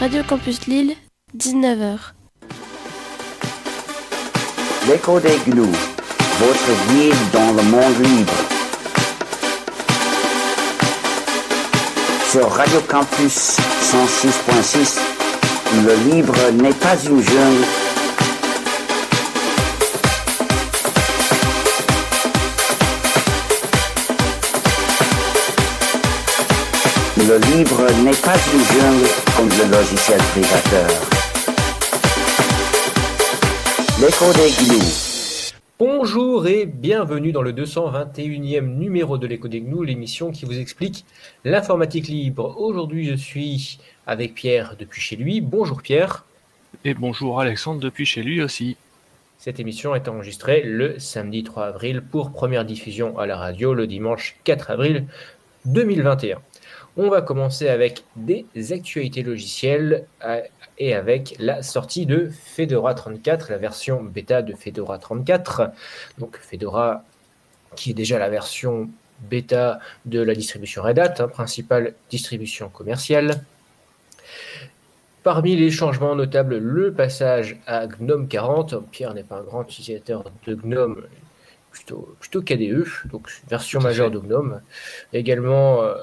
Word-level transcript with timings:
Radio 0.00 0.22
Campus 0.22 0.66
Lille, 0.68 0.94
19h. 1.36 1.98
L'écho 4.86 5.18
des 5.18 5.36
gnous, 5.48 5.74
votre 6.38 6.70
guide 6.88 7.14
dans 7.32 7.50
le 7.50 7.62
monde 7.64 7.98
libre. 8.04 8.32
Sur 12.30 12.48
Radio 12.48 12.80
Campus 12.88 13.56
106.6, 13.82 15.00
le 15.84 16.12
libre 16.12 16.36
n'est 16.62 16.74
pas 16.74 16.94
une 17.04 17.20
jungle. 17.20 17.87
Le 27.28 27.34
libre 27.34 27.82
n'est 28.04 28.22
pas 28.24 28.38
une 28.54 28.64
jungle 28.64 29.06
comme 29.36 29.50
le 29.50 29.70
logiciel 29.70 30.18
privateur. 30.32 30.88
L'écho 34.00 34.32
des 34.32 34.50
gnous. 34.64 35.52
Bonjour 35.78 36.46
et 36.46 36.64
bienvenue 36.64 37.30
dans 37.30 37.42
le 37.42 37.52
221e 37.52 38.62
numéro 38.62 39.18
de 39.18 39.26
l'écho 39.26 39.46
des 39.46 39.60
gnous, 39.60 39.82
l'émission 39.82 40.30
qui 40.30 40.46
vous 40.46 40.58
explique 40.58 41.04
l'informatique 41.44 42.08
libre. 42.08 42.58
Aujourd'hui, 42.58 43.04
je 43.04 43.16
suis 43.16 43.78
avec 44.06 44.34
Pierre 44.34 44.76
depuis 44.78 45.02
chez 45.02 45.16
lui. 45.16 45.42
Bonjour 45.42 45.82
Pierre. 45.82 46.24
Et 46.86 46.94
bonjour 46.94 47.42
Alexandre 47.42 47.80
depuis 47.80 48.06
chez 48.06 48.22
lui 48.22 48.40
aussi. 48.40 48.78
Cette 49.36 49.60
émission 49.60 49.94
est 49.94 50.08
enregistrée 50.08 50.62
le 50.64 50.98
samedi 50.98 51.44
3 51.44 51.66
avril 51.66 52.00
pour 52.00 52.32
première 52.32 52.64
diffusion 52.64 53.18
à 53.18 53.26
la 53.26 53.36
radio 53.36 53.74
le 53.74 53.86
dimanche 53.86 54.36
4 54.44 54.70
avril 54.70 55.04
2021. 55.66 56.38
On 57.00 57.10
va 57.10 57.22
commencer 57.22 57.68
avec 57.68 58.02
des 58.16 58.44
actualités 58.72 59.22
logicielles 59.22 60.04
euh, 60.24 60.40
et 60.78 60.94
avec 60.94 61.36
la 61.38 61.62
sortie 61.62 62.06
de 62.06 62.28
Fedora 62.28 62.92
34, 62.92 63.52
la 63.52 63.56
version 63.56 64.02
bêta 64.02 64.42
de 64.42 64.52
Fedora 64.52 64.98
34. 64.98 65.70
Donc 66.18 66.36
Fedora 66.38 67.04
qui 67.76 67.92
est 67.92 67.94
déjà 67.94 68.18
la 68.18 68.28
version 68.28 68.90
bêta 69.20 69.78
de 70.06 70.20
la 70.20 70.34
distribution 70.34 70.82
Red 70.82 70.98
Hat, 70.98 71.14
hein, 71.20 71.28
principale 71.28 71.94
distribution 72.10 72.68
commerciale. 72.68 73.44
Parmi 75.22 75.54
les 75.54 75.70
changements 75.70 76.16
notables, 76.16 76.58
le 76.58 76.92
passage 76.92 77.60
à 77.68 77.86
GNOME 77.86 78.26
40. 78.26 78.90
Pierre 78.90 79.14
n'est 79.14 79.22
pas 79.22 79.36
un 79.36 79.44
grand 79.44 79.62
utilisateur 79.62 80.24
de 80.48 80.54
GNOME, 80.56 81.04
plutôt, 81.70 82.16
plutôt 82.18 82.42
KDE, 82.42 82.86
donc 83.04 83.30
version 83.48 83.80
majeure 83.80 84.10
de 84.10 84.18
GNOME. 84.18 84.62
Également 85.12 85.84
euh, 85.84 85.94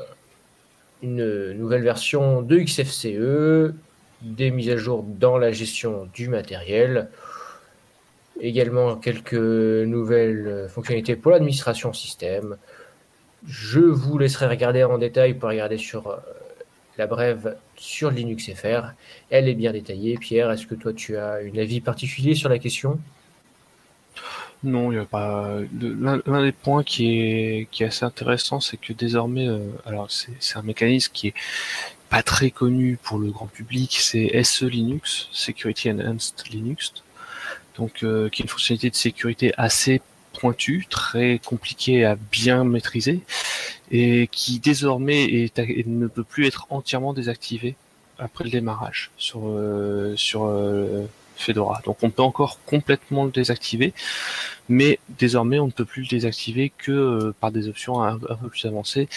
une 1.01 1.51
nouvelle 1.53 1.83
version 1.83 2.41
de 2.41 2.57
XFCE, 2.57 3.73
des 4.21 4.51
mises 4.51 4.69
à 4.69 4.77
jour 4.77 5.03
dans 5.03 5.37
la 5.37 5.51
gestion 5.51 6.09
du 6.13 6.29
matériel, 6.29 7.09
également 8.39 8.95
quelques 8.95 9.33
nouvelles 9.33 10.67
fonctionnalités 10.69 11.15
pour 11.15 11.31
l'administration 11.31 11.93
système. 11.93 12.57
Je 13.47 13.79
vous 13.79 14.17
laisserai 14.17 14.47
regarder 14.47 14.83
en 14.83 14.97
détail 14.97 15.35
pour 15.35 15.49
regarder 15.49 15.77
sur 15.77 16.07
euh, 16.07 16.17
la 16.97 17.05
brève 17.05 17.57
sur 17.75 18.09
Linux 18.09 18.51
FR. 18.53 18.93
Elle 19.29 19.47
est 19.47 19.53
bien 19.53 19.71
détaillée. 19.71 20.17
Pierre, 20.17 20.49
est-ce 20.51 20.65
que 20.65 20.75
toi 20.75 20.93
tu 20.93 21.17
as 21.17 21.35
un 21.35 21.57
avis 21.57 21.81
particulier 21.81 22.33
sur 22.33 22.49
la 22.49 22.57
question? 22.57 22.99
Non, 24.65 24.91
il 24.91 24.95
n'y 24.95 25.01
a 25.01 25.05
pas. 25.05 25.59
L'un 25.79 26.43
des 26.43 26.51
points 26.51 26.83
qui 26.83 27.19
est, 27.19 27.81
assez 27.81 28.03
intéressant, 28.03 28.59
c'est 28.59 28.77
que 28.77 28.93
désormais, 28.93 29.47
euh, 29.47 29.59
alors 29.85 30.09
c'est 30.09 30.57
un 30.57 30.63
mécanisme 30.63 31.11
qui 31.13 31.27
est 31.27 31.33
pas 32.09 32.23
très 32.23 32.49
connu 32.49 32.97
pour 33.03 33.19
le 33.19 33.29
grand 33.29 33.45
public, 33.45 33.95
c'est 33.99 34.43
SE 34.43 34.65
Linux, 34.65 35.29
Security 35.31 35.91
Enhanced 35.91 36.33
Linux, 36.49 36.93
donc 37.77 38.03
euh, 38.03 38.27
qui 38.29 38.41
est 38.41 38.45
une 38.45 38.49
fonctionnalité 38.49 38.89
de 38.89 38.95
sécurité 38.95 39.53
assez 39.55 40.01
pointue, 40.33 40.87
très 40.89 41.39
compliquée 41.45 42.03
à 42.03 42.15
bien 42.15 42.63
maîtriser, 42.63 43.21
et 43.91 44.27
qui 44.31 44.59
désormais 44.59 45.25
est, 45.25 45.59
ne 45.85 46.07
peut 46.07 46.23
plus 46.23 46.47
être 46.47 46.65
entièrement 46.71 47.13
désactivée 47.13 47.75
après 48.17 48.45
le 48.45 48.49
démarrage 48.49 49.11
sur 49.17 49.41
sur 50.15 50.45
euh, 50.45 51.05
Fedora. 51.35 51.81
Donc 51.85 52.03
on 52.03 52.09
peut 52.09 52.21
encore 52.21 52.59
complètement 52.65 53.25
le 53.25 53.31
désactiver, 53.31 53.93
mais 54.69 54.99
désormais 55.09 55.59
on 55.59 55.67
ne 55.67 55.71
peut 55.71 55.85
plus 55.85 56.03
le 56.03 56.07
désactiver 56.07 56.71
que 56.77 56.91
euh, 56.91 57.35
par 57.39 57.51
des 57.51 57.67
options 57.67 58.03
un, 58.03 58.17
peu 58.17 58.49
plus 58.49 58.65
avancées. 58.65 59.07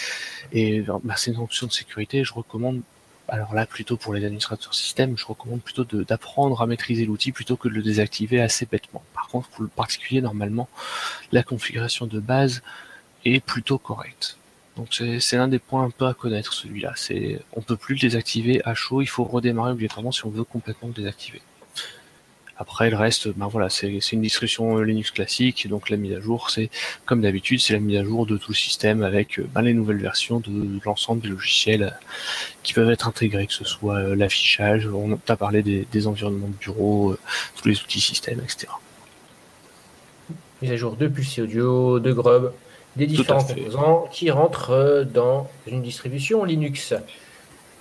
Et 0.51 0.81
bah, 0.81 1.15
c'est 1.17 1.31
une 1.31 1.39
option 1.39 1.67
de 1.67 1.71
sécurité. 1.71 2.23
Je 2.23 2.33
recommande, 2.33 2.81
alors 3.27 3.53
là 3.53 3.65
plutôt 3.65 3.97
pour 3.97 4.13
les 4.13 4.25
administrateurs 4.25 4.73
système, 4.73 5.17
je 5.17 5.25
recommande 5.25 5.61
plutôt 5.61 5.83
d'apprendre 5.83 6.61
à 6.61 6.67
maîtriser 6.67 7.05
l'outil 7.05 7.31
plutôt 7.31 7.57
que 7.57 7.67
de 7.67 7.73
le 7.73 7.81
désactiver 7.81 8.41
assez 8.41 8.65
bêtement. 8.65 9.03
Par 9.13 9.27
contre, 9.27 9.49
pour 9.49 9.63
le 9.63 9.69
particulier, 9.69 10.21
normalement, 10.21 10.69
la 11.31 11.43
configuration 11.43 12.05
de 12.05 12.19
base 12.19 12.61
est 13.25 13.39
plutôt 13.43 13.77
correcte. 13.77 14.37
Donc 14.77 14.93
c'est 14.93 15.35
l'un 15.35 15.49
des 15.49 15.59
points 15.59 15.83
un 15.83 15.89
peu 15.89 16.05
à 16.05 16.13
connaître 16.13 16.53
celui-là. 16.53 16.93
C'est 16.95 17.41
on 17.53 17.61
peut 17.61 17.75
plus 17.75 17.95
le 17.95 17.99
désactiver 17.99 18.61
à 18.63 18.73
chaud, 18.75 19.01
il 19.01 19.07
faut 19.07 19.25
redémarrer 19.25 19.71
obligatoirement 19.71 20.13
si 20.13 20.25
on 20.25 20.29
veut 20.29 20.45
complètement 20.45 20.87
le 20.87 20.93
désactiver. 20.93 21.41
Après, 22.61 22.89
le 22.89 22.97
reste, 22.97 23.29
ben 23.29 23.47
voilà, 23.47 23.69
c'est 23.69 23.87
une 24.11 24.21
distribution 24.21 24.79
Linux 24.79 25.11
classique, 25.11 25.69
donc 25.69 25.89
la 25.89 25.95
mise 25.95 26.13
à 26.13 26.19
jour, 26.19 26.49
c'est 26.49 26.69
comme 27.05 27.21
d'habitude, 27.21 27.61
c'est 27.61 27.71
la 27.71 27.79
mise 27.79 27.97
à 27.97 28.03
jour 28.03 28.25
de 28.25 28.35
tout 28.35 28.51
le 28.51 28.55
système 28.55 29.01
avec 29.01 29.39
ben, 29.53 29.61
les 29.61 29.73
nouvelles 29.73 30.01
versions 30.01 30.41
de, 30.41 30.51
l'ensemble 30.83 31.21
des 31.21 31.29
logiciels 31.29 31.83
euh, 31.83 31.89
qui 32.61 32.73
peuvent 32.73 32.91
être 32.91 33.07
intégrés, 33.07 33.47
que 33.47 33.53
ce 33.53 33.63
soit 33.63 33.95
euh, 33.95 34.13
l'affichage, 34.13 34.85
on 34.87 35.17
a 35.25 35.35
parlé 35.37 35.63
des, 35.63 36.07
environnements 36.07 36.49
de 36.49 36.53
bureau, 36.53 37.15
tous 37.55 37.69
les 37.69 37.79
outils 37.79 38.01
système, 38.01 38.41
etc. 38.43 38.67
Mise 40.61 40.71
à 40.73 40.75
jour 40.75 40.97
de 40.97 41.07
Pulse 41.07 41.39
Audio, 41.39 42.01
de 42.01 42.11
Grub, 42.11 42.51
des 42.97 43.07
différents 43.07 43.41
composants 43.41 44.09
qui 44.11 44.31
rentrent 44.31 45.07
dans 45.13 45.49
une 45.65 45.81
distribution 45.81 46.43
Linux. 46.43 46.93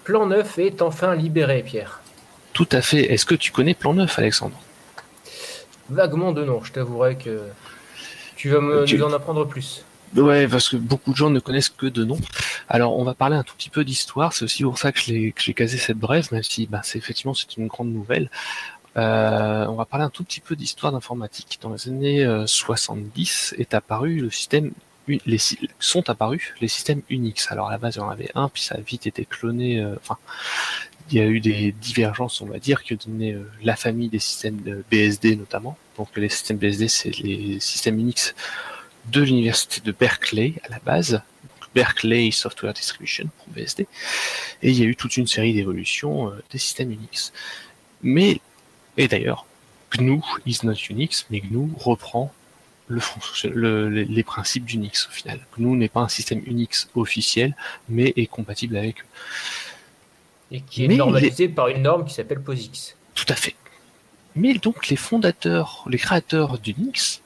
Plan 0.05 0.27
9 0.27 0.60
est 0.60 0.83
enfin 0.83 1.16
libéré, 1.16 1.65
Pierre. 1.65 2.00
Tout 2.53 2.69
à 2.71 2.81
fait. 2.81 3.12
Est-ce 3.12 3.27
que 3.27 3.34
tu 3.34 3.50
connais 3.50 3.75
Plan 3.75 3.95
9, 3.95 4.19
Alexandre? 4.21 4.56
Vaguement 5.91 6.32
de 6.32 6.44
nom, 6.44 6.62
je 6.62 6.72
t'avouerai 6.72 7.16
que 7.16 7.43
tu 8.37 8.50
vas 8.50 8.60
me, 8.60 8.84
nous 8.84 9.03
en 9.03 9.12
apprendre 9.12 9.47
plus. 9.47 9.84
Ouais, 10.16 10.49
parce 10.49 10.69
que 10.69 10.76
beaucoup 10.76 11.12
de 11.12 11.16
gens 11.16 11.31
ne 11.31 11.41
connaissent 11.41 11.69
que 11.69 11.87
de 11.87 12.04
nom. 12.04 12.19
Alors, 12.69 12.99
on 12.99 13.04
va 13.04 13.15
parler 13.15 13.37
un 13.37 13.43
tout 13.43 13.54
petit 13.56 13.71
peu 13.71 13.84
d'histoire. 13.84 14.32
C'est 14.32 14.44
aussi 14.44 14.62
pour 14.62 14.78
ça 14.78 14.93
que 14.93 15.00
j'ai 15.00 15.32
casé 15.54 15.77
cette 15.77 15.98
brève, 15.98 16.28
même 16.32 16.43
si 16.43 16.66
bah, 16.66 16.81
c'est 16.82 16.98
effectivement 16.98 17.34
c'est 17.34 17.56
une 17.56 17.66
grande 17.66 17.93
nouvelle. 17.93 18.31
Euh, 18.97 19.66
on 19.66 19.75
va 19.75 19.84
parler 19.84 20.04
un 20.04 20.10
tout 20.10 20.25
petit 20.25 20.41
peu 20.41 20.56
d'histoire 20.56 20.93
d'informatique. 20.93 21.59
Dans 21.60 21.72
les 21.72 21.88
années 21.88 22.43
70 22.47 23.54
euh, 23.56 23.60
est 23.60 23.75
apparu 23.75 24.21
le 24.21 24.31
système 24.31 24.72
les, 25.25 25.38
sont 25.78 26.10
apparus 26.10 26.54
les 26.60 26.69
systèmes 26.69 27.03
Unix. 27.09 27.50
Alors 27.50 27.69
à 27.69 27.72
la 27.72 27.78
base, 27.78 27.97
il 27.97 27.98
y 27.98 28.03
en 28.03 28.10
avait 28.10 28.31
un, 28.34 28.48
puis 28.48 28.62
ça 28.62 28.77
a 28.77 28.81
vite 28.81 29.06
été 29.06 29.25
cloné. 29.25 29.81
Euh, 29.81 29.97
enfin, 29.97 30.19
il 31.10 31.19
y 31.19 31.20
a 31.20 31.26
eu 31.26 31.41
des 31.41 31.72
divergences, 31.72 32.41
on 32.41 32.46
va 32.46 32.58
dire, 32.58 32.82
ont 32.91 32.96
donné 33.06 33.32
euh, 33.32 33.50
la 33.62 33.76
famille 33.76 34.08
des 34.08 34.19
systèmes 34.19 34.82
BSD 34.91 35.36
notamment. 35.36 35.76
Donc 35.96 36.08
les 36.16 36.28
systèmes 36.28 36.58
BSD, 36.58 36.88
c'est 36.88 37.16
les 37.19 37.60
systèmes 37.60 37.98
Unix 37.98 38.34
de 39.06 39.22
l'université 39.22 39.80
de 39.80 39.92
Berkeley 39.92 40.54
à 40.64 40.70
la 40.70 40.78
base. 40.80 41.22
Berkeley 41.74 42.30
Software 42.30 42.72
Distribution 42.72 43.28
pour 43.38 43.54
BSD. 43.54 43.86
Et 44.62 44.70
il 44.70 44.78
y 44.78 44.82
a 44.82 44.86
eu 44.86 44.97
toute 44.97 45.16
une 45.16 45.26
série 45.26 45.52
d'évolutions 45.52 46.30
euh, 46.30 46.42
des 46.50 46.58
systèmes 46.58 46.91
Unix. 46.91 47.32
Mais, 48.02 48.41
et 48.97 49.08
d'ailleurs, 49.08 49.47
GNU 49.97 50.20
is 50.47 50.60
not 50.64 50.74
Unix, 50.91 51.26
mais 51.30 51.41
GNU 51.41 51.70
reprend 51.78 52.32
le, 52.88 53.88
les 53.88 54.22
principes 54.22 54.64
d'Unix 54.64 55.08
au 55.08 55.12
final. 55.12 55.41
GNU 55.56 55.76
n'est 55.76 55.88
pas 55.88 56.00
un 56.00 56.08
système 56.08 56.42
Unix 56.47 56.88
officiel, 56.94 57.54
mais 57.88 58.12
est 58.16 58.26
compatible 58.26 58.76
avec. 58.76 58.97
Et 60.50 60.60
qui 60.60 60.84
est 60.84 60.88
normalisé 60.88 61.48
par 61.48 61.69
une 61.69 61.82
norme 61.82 62.04
qui 62.04 62.14
s'appelle 62.14 62.41
POSIX. 62.41 62.97
Tout 63.15 63.27
à 63.28 63.34
fait. 63.34 63.54
Mais 64.34 64.54
donc 64.54 64.89
les 64.89 64.97
fondateurs, 64.97 65.84
les 65.89 65.98
créateurs 65.98 66.59
d'Unix 66.59 67.22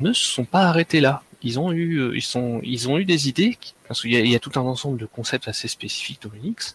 ne 0.00 0.12
se 0.12 0.24
sont 0.24 0.44
pas 0.44 0.62
arrêtés 0.62 1.00
là. 1.00 1.22
Ils 1.42 1.60
ont 1.60 1.72
eu, 1.72 1.98
euh, 1.98 2.16
ils 2.16 2.22
sont, 2.22 2.60
ils 2.62 2.88
ont 2.88 2.98
eu 2.98 3.04
des 3.04 3.28
idées 3.28 3.58
parce 3.86 4.00
qu'il 4.00 4.12
y, 4.12 4.34
a 4.34 4.38
tout 4.38 4.52
un 4.58 4.62
ensemble 4.62 4.98
de 4.98 5.04
concepts 5.04 5.46
assez 5.46 5.68
spécifiques 5.68 6.22
dans 6.22 6.34
Unix, 6.34 6.74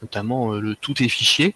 notamment 0.00 0.52
euh, 0.52 0.60
le 0.60 0.76
tout 0.76 1.02
est 1.02 1.08
fichier. 1.08 1.54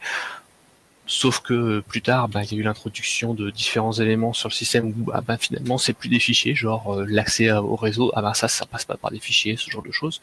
Sauf 1.07 1.41
que 1.41 1.81
plus 1.81 2.03
tard, 2.03 2.29
bah, 2.29 2.43
il 2.43 2.53
y 2.53 2.57
a 2.57 2.59
eu 2.59 2.63
l'introduction 2.63 3.35
de 3.35 3.51
différents 3.51 3.93
éléments 3.93 4.33
sur 4.33 4.49
le 4.49 4.55
système 4.55 4.89
où 4.89 5.11
ah, 5.13 5.21
bah, 5.21 5.39
finalement 5.39 5.79
c'est 5.79 5.93
plus 5.93 6.09
des 6.09 6.19
fichiers, 6.19 6.55
genre 6.57 6.95
euh, 6.95 7.07
l'accès 7.09 7.53
au 7.53 7.77
réseau, 7.77 8.11
ah 8.15 8.23
bah 8.23 8.35
ça, 8.35 8.49
ça 8.49 8.67
passe 8.67 8.85
pas 8.85 8.97
par 8.97 9.13
des 9.13 9.21
fichiers, 9.21 9.57
ce 9.57 9.71
genre 9.71 9.83
de 9.83 9.93
choses. 9.93 10.21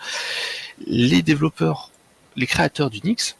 Les 0.85 1.21
développeurs, 1.21 1.91
les 2.35 2.47
créateurs 2.47 2.89
d'Unix 2.89 3.37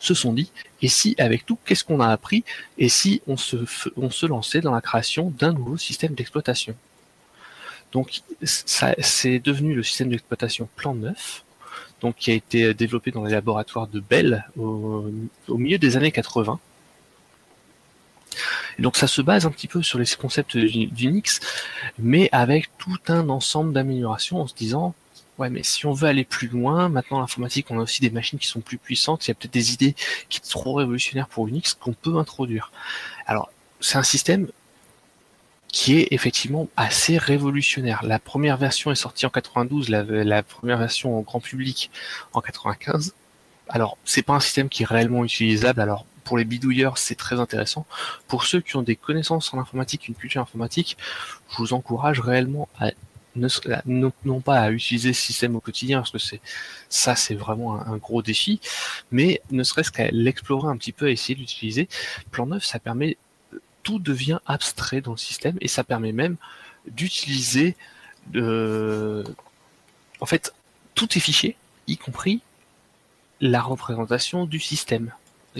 se 0.00 0.14
sont 0.14 0.32
dit, 0.32 0.50
et 0.82 0.88
si 0.88 1.14
avec 1.18 1.46
tout, 1.46 1.58
qu'est-ce 1.64 1.84
qu'on 1.84 2.00
a 2.00 2.08
appris, 2.08 2.42
et 2.78 2.88
si 2.88 3.22
on 3.28 3.36
se, 3.36 4.26
lançait 4.26 4.60
dans 4.60 4.72
la 4.72 4.80
création 4.80 5.32
d'un 5.38 5.52
nouveau 5.52 5.76
système 5.76 6.14
d'exploitation 6.14 6.74
Donc 7.92 8.22
c'est 8.42 9.38
devenu 9.38 9.74
le 9.74 9.82
système 9.82 10.08
d'exploitation 10.08 10.68
Plan 10.74 10.94
9, 10.94 11.44
donc 12.00 12.16
qui 12.16 12.30
a 12.30 12.34
été 12.34 12.72
développé 12.72 13.10
dans 13.10 13.24
les 13.24 13.32
laboratoires 13.32 13.86
de 13.86 14.00
Bell 14.00 14.46
au, 14.58 15.04
milieu 15.50 15.78
des 15.78 15.96
années 15.98 16.12
80. 16.12 16.58
Et 18.78 18.82
donc 18.82 18.96
ça 18.96 19.06
se 19.06 19.20
base 19.20 19.44
un 19.44 19.50
petit 19.50 19.68
peu 19.68 19.82
sur 19.82 19.98
les 19.98 20.06
concepts 20.18 20.56
d'Unix, 20.56 21.40
mais 21.98 22.30
avec 22.32 22.70
tout 22.78 22.98
un 23.08 23.28
ensemble 23.28 23.74
d'améliorations 23.74 24.40
en 24.40 24.46
se 24.46 24.54
disant 24.54 24.94
Ouais, 25.40 25.48
mais 25.48 25.62
si 25.62 25.86
on 25.86 25.92
veut 25.94 26.06
aller 26.06 26.24
plus 26.24 26.48
loin, 26.48 26.90
maintenant 26.90 27.18
l'informatique, 27.18 27.70
on 27.70 27.78
a 27.78 27.82
aussi 27.82 28.02
des 28.02 28.10
machines 28.10 28.38
qui 28.38 28.46
sont 28.46 28.60
plus 28.60 28.76
puissantes. 28.76 29.26
Il 29.26 29.30
y 29.30 29.32
a 29.32 29.34
peut-être 29.34 29.54
des 29.54 29.72
idées 29.72 29.94
qui 30.28 30.38
sont 30.42 30.58
trop 30.58 30.74
révolutionnaires 30.74 31.28
pour 31.28 31.48
Unix 31.48 31.72
qu'on 31.72 31.94
peut 31.94 32.16
introduire. 32.18 32.70
Alors, 33.24 33.50
c'est 33.80 33.96
un 33.96 34.02
système 34.02 34.48
qui 35.68 35.96
est 35.98 36.08
effectivement 36.10 36.68
assez 36.76 37.16
révolutionnaire. 37.16 38.00
La 38.02 38.18
première 38.18 38.58
version 38.58 38.90
est 38.90 38.96
sortie 38.96 39.24
en 39.24 39.30
92, 39.30 39.88
la, 39.88 40.02
la 40.02 40.42
première 40.42 40.76
version 40.76 41.16
au 41.18 41.22
grand 41.22 41.40
public 41.40 41.90
en 42.34 42.42
95. 42.42 43.14
Alors, 43.70 43.96
c'est 44.04 44.20
pas 44.20 44.34
un 44.34 44.40
système 44.40 44.68
qui 44.68 44.82
est 44.82 44.86
réellement 44.86 45.24
utilisable. 45.24 45.80
Alors, 45.80 46.04
pour 46.24 46.36
les 46.36 46.44
bidouilleurs, 46.44 46.98
c'est 46.98 47.14
très 47.14 47.40
intéressant. 47.40 47.86
Pour 48.28 48.44
ceux 48.44 48.60
qui 48.60 48.76
ont 48.76 48.82
des 48.82 48.96
connaissances 48.96 49.54
en 49.54 49.58
informatique, 49.58 50.06
une 50.06 50.14
culture 50.14 50.42
informatique, 50.42 50.98
je 51.50 51.56
vous 51.56 51.72
encourage 51.72 52.20
réellement 52.20 52.68
à 52.78 52.90
non, 53.36 54.40
pas 54.40 54.60
à 54.60 54.70
utiliser 54.70 55.12
ce 55.12 55.22
système 55.22 55.56
au 55.56 55.60
quotidien, 55.60 55.98
parce 55.98 56.10
que 56.10 56.18
c'est 56.18 56.40
ça, 56.88 57.16
c'est 57.16 57.34
vraiment 57.34 57.80
un, 57.80 57.96
gros 57.96 58.22
défi, 58.22 58.60
mais 59.10 59.40
ne 59.50 59.62
serait-ce 59.62 59.90
qu'à 59.90 60.08
l'explorer 60.10 60.68
un 60.68 60.76
petit 60.76 60.92
peu, 60.92 61.06
à 61.06 61.10
essayer 61.10 61.34
d'utiliser. 61.34 61.88
Plan 62.30 62.46
9, 62.46 62.64
ça 62.64 62.78
permet, 62.78 63.16
tout 63.82 63.98
devient 63.98 64.38
abstrait 64.46 65.00
dans 65.00 65.12
le 65.12 65.18
système, 65.18 65.56
et 65.60 65.68
ça 65.68 65.84
permet 65.84 66.12
même 66.12 66.36
d'utiliser, 66.86 67.76
euh, 68.34 69.24
en 70.20 70.26
fait, 70.26 70.52
tout 70.94 71.16
est 71.16 71.20
fichier, 71.20 71.56
y 71.86 71.96
compris 71.96 72.40
la 73.40 73.62
représentation 73.62 74.44
du 74.44 74.60
système 74.60 75.12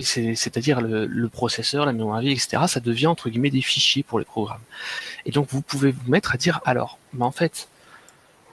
c'est-à-dire 0.03 0.81
le, 0.81 1.29
processeur, 1.29 1.85
la 1.85 1.93
mémoire 1.93 2.21
vive, 2.21 2.33
etc., 2.33 2.63
ça 2.69 2.81
devient 2.81 3.09
entre 3.09 3.29
guillemets 3.29 3.51
des 3.51 3.61
fichiers 3.61 4.03
pour 4.03 4.19
les 4.19 4.25
programmes. 4.25 4.63
Et 5.27 5.31
donc 5.31 5.49
vous 5.51 5.63
pouvez 5.63 5.91
vous 5.91 6.11
mettre 6.11 6.35
à 6.35 6.39
dire 6.39 6.61
alors, 6.65 6.99
mais 7.13 7.25
en 7.25 7.33
fait, 7.33 7.69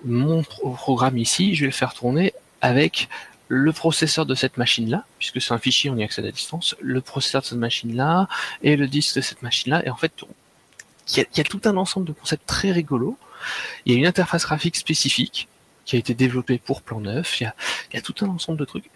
mon 0.03 0.43
programme 0.43 1.17
ici, 1.17 1.55
je 1.55 1.61
vais 1.61 1.67
le 1.67 1.71
faire 1.71 1.93
tourner 1.93 2.33
avec 2.61 3.09
le 3.49 3.71
processeur 3.71 4.25
de 4.25 4.35
cette 4.35 4.57
machine-là, 4.57 5.05
puisque 5.19 5.41
c'est 5.41 5.53
un 5.53 5.57
fichier, 5.57 5.89
on 5.89 5.97
y 5.97 6.03
accède 6.03 6.25
à 6.25 6.31
distance, 6.31 6.75
le 6.81 7.01
processeur 7.01 7.41
de 7.41 7.47
cette 7.47 7.57
machine-là, 7.57 8.27
et 8.61 8.75
le 8.75 8.87
disque 8.87 9.15
de 9.15 9.21
cette 9.21 9.41
machine-là, 9.41 9.85
et 9.85 9.89
en 9.89 9.95
fait, 9.95 10.11
il 11.15 11.25
y, 11.37 11.39
a, 11.39 11.43
tout 11.45 11.61
un 11.63 11.77
ensemble 11.77 12.05
de 12.05 12.11
concepts 12.11 12.45
très 12.45 12.71
rigolos. 12.71 13.17
Il 13.85 13.93
y 13.93 13.95
a 13.95 13.99
une 13.99 14.05
interface 14.05 14.43
graphique 14.43 14.75
spécifique, 14.75 15.47
qui 15.85 15.95
a 15.95 15.99
été 15.99 16.13
développé 16.13 16.57
pour 16.57 16.81
Plan 16.81 16.99
9. 16.99 17.39
Il 17.39 17.53
y 17.93 17.97
a, 17.97 18.01
tout 18.01 18.15
un 18.19 18.27
ensemble 18.27 18.59
de 18.59 18.65
trucs. 18.65 18.89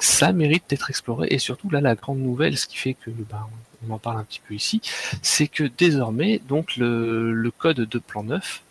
Ça 0.00 0.32
mérite 0.32 0.64
d'être 0.68 0.90
exploré. 0.90 1.28
Et 1.30 1.38
surtout, 1.38 1.70
là, 1.70 1.80
la 1.80 1.94
grande 1.94 2.18
nouvelle, 2.18 2.58
ce 2.58 2.66
qui 2.66 2.78
fait 2.78 2.94
que 2.94 3.10
bah, 3.10 3.48
on 3.88 3.92
en 3.92 3.98
parle 3.98 4.18
un 4.18 4.24
petit 4.24 4.40
peu 4.40 4.54
ici, 4.54 4.80
c'est 5.22 5.46
que 5.46 5.62
désormais, 5.62 6.40
donc 6.48 6.76
le 6.76 7.52
code 7.56 7.76
de 7.76 7.98
Plan 8.00 8.24
9, 8.24 8.62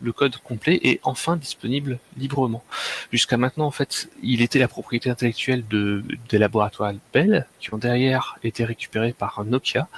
le 0.00 0.12
code 0.12 0.36
complet 0.38 0.80
est 0.82 1.00
enfin 1.02 1.36
disponible 1.36 1.98
librement. 2.16 2.62
Jusqu'à 3.12 3.36
maintenant, 3.36 3.66
en 3.66 3.70
fait, 3.70 4.08
il 4.22 4.42
était 4.42 4.58
la 4.58 4.68
propriété 4.68 5.10
intellectuelle 5.10 5.64
de, 5.68 6.04
des 6.28 6.38
laboratoires 6.38 6.92
Bell, 7.12 7.46
qui 7.60 7.72
ont 7.72 7.78
derrière 7.78 8.38
été 8.42 8.64
récupérés 8.64 9.12
par 9.12 9.44
Nokia. 9.44 9.88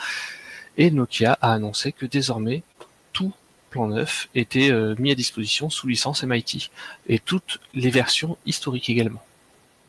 Et 0.76 0.90
Nokia 0.90 1.38
a 1.40 1.52
annoncé 1.52 1.92
que 1.92 2.06
désormais, 2.06 2.62
tout 3.12 3.32
Plan 3.70 3.88
9 3.88 4.28
était 4.34 4.70
euh, 4.70 4.94
mis 4.98 5.10
à 5.10 5.14
disposition 5.14 5.70
sous 5.70 5.88
licence 5.88 6.22
MIT 6.22 6.70
et 7.08 7.18
toutes 7.18 7.60
les 7.74 7.90
versions 7.90 8.36
historiques 8.46 8.88
également. 8.88 9.22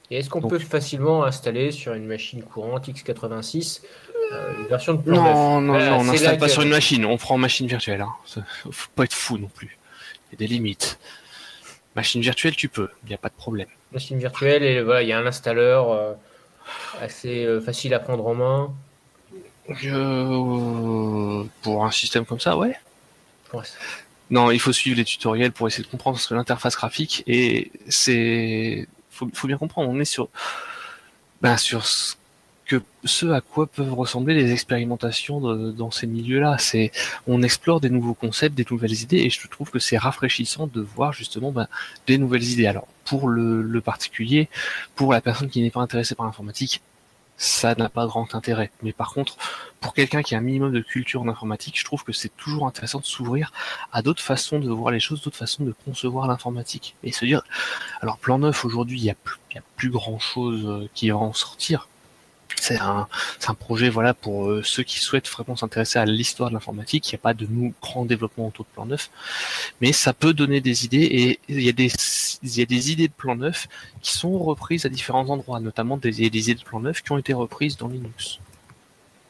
Et 0.09 0.17
est-ce 0.17 0.29
qu'on 0.29 0.41
peut 0.41 0.59
facilement 0.59 1.25
installer 1.25 1.71
sur 1.71 1.93
une 1.93 2.05
machine 2.05 2.41
courante 2.41 2.87
x86 2.87 3.81
euh, 4.31 4.53
une 4.59 4.67
version 4.67 4.93
de 4.93 5.01
Plan 5.01 5.23
9 5.23 5.23
Non, 5.23 5.61
non, 5.61 5.99
on 5.99 6.03
n'installe 6.05 6.37
pas 6.37 6.49
sur 6.49 6.63
une 6.63 6.69
machine, 6.69 7.05
on 7.05 7.17
prend 7.17 7.37
machine 7.37 7.67
virtuelle. 7.67 8.01
Hein. 8.01 8.13
Faut 8.71 8.89
pas 8.95 9.03
être 9.03 9.13
fou 9.13 9.37
non 9.37 9.49
plus. 9.53 9.77
Il 10.29 10.33
y 10.33 10.35
a 10.35 10.37
des 10.37 10.47
limites. 10.47 10.99
Machine 11.95 12.21
virtuelle, 12.21 12.55
tu 12.55 12.69
peux, 12.69 12.89
il 13.03 13.09
n'y 13.09 13.15
a 13.15 13.17
pas 13.17 13.29
de 13.29 13.35
problème. 13.35 13.67
Machine 13.91 14.19
virtuelle, 14.19 14.63
et 14.63 14.81
voilà, 14.81 15.01
il 15.01 15.09
y 15.09 15.13
a 15.13 15.17
un 15.17 15.25
installeur 15.25 15.91
euh, 15.91 16.13
assez 17.01 17.47
facile 17.65 17.93
à 17.93 17.99
prendre 17.99 18.27
en 18.27 18.35
main. 18.35 18.73
pour 21.63 21.85
un 21.85 21.91
système 21.91 22.25
comme 22.25 22.39
ça, 22.39 22.57
ouais. 22.57 22.75
Non, 24.29 24.51
il 24.51 24.59
faut 24.59 24.73
suivre 24.73 24.97
les 24.97 25.05
tutoriels 25.05 25.51
pour 25.51 25.67
essayer 25.67 25.83
de 25.83 25.89
comprendre 25.89 26.19
ce 26.19 26.27
que 26.27 26.33
l'interface 26.33 26.75
graphique 26.75 27.23
et 27.27 27.71
c'est 27.87 28.87
faut, 29.09 29.29
faut 29.33 29.47
bien 29.47 29.57
comprendre. 29.57 29.89
On 29.89 29.99
est 29.99 30.05
sur 30.05 30.29
ben, 31.41 31.57
sur 31.57 31.85
ce 31.85 32.15
que 32.67 32.81
ce 33.05 33.25
à 33.27 33.41
quoi 33.41 33.65
peuvent 33.65 33.93
ressembler 33.93 34.33
les 34.33 34.51
expérimentations 34.51 35.39
dans 35.71 35.91
ces 35.91 36.05
milieux-là. 36.05 36.57
C'est 36.59 36.91
on 37.25 37.41
explore 37.41 37.79
des 37.79 37.89
nouveaux 37.89 38.13
concepts, 38.13 38.55
des 38.55 38.65
nouvelles 38.69 39.01
idées 39.01 39.19
et 39.19 39.29
je 39.29 39.47
trouve 39.47 39.71
que 39.71 39.79
c'est 39.79 39.97
rafraîchissant 39.97 40.67
de 40.67 40.81
voir 40.81 41.13
justement 41.13 41.51
ben, 41.51 41.67
des 42.05 42.17
nouvelles 42.17 42.43
idées. 42.43 42.67
Alors 42.67 42.87
pour 43.05 43.29
le, 43.29 43.61
le 43.61 43.81
particulier, 43.81 44.49
pour 44.95 45.13
la 45.13 45.21
personne 45.21 45.49
qui 45.49 45.61
n'est 45.61 45.71
pas 45.71 45.79
intéressée 45.79 46.13
par 46.13 46.25
l'informatique, 46.25 46.81
ça 47.37 47.75
n'a 47.75 47.87
pas 47.87 48.05
grand 48.07 48.33
intérêt. 48.35 48.71
Mais 48.81 48.91
par 48.91 49.13
contre, 49.13 49.37
pour 49.79 49.93
quelqu'un 49.93 50.23
qui 50.23 50.35
a 50.35 50.39
un 50.39 50.41
minimum 50.41 50.73
de 50.73 50.81
culture 50.81 51.21
en 51.21 51.27
informatique, 51.27 51.79
je 51.79 51.85
trouve 51.85 52.03
que 52.03 52.11
c'est 52.11 52.35
toujours 52.35 52.67
intéressant 52.67 52.99
de 52.99 53.05
s'ouvrir 53.05 53.53
à 53.93 54.01
d'autres 54.01 54.23
façons 54.23 54.59
de 54.59 54.69
voir 54.69 54.91
les 54.91 54.99
choses, 54.99 55.21
d'autres 55.21 55.37
façons 55.37 55.63
de 55.63 55.73
concevoir 55.85 56.27
l'informatique. 56.27 56.95
Et 57.03 57.11
se 57.11 57.25
dire, 57.25 57.43
alors 58.01 58.17
plan 58.17 58.39
neuf 58.39 58.65
aujourd'hui, 58.65 58.99
il 58.99 59.03
n'y 59.03 59.11
a, 59.11 59.15
a, 59.55 59.61
plus 59.75 59.91
grand 59.91 60.19
chose 60.19 60.65
euh, 60.65 60.89
qui 60.95 61.09
va 61.09 61.17
en 61.17 61.33
sortir 61.33 61.87
c'est 62.55 62.79
un, 62.79 63.07
un, 63.47 63.53
projet 63.53 63.89
voilà 63.89 64.13
pour 64.13 64.49
euh, 64.49 64.61
ceux 64.63 64.83
qui 64.83 64.99
souhaitent 64.99 65.29
vraiment 65.29 65.55
s'intéresser 65.55 65.99
à 65.99 66.05
l'histoire 66.05 66.49
de 66.49 66.53
l'informatique. 66.53 67.09
Il 67.09 67.15
n'y 67.15 67.19
a 67.19 67.21
pas 67.21 67.33
de 67.33 67.47
nous 67.49 67.73
grand 67.81 68.05
développement 68.05 68.47
autour 68.47 68.65
de 68.65 68.71
plan 68.71 68.85
neuf, 68.85 69.09
mais 69.81 69.91
ça 69.91 70.13
peut 70.13 70.33
donner 70.33 70.61
des 70.61 70.85
idées 70.85 71.07
et 71.11 71.39
il 71.49 71.61
y 71.61 71.69
a 71.69 71.73
des 71.73 71.91
y 72.43 72.61
a 72.61 72.65
des 72.65 72.91
idées 72.91 73.07
de 73.07 73.13
plan 73.13 73.35
neuf 73.35 73.67
qui 74.01 74.13
sont 74.13 74.37
reprises 74.39 74.85
à 74.85 74.89
différents 74.89 75.29
endroits, 75.29 75.59
notamment 75.59 75.97
des, 75.97 76.11
des 76.11 76.49
idées 76.49 76.55
de 76.55 76.63
plan 76.63 76.79
neuf 76.79 77.01
qui 77.01 77.11
ont 77.11 77.17
été 77.17 77.33
reprises 77.33 77.77
dans 77.77 77.87
Linux. 77.87 78.39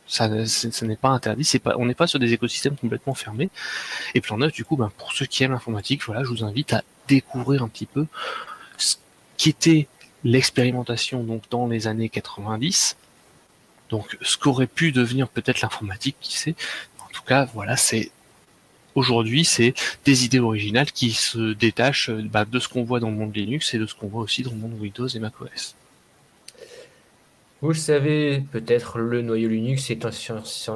Ça, 0.08 0.30
n'est 0.30 0.96
pas 0.96 1.10
interdit, 1.10 1.60
pas, 1.60 1.76
on 1.78 1.86
n'est 1.86 1.94
pas 1.94 2.08
sur 2.08 2.18
des 2.18 2.32
écosystèmes 2.32 2.78
complètement 2.78 3.14
fermés. 3.14 3.50
Et 4.16 4.22
plan 4.22 4.38
neuf, 4.38 4.54
du 4.54 4.64
coup, 4.64 4.78
ben, 4.78 4.90
pour 4.98 5.12
ceux 5.12 5.26
qui 5.26 5.44
aiment 5.44 5.52
l'informatique, 5.52 6.04
voilà, 6.06 6.24
je 6.24 6.30
vous 6.30 6.46
invite 6.46 6.72
à 6.72 6.84
découvrir 7.10 7.62
un 7.62 7.68
petit 7.68 7.86
peu 7.86 8.06
ce 8.78 8.96
qui 9.36 9.50
était 9.50 9.88
l'expérimentation 10.24 11.24
donc 11.24 11.44
dans 11.50 11.68
les 11.68 11.88
années 11.88 12.10
90 12.10 12.96
donc, 13.90 14.18
ce 14.22 14.38
qu'aurait 14.38 14.68
pu 14.68 14.92
devenir 14.92 15.28
peut-être 15.30 15.62
l'informatique, 15.62 16.18
qui 16.20 16.38
sait. 16.38 16.56
En 17.00 17.10
tout 17.14 17.24
cas, 17.24 17.46
voilà, 17.54 17.78
c'est 17.78 18.12
aujourd'hui, 18.96 19.46
c'est 19.46 19.74
des 20.06 20.26
idées 20.26 20.40
originales 20.40 20.92
qui 20.92 21.12
se 21.12 21.54
détachent 21.54 22.10
bah, 22.10 22.46
de 22.46 22.60
ce 22.60 22.68
qu'on 22.68 22.84
voit 22.84 23.00
dans 23.00 23.10
le 23.10 23.16
monde 23.16 23.36
Linux 23.36 23.74
et 23.74 23.78
de 23.78 23.86
ce 23.86 23.96
qu'on 23.96 24.08
voit 24.08 24.22
aussi 24.24 24.44
dans 24.44 24.52
le 24.52 24.58
monde 24.58 24.74
Windows 24.80 25.08
et 25.08 25.20
macOS. 25.20 25.76
Vous 27.62 27.70
le 27.70 27.76
savez, 27.76 28.44
peut-être 28.52 29.00
le 29.00 29.24
noyau 29.24 29.50
Linux 29.50 29.90
est 29.90 30.06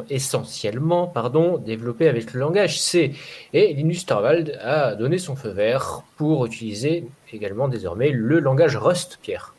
essentiellement 0.10 1.06
pardon, 1.06 1.60
développé 1.60 2.08
avec 2.08 2.34
le 2.34 2.40
langage 2.40 2.82
C. 2.82 3.14
Et 3.54 3.72
Linus 3.74 4.08
Torvald 4.08 4.58
a 4.64 4.96
donné 4.96 5.20
son 5.20 5.36
feu 5.36 5.50
vert 5.50 6.02
pour 6.18 6.44
utiliser 6.48 7.06
également 7.32 7.68
désormais 7.68 8.10
le 8.10 8.40
langage 8.40 8.78
Rust, 8.78 9.20
Pierre. 9.22 9.54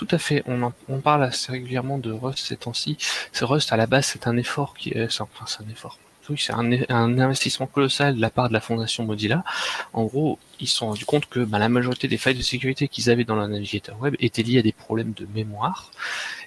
Tout 0.00 0.08
à 0.12 0.18
fait. 0.18 0.42
On, 0.46 1.00
parle 1.00 1.24
assez 1.24 1.52
régulièrement 1.52 1.98
de 1.98 2.10
Rust 2.10 2.46
ces 2.46 2.56
temps-ci. 2.56 2.96
Ce 3.34 3.44
Rust, 3.44 3.70
à 3.70 3.76
la 3.76 3.86
base, 3.86 4.06
c'est 4.06 4.26
un 4.26 4.38
effort 4.38 4.72
qui 4.72 4.88
est, 4.92 5.20
enfin, 5.20 5.44
c'est 5.46 5.62
un 5.62 5.68
effort. 5.68 5.98
Oui, 6.30 6.38
c'est 6.38 6.54
un, 6.54 7.18
investissement 7.18 7.66
colossal 7.66 8.16
de 8.16 8.20
la 8.22 8.30
part 8.30 8.48
de 8.48 8.54
la 8.54 8.62
fondation 8.62 9.04
Mozilla. 9.04 9.44
En 9.92 10.04
gros, 10.04 10.38
ils 10.58 10.68
se 10.68 10.76
sont 10.76 10.86
rendus 10.86 11.04
compte 11.04 11.26
que 11.26 11.40
bah, 11.40 11.58
la 11.58 11.68
majorité 11.68 12.08
des 12.08 12.16
failles 12.16 12.34
de 12.34 12.40
sécurité 12.40 12.88
qu'ils 12.88 13.10
avaient 13.10 13.24
dans 13.24 13.34
leur 13.34 13.46
navigateur 13.46 14.00
web 14.00 14.16
étaient 14.20 14.42
liées 14.42 14.60
à 14.60 14.62
des 14.62 14.72
problèmes 14.72 15.12
de 15.12 15.26
mémoire. 15.34 15.90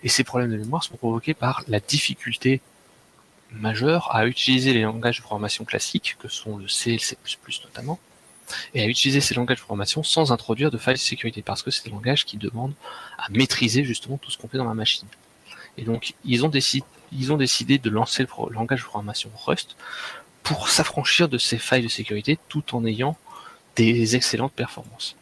Et 0.02 0.10
ces 0.10 0.24
problèmes 0.24 0.50
de 0.50 0.58
mémoire 0.58 0.84
sont 0.84 0.98
provoqués 0.98 1.36
par 1.36 1.64
la 1.68 1.80
difficulté 1.80 2.60
majeure 3.52 4.10
à 4.16 4.26
utiliser 4.26 4.74
les 4.74 4.82
langages 4.82 5.18
de 5.18 5.22
programmation 5.22 5.64
classiques, 5.64 6.16
que 6.18 6.28
sont 6.28 6.58
le 6.58 6.68
C 6.68 6.90
et 6.90 6.94
le 6.94 7.00
C++ 7.00 7.18
notamment, 7.66 8.00
et 8.74 8.82
à 8.82 8.86
utiliser 8.86 9.22
ces 9.22 9.34
langages 9.36 9.58
de 9.58 9.62
programmation 9.62 10.04
sans 10.04 10.32
introduire 10.32 10.72
de 10.72 10.78
failles 10.78 10.96
de 10.96 11.00
sécurité, 11.00 11.42
parce 11.42 11.64
que 11.64 11.72
c'est 11.72 11.86
des 11.86 11.92
langages 11.92 12.26
qui 12.26 12.38
demandent 12.38 12.74
à 13.18 13.30
maîtriser 13.30 13.84
justement 13.84 14.18
tout 14.18 14.32
ce 14.32 14.38
qu'on 14.38 14.48
fait 14.48 14.58
dans 14.58 14.68
la 14.68 14.74
machine. 14.74 15.08
Et 15.78 15.84
donc, 15.84 16.14
ils 16.24 16.46
ont, 16.46 16.50
décidé, 16.50 17.78
de 17.80 17.90
lancer 17.90 18.24
le 18.24 18.54
langage 18.54 18.82
de 18.82 18.86
programmation 18.86 19.32
Rust 19.36 19.76
pour 20.44 20.70
s'affranchir 20.70 21.30
de 21.30 21.38
ces 21.38 21.58
failles 21.58 21.84
de 21.84 21.88
sécurité 21.88 22.38
tout 22.50 22.76
en 22.76 22.86
ayant 22.86 23.18
des 23.76 24.16
excellentes 24.16 24.54
performances. 24.54 25.16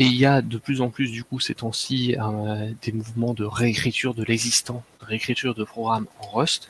Et 0.00 0.06
il 0.06 0.16
y 0.16 0.24
a 0.24 0.40
de 0.40 0.56
plus 0.56 0.80
en 0.80 0.88
plus, 0.88 1.12
du 1.12 1.24
coup, 1.24 1.40
ces 1.40 1.54
temps-ci, 1.54 2.16
euh, 2.18 2.70
des 2.80 2.90
mouvements 2.90 3.34
de 3.34 3.44
réécriture 3.44 4.14
de 4.14 4.24
l'existant, 4.24 4.82
de 5.02 5.04
réécriture 5.04 5.54
de 5.54 5.62
programmes 5.62 6.06
en 6.20 6.30
Rust. 6.30 6.68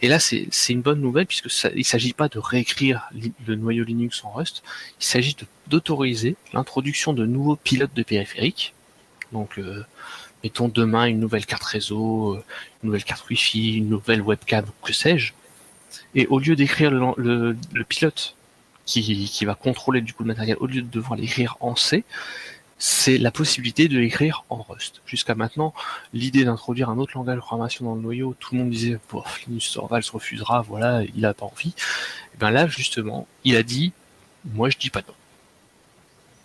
Et 0.00 0.06
là, 0.06 0.20
c'est 0.20 0.48
une 0.68 0.80
bonne 0.80 1.00
nouvelle 1.00 1.26
puisque 1.26 1.50
il 1.74 1.84
s'agit 1.84 2.12
pas 2.12 2.28
de 2.28 2.38
réécrire 2.38 3.10
le 3.46 3.56
noyau 3.56 3.82
Linux 3.82 4.22
en 4.22 4.30
Rust, 4.30 4.62
il 5.00 5.04
s'agit 5.04 5.36
d'autoriser 5.66 6.36
l'introduction 6.52 7.12
de 7.12 7.26
nouveaux 7.26 7.56
pilotes 7.56 7.94
de 7.94 8.04
périphériques 8.04 8.74
Donc, 9.32 9.58
euh, 9.58 9.84
mettons 10.44 10.68
demain 10.68 11.06
une 11.06 11.18
nouvelle 11.18 11.46
carte 11.46 11.64
réseau, 11.64 12.34
euh, 12.34 12.44
une 12.84 12.90
nouvelle 12.90 13.02
carte 13.02 13.28
Wi-Fi, 13.28 13.78
une 13.78 13.88
nouvelle 13.88 14.22
webcam, 14.22 14.64
que 14.84 14.92
sais-je. 14.92 15.32
Et 16.14 16.28
au 16.28 16.38
lieu 16.38 16.54
d'écrire 16.54 16.92
le, 16.92 17.56
pilote 17.88 18.36
qui, 18.86 19.26
qui, 19.26 19.44
va 19.44 19.56
contrôler 19.56 20.00
du 20.00 20.12
coup 20.14 20.22
le 20.22 20.28
matériel, 20.28 20.56
au 20.60 20.66
lieu 20.66 20.82
de 20.82 20.88
devoir 20.88 21.18
l'écrire 21.18 21.56
en 21.58 21.74
C, 21.74 22.04
c'est 22.78 23.18
la 23.18 23.30
possibilité 23.32 23.88
de 23.88 23.98
l'écrire 23.98 24.44
en 24.50 24.62
Rust. 24.62 25.02
Jusqu'à 25.04 25.34
maintenant, 25.34 25.74
l'idée 26.14 26.44
d'introduire 26.44 26.90
un 26.90 26.98
autre 26.98 27.12
langage 27.16 27.36
de 27.36 27.40
programmation 27.40 27.84
dans 27.84 27.96
le 27.96 28.00
noyau, 28.00 28.36
tout 28.38 28.54
le 28.54 28.60
monde 28.60 28.70
disait, 28.70 28.98
Linus 29.46 29.72
Torvalds 29.72 30.10
refusera, 30.12 30.62
voilà, 30.62 31.02
il 31.16 31.26
a 31.26 31.34
pas 31.34 31.46
envie. 31.46 31.74
Et 32.34 32.38
bien 32.38 32.50
là, 32.50 32.68
justement, 32.68 33.26
il 33.44 33.56
a 33.56 33.64
dit, 33.64 33.92
moi 34.44 34.70
je 34.70 34.78
dis 34.78 34.90
pas 34.90 35.00
non. 35.00 35.14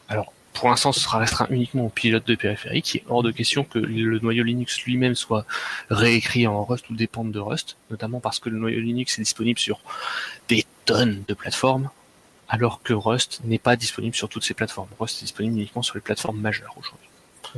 Alors, 0.10 0.34
pour 0.54 0.70
l'instant, 0.70 0.92
ce 0.92 1.00
sera 1.00 1.20
restreint 1.20 1.48
uniquement 1.50 1.86
au 1.86 1.90
pilote 1.90 2.28
de 2.28 2.36
périphérique. 2.36 2.96
Il 2.96 2.98
est 3.00 3.04
hors 3.10 3.24
de 3.24 3.32
question 3.32 3.64
que 3.64 3.80
le 3.80 4.20
noyau 4.20 4.44
Linux 4.44 4.82
lui-même 4.84 5.16
soit 5.16 5.46
réécrit 5.90 6.48
en 6.48 6.64
Rust 6.64 6.90
ou 6.90 6.96
dépende 6.96 7.32
de 7.32 7.40
Rust, 7.40 7.78
notamment 7.90 8.20
parce 8.20 8.40
que 8.40 8.50
le 8.50 8.58
noyau 8.58 8.80
Linux 8.80 9.18
est 9.18 9.22
disponible 9.22 9.60
sur 9.60 9.80
des 10.50 10.66
tonnes 10.86 11.24
de 11.28 11.34
plateformes, 11.34 11.90
alors 12.54 12.84
que 12.84 12.94
Rust 12.94 13.42
n'est 13.46 13.58
pas 13.58 13.76
disponible 13.76 14.16
sur 14.16 14.30
toutes 14.30 14.44
ces 14.44 14.54
plateformes. 14.54 14.88
Rust 15.00 15.18
est 15.18 15.26
disponible 15.26 15.56
uniquement 15.56 15.82
sur 15.82 15.96
les 15.96 16.02
plateformes 16.02 16.40
majeures 16.40 16.76
aujourd'hui. 16.78 17.10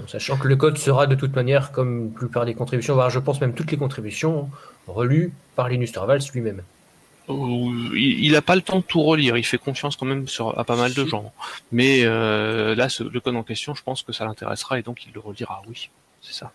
Sachant 0.08 0.38
que 0.38 0.48
le 0.48 0.56
code 0.56 0.78
sera 0.78 1.06
de 1.06 1.16
toute 1.16 1.36
manière, 1.36 1.74
comme 1.74 2.14
la 2.14 2.20
plupart 2.20 2.46
des 2.46 2.54
contributions, 2.54 2.94
voire 2.94 3.10
je 3.10 3.20
pense 3.20 3.42
même 3.42 3.54
toutes 3.54 3.72
les 3.72 3.78
contributions, 3.78 4.50
relues 4.88 5.34
par 5.58 5.68
Linus 5.68 5.92
Torvalds 5.92 6.32
lui-même. 6.34 6.62
Il 7.28 8.32
n'a 8.32 8.42
pas 8.42 8.56
le 8.56 8.62
temps 8.62 8.80
de 8.80 8.84
tout 8.84 9.04
relire, 9.04 9.36
il 9.36 9.44
fait 9.44 9.58
confiance 9.58 9.98
quand 9.98 10.06
même 10.06 10.30
sur, 10.30 10.58
à 10.58 10.64
pas 10.64 10.78
mal 10.78 10.94
de 10.94 11.06
gens. 11.06 11.34
Mais 11.74 12.06
euh, 12.06 12.74
là, 12.75 12.88
le 13.00 13.20
code 13.20 13.36
en 13.36 13.44
question, 13.44 13.75
je 13.75 13.84
pense 13.84 14.02
que 14.02 14.14
ça 14.14 14.24
l'intéressera 14.24 14.80
et 14.80 14.82
donc 14.82 15.06
il 15.06 15.12
le 15.14 15.20
relira, 15.20 15.62
oui, 15.68 15.90
c'est 16.22 16.34
ça. 16.34 16.54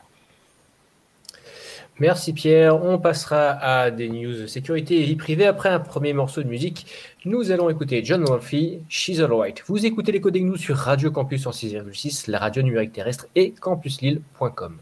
Merci 2.00 2.32
Pierre. 2.32 2.82
On 2.82 2.98
passera 2.98 3.50
à 3.50 3.90
des 3.90 4.08
news 4.08 4.48
sécurité 4.48 5.00
et 5.00 5.04
vie 5.04 5.16
privée. 5.16 5.44
Après 5.44 5.68
un 5.68 5.80
premier 5.80 6.14
morceau 6.14 6.42
de 6.42 6.48
musique, 6.48 6.86
nous 7.26 7.50
allons 7.50 7.68
écouter 7.68 8.02
John 8.02 8.24
Wolfe, 8.24 8.54
She's 8.88 9.20
White. 9.20 9.62
Vous 9.66 9.84
écoutez 9.84 10.10
les 10.10 10.20
Coding 10.22 10.46
News 10.46 10.56
sur 10.56 10.76
Radio 10.76 11.10
Campus 11.10 11.46
en 11.46 11.50
6,6, 11.50 12.30
la 12.30 12.38
radio 12.38 12.62
numérique 12.62 12.92
terrestre 12.92 13.26
et 13.34 13.52
campuslille.com. 13.52 14.78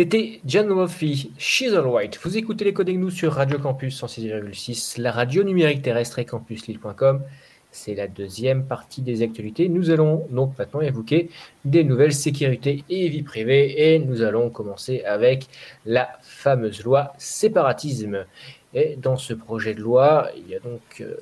C'était 0.00 0.40
John 0.46 0.70
Wolfe, 0.70 1.04
She's 1.36 1.72
White. 1.74 2.18
Vous 2.22 2.38
écoutez 2.38 2.64
les 2.64 2.72
Coding 2.72 2.98
Nous 2.98 3.10
sur 3.10 3.34
Radio 3.34 3.58
Campus 3.58 4.02
106,6, 4.02 4.98
la 4.98 5.12
radio 5.12 5.42
numérique 5.42 5.82
terrestre 5.82 6.20
et 6.20 6.24
campuslille.com. 6.24 7.22
C'est 7.70 7.94
la 7.94 8.08
deuxième 8.08 8.64
partie 8.64 9.02
des 9.02 9.20
actualités. 9.20 9.68
Nous 9.68 9.90
allons 9.90 10.26
donc 10.30 10.58
maintenant 10.58 10.80
évoquer 10.80 11.28
des 11.66 11.84
nouvelles 11.84 12.14
sécurités 12.14 12.82
et 12.88 13.10
vie 13.10 13.22
privée 13.22 13.92
et 13.92 13.98
nous 13.98 14.22
allons 14.22 14.48
commencer 14.48 15.04
avec 15.04 15.48
la 15.84 16.08
fameuse 16.22 16.82
loi 16.82 17.12
séparatisme. 17.18 18.24
Et 18.72 18.96
dans 18.96 19.18
ce 19.18 19.34
projet 19.34 19.74
de 19.74 19.82
loi, 19.82 20.30
il 20.34 20.48
y 20.48 20.54
a 20.54 20.60
donc 20.60 20.80
euh, 21.02 21.16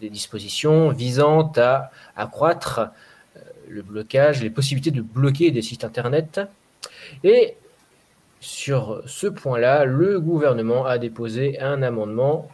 des 0.00 0.08
dispositions 0.08 0.90
visant 0.90 1.50
à 1.56 1.90
accroître 2.14 2.78
euh, 3.36 3.40
le 3.68 3.82
blocage, 3.82 4.40
les 4.40 4.50
possibilités 4.50 4.92
de 4.92 5.02
bloquer 5.02 5.50
des 5.50 5.62
sites 5.62 5.82
internet. 5.82 6.40
Et 7.24 7.56
sur 8.40 9.02
ce 9.06 9.26
point-là, 9.26 9.84
le 9.84 10.18
gouvernement 10.18 10.86
a 10.86 10.98
déposé 10.98 11.60
un 11.60 11.82
amendement 11.82 12.48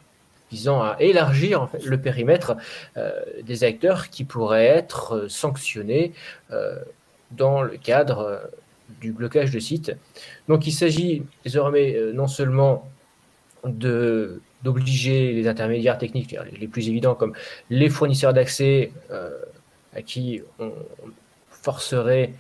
visant 0.51 0.83
à 0.83 0.97
élargir 1.01 1.69
le 1.85 2.01
périmètre 2.01 2.57
euh, 2.97 3.13
des 3.43 3.65
acteurs 3.65 4.11
qui 4.11 4.25
pourraient 4.25 4.67
être 4.67 5.27
sanctionnés 5.29 6.13
euh, 6.53 6.77
dans 7.33 7.63
le 7.63 7.77
cadre 7.77 8.51
du 9.01 9.13
blocage 9.13 9.51
de 9.51 9.59
sites. 9.59 9.97
Donc 10.49 10.67
il 10.67 10.73
s'agit 10.73 11.25
désormais 11.45 11.97
non 12.15 12.29
seulement 12.29 12.89
d'obliger 13.65 15.33
les 15.33 15.49
intermédiaires 15.49 15.99
techniques 15.99 16.37
les 16.57 16.69
plus 16.69 16.89
évidents 16.89 17.17
comme 17.17 17.33
les 17.69 17.91
fournisseurs 17.91 18.33
d'accès 18.33 18.93
à 19.93 20.03
qui 20.03 20.41
on 20.61 20.73
forcerait 21.51 22.33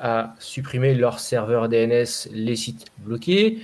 à 0.00 0.34
supprimer 0.38 0.94
leur 0.94 1.20
serveur 1.20 1.68
DNS 1.68 2.28
les 2.32 2.56
sites 2.56 2.86
bloqués. 2.98 3.58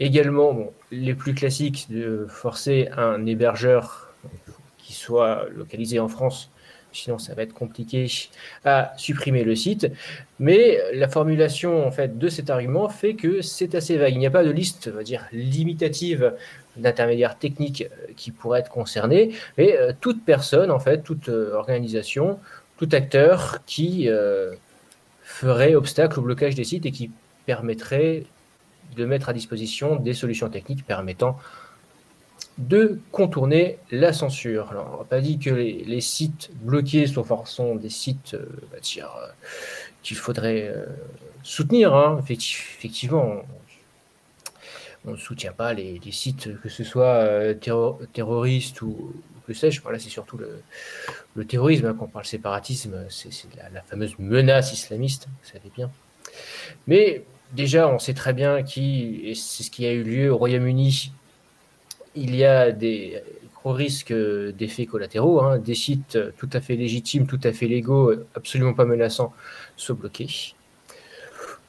Également, 0.00 0.72
les 0.92 1.14
plus 1.14 1.34
classiques, 1.34 1.88
de 1.90 2.26
forcer 2.28 2.88
un 2.96 3.26
hébergeur 3.26 4.14
qui 4.78 4.92
soit 4.92 5.46
localisé 5.50 5.98
en 5.98 6.08
France, 6.08 6.50
sinon 6.92 7.18
ça 7.18 7.34
va 7.34 7.42
être 7.42 7.52
compliqué, 7.52 8.06
à 8.64 8.92
supprimer 8.96 9.44
le 9.44 9.56
site. 9.56 9.88
Mais 10.38 10.78
la 10.94 11.08
formulation 11.08 11.86
en 11.86 11.90
fait 11.90 12.16
de 12.16 12.28
cet 12.28 12.48
argument 12.48 12.88
fait 12.88 13.14
que 13.14 13.42
c'est 13.42 13.74
assez 13.74 13.96
vague. 13.96 14.14
Il 14.14 14.18
n'y 14.18 14.26
a 14.26 14.30
pas 14.30 14.44
de 14.44 14.50
liste, 14.50 14.88
on 14.92 14.96
va 14.96 15.02
dire, 15.02 15.26
limitative 15.32 16.32
d'intermédiaires 16.76 17.36
techniques 17.36 17.82
euh, 17.82 18.12
qui 18.16 18.30
pourraient 18.30 18.60
être 18.60 18.70
concernés, 18.70 19.32
mais 19.56 19.76
euh, 19.76 19.92
toute 20.00 20.24
personne, 20.24 20.70
en 20.70 20.78
fait, 20.78 21.02
toute 21.02 21.28
euh, 21.28 21.52
organisation, 21.54 22.38
tout 22.76 22.88
acteur 22.92 23.58
qui 23.66 24.08
ferait 25.28 25.74
obstacle 25.74 26.18
au 26.18 26.22
blocage 26.22 26.54
des 26.54 26.64
sites 26.64 26.86
et 26.86 26.90
qui 26.90 27.10
permettrait 27.44 28.24
de 28.96 29.04
mettre 29.04 29.28
à 29.28 29.34
disposition 29.34 29.96
des 29.96 30.14
solutions 30.14 30.48
techniques 30.48 30.86
permettant 30.86 31.38
de 32.56 32.98
contourner 33.12 33.78
la 33.90 34.14
censure. 34.14 34.70
Alors, 34.70 34.94
on 34.94 34.98
n'a 35.00 35.04
pas 35.04 35.20
dit 35.20 35.38
que 35.38 35.50
les, 35.50 36.00
sites 36.00 36.50
bloqués 36.62 37.06
sont, 37.06 37.44
sont 37.44 37.76
des 37.76 37.90
sites 37.90 38.34
euh, 38.34 38.48
euh, 38.72 39.26
qu'il 40.02 40.16
faudrait 40.16 40.72
euh, 40.74 40.86
soutenir. 41.42 41.94
Hein. 41.94 42.20
Effectivement, 42.20 43.42
on 45.04 45.12
ne 45.12 45.16
soutient 45.16 45.52
pas 45.52 45.74
les, 45.74 46.00
sites, 46.10 46.58
que 46.62 46.70
ce 46.70 46.84
soit 46.84 47.54
terroristes 48.12 48.80
ou, 48.80 49.12
que 49.48 49.54
sais-je. 49.54 49.82
Là, 49.82 49.98
c'est 49.98 50.10
surtout 50.10 50.38
le, 50.38 51.44
terrorisme. 51.44 51.86
Hein, 51.86 51.96
quand 51.98 52.04
on 52.04 52.08
parle 52.08 52.26
séparatisme, 52.26 53.06
c'est 53.08 53.30
la, 53.72 53.82
fameuse 53.82 54.14
menace 54.18 54.72
islamiste, 54.72 55.26
vous 55.28 55.48
savez 55.50 55.70
bien. 55.74 55.90
Mais 56.86 57.24
déjà, 57.52 57.88
on 57.88 57.98
sait 57.98 58.14
très 58.14 58.34
bien 58.34 58.62
qui, 58.62 59.22
et 59.24 59.34
c'est 59.34 59.64
ce 59.64 59.70
qui 59.70 59.86
a 59.86 59.92
eu 59.92 60.04
lieu 60.04 60.30
au 60.30 60.36
Royaume-Uni, 60.36 61.12
il 62.14 62.36
y 62.36 62.44
a 62.44 62.70
des 62.70 63.22
gros 63.56 63.72
risques 63.72 64.12
d'effets 64.12 64.86
collatéraux, 64.86 65.40
hein, 65.40 65.58
des 65.58 65.74
sites 65.74 66.18
tout 66.36 66.50
à 66.52 66.60
fait 66.60 66.76
légitimes, 66.76 67.26
tout 67.26 67.40
à 67.42 67.52
fait 67.52 67.66
légaux, 67.66 68.12
absolument 68.34 68.74
pas 68.74 68.84
menaçants, 68.84 69.32
se 69.76 69.92
bloquer. 69.92 70.54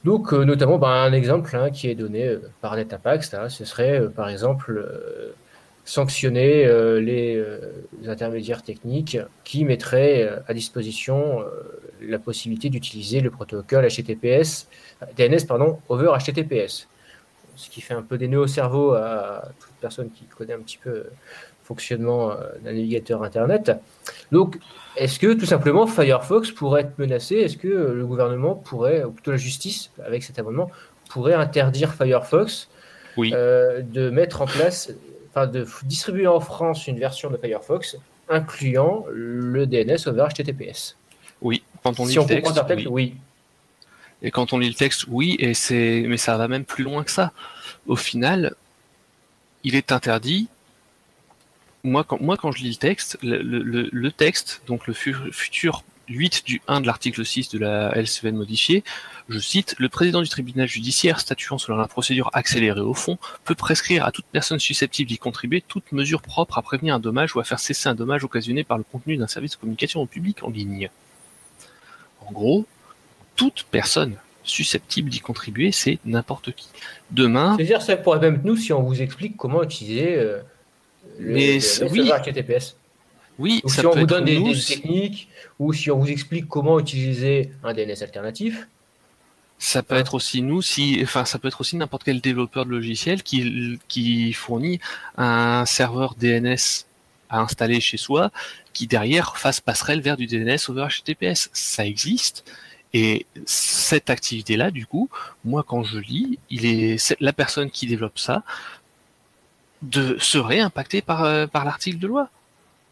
Donc, 0.04 0.32
euh, 0.32 0.44
notamment, 0.44 0.78
bah, 0.78 0.88
un 0.88 1.12
exemple 1.12 1.54
hein, 1.54 1.70
qui 1.70 1.88
est 1.88 1.94
donné 1.94 2.26
euh, 2.26 2.40
par 2.60 2.74
NetApax, 2.76 3.36
ce 3.48 3.64
serait 3.64 4.00
euh, 4.00 4.08
par 4.08 4.28
exemple 4.28 4.82
sanctionner 5.90 6.64
les, 7.00 7.44
intermédiaires 8.06 8.62
techniques 8.62 9.18
qui 9.44 9.64
mettraient 9.64 10.30
à 10.46 10.54
disposition 10.54 11.44
la 12.00 12.18
possibilité 12.18 12.70
d'utiliser 12.70 13.20
le 13.20 13.30
protocole 13.30 13.86
HTTPS, 13.86 14.68
DNS 15.16 15.46
pardon, 15.48 15.78
over 15.88 16.12
HTTPS. 16.18 16.86
Ce 17.56 17.68
qui 17.68 17.80
fait 17.80 17.94
un 17.94 18.02
peu 18.02 18.18
des 18.18 18.28
nœuds 18.28 18.40
au 18.40 18.46
cerveau 18.46 18.92
à 18.92 19.48
toute 19.58 19.72
personne 19.80 20.10
qui 20.10 20.24
connaît 20.26 20.54
un 20.54 20.60
petit 20.60 20.78
peu 20.78 20.90
le 20.90 21.12
fonctionnement 21.64 22.34
d'un 22.64 22.72
navigateur 22.72 23.24
Internet. 23.24 23.72
Donc, 24.30 24.58
est-ce 24.96 25.18
que 25.18 25.32
tout 25.32 25.46
simplement 25.46 25.86
Firefox 25.86 26.52
pourrait 26.52 26.82
être 26.82 26.98
menacé? 26.98 27.36
Est-ce 27.36 27.56
que 27.56 27.68
le 27.68 28.06
gouvernement 28.06 28.54
pourrait, 28.54 29.02
ou 29.02 29.10
plutôt 29.10 29.32
la 29.32 29.36
justice, 29.36 29.90
avec 30.04 30.22
cet 30.22 30.38
amendement, 30.38 30.70
pourrait 31.08 31.34
interdire 31.34 31.94
Firefox 31.94 32.68
euh, 33.18 33.82
de 33.82 34.10
mettre 34.10 34.42
en 34.42 34.46
place, 34.46 34.92
enfin 35.30 35.46
de 35.46 35.66
distribuer 35.84 36.26
en 36.26 36.40
France 36.40 36.86
une 36.86 36.98
version 36.98 37.30
de 37.30 37.36
Firefox 37.36 37.96
incluant 38.28 39.04
le 39.10 39.66
DNS 39.66 40.06
over 40.06 40.26
HTTPS 40.32 40.96
Oui, 41.40 41.62
quand 41.82 41.98
on 41.98 42.06
lit 42.06 42.14
le 42.14 42.24
texte, 42.24 42.60
oui. 42.88 43.14
Et 44.22 44.30
quand 44.30 44.52
on 44.52 44.58
lit 44.58 44.68
le 44.68 44.74
texte, 44.74 45.06
oui, 45.08 45.36
et 45.38 45.54
c'est, 45.54 46.04
mais 46.06 46.18
ça 46.18 46.36
va 46.36 46.46
même 46.46 46.64
plus 46.64 46.84
loin 46.84 47.04
que 47.04 47.10
ça. 47.10 47.32
Au 47.86 47.96
final, 47.96 48.54
il 49.64 49.74
est 49.74 49.92
interdit 49.92 50.48
moi 51.82 52.04
quand, 52.04 52.20
moi, 52.20 52.36
quand 52.36 52.52
je 52.52 52.62
lis 52.62 52.70
le 52.70 52.76
texte, 52.76 53.18
le, 53.22 54.08
texte, 54.10 54.62
donc 54.66 54.86
le 54.86 54.92
futur 54.92 55.82
8 56.10 56.44
du 56.44 56.60
1 56.68 56.82
de 56.82 56.86
l'article 56.86 57.24
6 57.24 57.48
de 57.50 57.58
la 57.58 57.96
LCVN 57.96 58.36
modifiée, 58.36 58.84
je 59.28 59.38
cite, 59.38 59.74
le 59.78 59.88
président 59.88 60.20
du 60.20 60.28
tribunal 60.28 60.68
judiciaire 60.68 61.20
statuant 61.20 61.56
selon 61.56 61.78
la 61.78 61.88
procédure 61.88 62.30
accélérée 62.32 62.80
au 62.80 62.94
fond 62.94 63.16
peut 63.44 63.54
prescrire 63.54 64.04
à 64.04 64.12
toute 64.12 64.26
personne 64.26 64.58
susceptible 64.58 65.08
d'y 65.08 65.18
contribuer 65.18 65.62
toute 65.66 65.92
mesure 65.92 66.20
propre 66.20 66.58
à 66.58 66.62
prévenir 66.62 66.94
un 66.94 67.00
dommage 67.00 67.34
ou 67.34 67.40
à 67.40 67.44
faire 67.44 67.60
cesser 67.60 67.88
un 67.88 67.94
dommage 67.94 68.24
occasionné 68.24 68.64
par 68.64 68.76
le 68.76 68.84
contenu 68.84 69.16
d'un 69.16 69.28
service 69.28 69.52
de 69.52 69.56
communication 69.56 70.02
au 70.02 70.06
public 70.06 70.42
en 70.42 70.50
ligne. 70.50 70.90
En 72.26 72.32
gros, 72.32 72.66
toute 73.36 73.66
personne 73.70 74.16
susceptible 74.42 75.10
d'y 75.10 75.20
contribuer, 75.20 75.70
c'est 75.72 75.98
n'importe 76.04 76.52
qui. 76.52 76.68
Demain. 77.10 77.56
C'est-à-dire, 77.56 77.82
ça 77.82 77.96
pourrait 77.96 78.20
même 78.20 78.40
nous 78.44 78.56
si 78.56 78.72
on 78.72 78.82
vous 78.82 79.00
explique 79.00 79.36
comment 79.36 79.62
utiliser 79.62 80.16
euh, 80.16 80.40
mais 81.18 81.58
oui. 81.90 82.10
HTTPS. 82.10 82.76
Oui, 83.40 83.62
si 83.64 83.86
on 83.86 83.92
vous 83.92 84.06
donne 84.06 84.26
des, 84.26 84.52
techniques 84.60 85.28
ou 85.58 85.72
si 85.72 85.90
on 85.90 85.98
vous 85.98 86.10
explique 86.10 86.46
comment 86.46 86.78
utiliser 86.78 87.50
un 87.64 87.72
DNS 87.72 88.02
alternatif. 88.02 88.68
Ça 89.58 89.82
peut 89.82 89.94
être 89.94 90.14
aussi 90.14 90.42
nous, 90.42 90.60
si, 90.60 91.00
enfin, 91.02 91.24
ça 91.24 91.38
peut 91.38 91.48
être 91.48 91.62
aussi 91.62 91.76
n'importe 91.76 92.04
quel 92.04 92.20
développeur 92.20 92.66
de 92.66 92.70
logiciel 92.70 93.22
qui, 93.22 93.78
qui 93.88 94.34
fournit 94.34 94.78
un 95.16 95.64
serveur 95.64 96.14
DNS 96.14 96.84
à 97.30 97.40
installer 97.40 97.80
chez 97.80 97.96
soi, 97.96 98.30
qui 98.74 98.86
derrière 98.86 99.38
fasse 99.38 99.60
passerelle 99.60 100.02
vers 100.02 100.18
du 100.18 100.26
DNS 100.26 100.58
over 100.68 100.88
HTTPS. 100.88 101.48
Ça 101.54 101.86
existe. 101.86 102.44
Et 102.92 103.24
cette 103.46 104.10
activité-là, 104.10 104.70
du 104.70 104.84
coup, 104.84 105.08
moi, 105.44 105.64
quand 105.66 105.82
je 105.82 105.98
lis, 105.98 106.38
il 106.50 106.66
est 106.66 107.16
la 107.20 107.32
personne 107.32 107.70
qui 107.70 107.86
développe 107.86 108.18
ça 108.18 108.42
de 109.80 110.18
serait 110.18 110.60
impacté 110.60 111.00
par, 111.00 111.24
euh, 111.24 111.46
par 111.46 111.64
l'article 111.64 111.98
de 111.98 112.06
loi. 112.06 112.28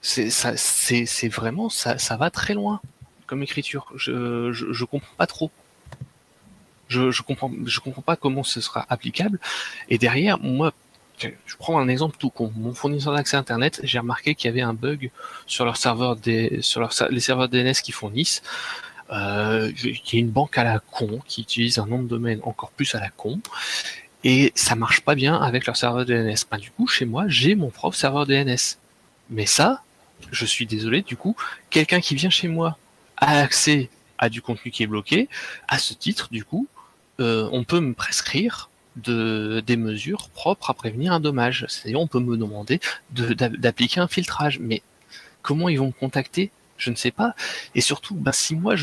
C'est 0.01 1.29
vraiment 1.29 1.69
ça, 1.69 1.99
ça 1.99 2.17
va 2.17 2.31
très 2.31 2.55
loin 2.55 2.81
comme 3.27 3.43
écriture. 3.43 3.93
Je, 3.97 4.53
je, 4.53 4.73
je 4.73 4.85
comprends 4.85 5.15
pas 5.17 5.27
trop. 5.27 5.51
Je, 6.89 7.11
je 7.11 7.23
comprends 7.23 7.51
je 7.67 7.81
comprends 7.81 8.03
pas 8.03 8.17
comment 8.17 8.43
ce 8.43 8.61
sera 8.61 8.87
applicable. 8.89 9.39
Et 9.91 9.99
derrière, 9.99 10.39
moi, 10.39 10.73
je 11.19 11.57
prends 11.59 11.79
un 11.79 11.89
exemple 11.89 12.17
tout 12.19 12.31
con. 12.31 12.53
Mon 12.57 12.73
fournisseur 12.75 13.13
d'accès 13.13 13.37
internet, 13.37 13.81
j'ai 13.83 13.99
remarqué 13.99 14.35
qu'il 14.35 14.49
y 14.49 14.53
avait 14.53 14.63
un 14.63 14.73
bug 14.73 15.11
sur 15.47 15.65
leur 15.65 15.77
serveur 15.77 16.17
des 16.17 16.63
sur 16.63 16.81
leur, 16.81 16.93
les 17.11 17.21
serveurs 17.21 17.49
DNS 17.49 17.75
qu'ils 17.83 17.95
fournissent. 17.95 18.43
Euh, 19.11 19.73
y 19.85 20.17
a 20.17 20.19
une 20.19 20.31
banque 20.31 20.59
à 20.59 20.65
la 20.65 20.81
con 20.81 21.21
qui 21.27 21.43
utilise 21.43 21.79
un 21.79 21.87
nom 21.87 22.03
de 22.03 22.09
domaine 22.09 22.41
encore 22.43 22.71
plus 22.71 22.95
à 22.95 23.01
la 23.01 23.09
con 23.09 23.41
et 24.23 24.53
ça 24.55 24.75
marche 24.75 25.01
pas 25.01 25.15
bien 25.15 25.37
avec 25.37 25.67
leur 25.67 25.77
serveur 25.77 26.05
DNS. 26.05 26.35
Ben, 26.51 26.59
du 26.59 26.71
coup, 26.71 26.87
chez 26.87 27.05
moi, 27.05 27.25
j'ai 27.29 27.55
mon 27.55 27.71
propre 27.71 27.97
serveur 27.97 28.27
DNS. 28.27 28.77
Mais 29.31 29.47
ça, 29.47 29.83
je 30.31 30.45
suis 30.45 30.67
désolé, 30.67 31.03
du 31.03 31.17
coup, 31.17 31.37
quelqu'un 31.71 32.01
qui 32.01 32.15
vient 32.15 32.31
chez 32.31 32.49
moi 32.49 32.79
a 33.17 33.41
accès 33.41 33.91
à 34.19 34.29
du 34.29 34.43
contenu 34.43 34.71
qui 34.71 34.83
est 34.83 34.87
bloqué. 34.87 35.29
À 35.69 35.79
ce 35.79 35.95
titre, 35.95 36.29
du 36.31 36.45
coup, 36.45 36.67
euh, 37.21 37.49
on 37.53 37.65
peut 37.65 37.81
me 37.81 37.95
prescrire 37.95 38.71
de, 38.97 39.63
des 39.67 39.77
mesures 39.77 40.29
propres 40.31 40.71
à 40.71 40.75
prévenir 40.75 41.13
un 41.13 41.21
dommage. 41.21 41.67
C'est-à-dire, 41.69 42.01
on 42.01 42.07
peut 42.07 42.21
me 42.21 42.37
demander 42.37 42.81
d'appliquer 43.11 44.01
un 44.01 44.09
filtrage. 44.09 44.59
Mais 44.59 44.83
comment 45.43 45.69
ils 45.69 45.79
vont 45.79 45.89
me 45.89 45.93
contacter? 45.93 46.51
Je 46.77 46.91
ne 46.91 46.97
sais 46.97 47.11
pas. 47.11 47.35
Et 47.75 47.81
surtout, 47.81 48.15
ben, 48.15 48.33
si 48.33 48.55
moi, 48.55 48.75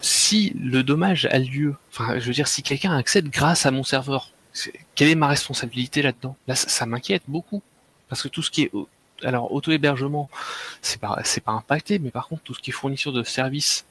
si 0.00 0.52
le 0.58 0.82
dommage 0.82 1.26
a 1.26 1.38
lieu, 1.38 1.74
je 1.98 2.26
veux 2.26 2.32
dire, 2.32 2.48
si 2.48 2.62
quelqu'un 2.62 2.96
accède 2.96 3.28
grâce 3.28 3.66
à 3.66 3.70
mon 3.70 3.84
serveur 3.84 4.32
quelle 4.94 5.08
est 5.08 5.14
ma 5.14 5.28
responsabilité 5.28 6.02
là-dedans? 6.02 6.36
Là, 6.46 6.54
ça, 6.54 6.86
m'inquiète 6.86 7.22
beaucoup 7.26 7.62
parce 8.08 8.22
que 8.22 8.28
tout 8.28 8.42
ce 8.42 8.50
qui 8.50 8.62
est 8.62 8.70
alors 9.24 9.52
auto-hébergement, 9.52 10.28
c'est 10.80 11.00
pas 11.00 11.18
c'est 11.24 11.42
pas 11.42 11.52
impacté, 11.52 11.98
mais 11.98 12.10
par 12.10 12.28
contre 12.28 12.42
tout 12.42 12.54
ce 12.54 12.60
qui 12.60 12.70
est 12.70 12.72
fourniture 12.72 13.12
de 13.12 13.22
services 13.22 13.84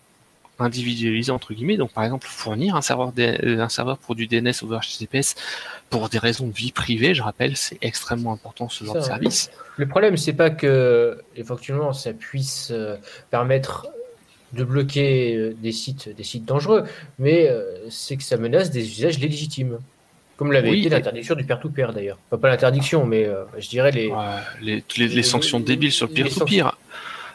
individualisés 0.59 1.31
entre 1.31 1.53
guillemets, 1.53 1.77
donc 1.77 1.91
par 1.91 2.03
exemple 2.03 2.27
fournir 2.27 2.75
un 2.75 2.81
serveur 2.81 3.11
euh, 3.17 3.59
un 3.59 3.69
serveur 3.69 3.97
pour 3.97 4.15
du 4.15 4.27
DNS 4.27 4.53
over 4.63 4.79
HTTPS 4.79 5.35
pour 5.89 6.09
des 6.09 6.19
raisons 6.19 6.47
de 6.47 6.53
vie 6.53 6.71
privée, 6.71 7.13
je 7.13 7.23
rappelle, 7.23 7.57
c'est 7.57 7.77
extrêmement 7.81 8.33
important 8.33 8.69
ce 8.69 8.83
genre 8.83 8.95
de 8.95 9.01
service. 9.01 9.49
Le 9.77 9.87
problème 9.87 10.17
c'est 10.17 10.33
pas 10.33 10.49
que 10.49 11.19
effectivement 11.35 11.93
ça 11.93 12.13
puisse 12.13 12.69
euh, 12.71 12.97
permettre 13.29 13.87
de 14.53 14.63
bloquer 14.63 15.35
euh, 15.35 15.55
des 15.61 15.71
sites 15.71 16.09
des 16.09 16.23
sites 16.23 16.45
dangereux, 16.45 16.83
mais 17.19 17.49
c'est 17.89 18.17
que 18.17 18.23
ça 18.23 18.37
menace 18.37 18.69
des 18.69 18.87
usages 18.87 19.19
légitimes. 19.19 19.79
Comme 20.41 20.53
l'avait 20.53 20.79
été 20.79 20.89
l'interdiction 20.89 21.35
du 21.35 21.43
peer-to-peer 21.43 21.93
d'ailleurs. 21.93 22.17
pas 22.17 22.49
l'interdiction, 22.49 23.05
mais 23.05 23.25
euh, 23.25 23.43
je 23.59 23.69
dirais 23.69 23.91
les... 23.91 24.11
les, 24.59 24.83
les, 24.97 25.21
sanctions 25.21 25.59
débiles 25.59 25.91
sur 25.91 26.07
le 26.07 26.13
peer-to-peer. 26.13 26.75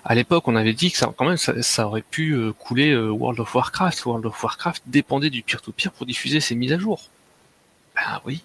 À 0.04 0.14
l'époque, 0.16 0.48
on 0.48 0.56
avait 0.56 0.72
dit 0.72 0.90
que 0.90 0.98
ça, 0.98 1.14
quand 1.16 1.24
même, 1.24 1.36
ça, 1.36 1.86
aurait 1.86 2.02
pu 2.02 2.32
euh, 2.32 2.52
couler 2.52 2.90
euh, 2.90 3.10
World 3.10 3.38
of 3.38 3.54
Warcraft. 3.54 4.04
World 4.06 4.26
of 4.26 4.42
Warcraft 4.42 4.82
dépendait 4.86 5.30
du 5.30 5.44
peer-to-peer 5.44 5.92
pour 5.92 6.04
diffuser 6.04 6.40
ses 6.40 6.56
mises 6.56 6.72
à 6.72 6.80
jour. 6.80 7.00
Ben 7.94 8.20
oui. 8.24 8.42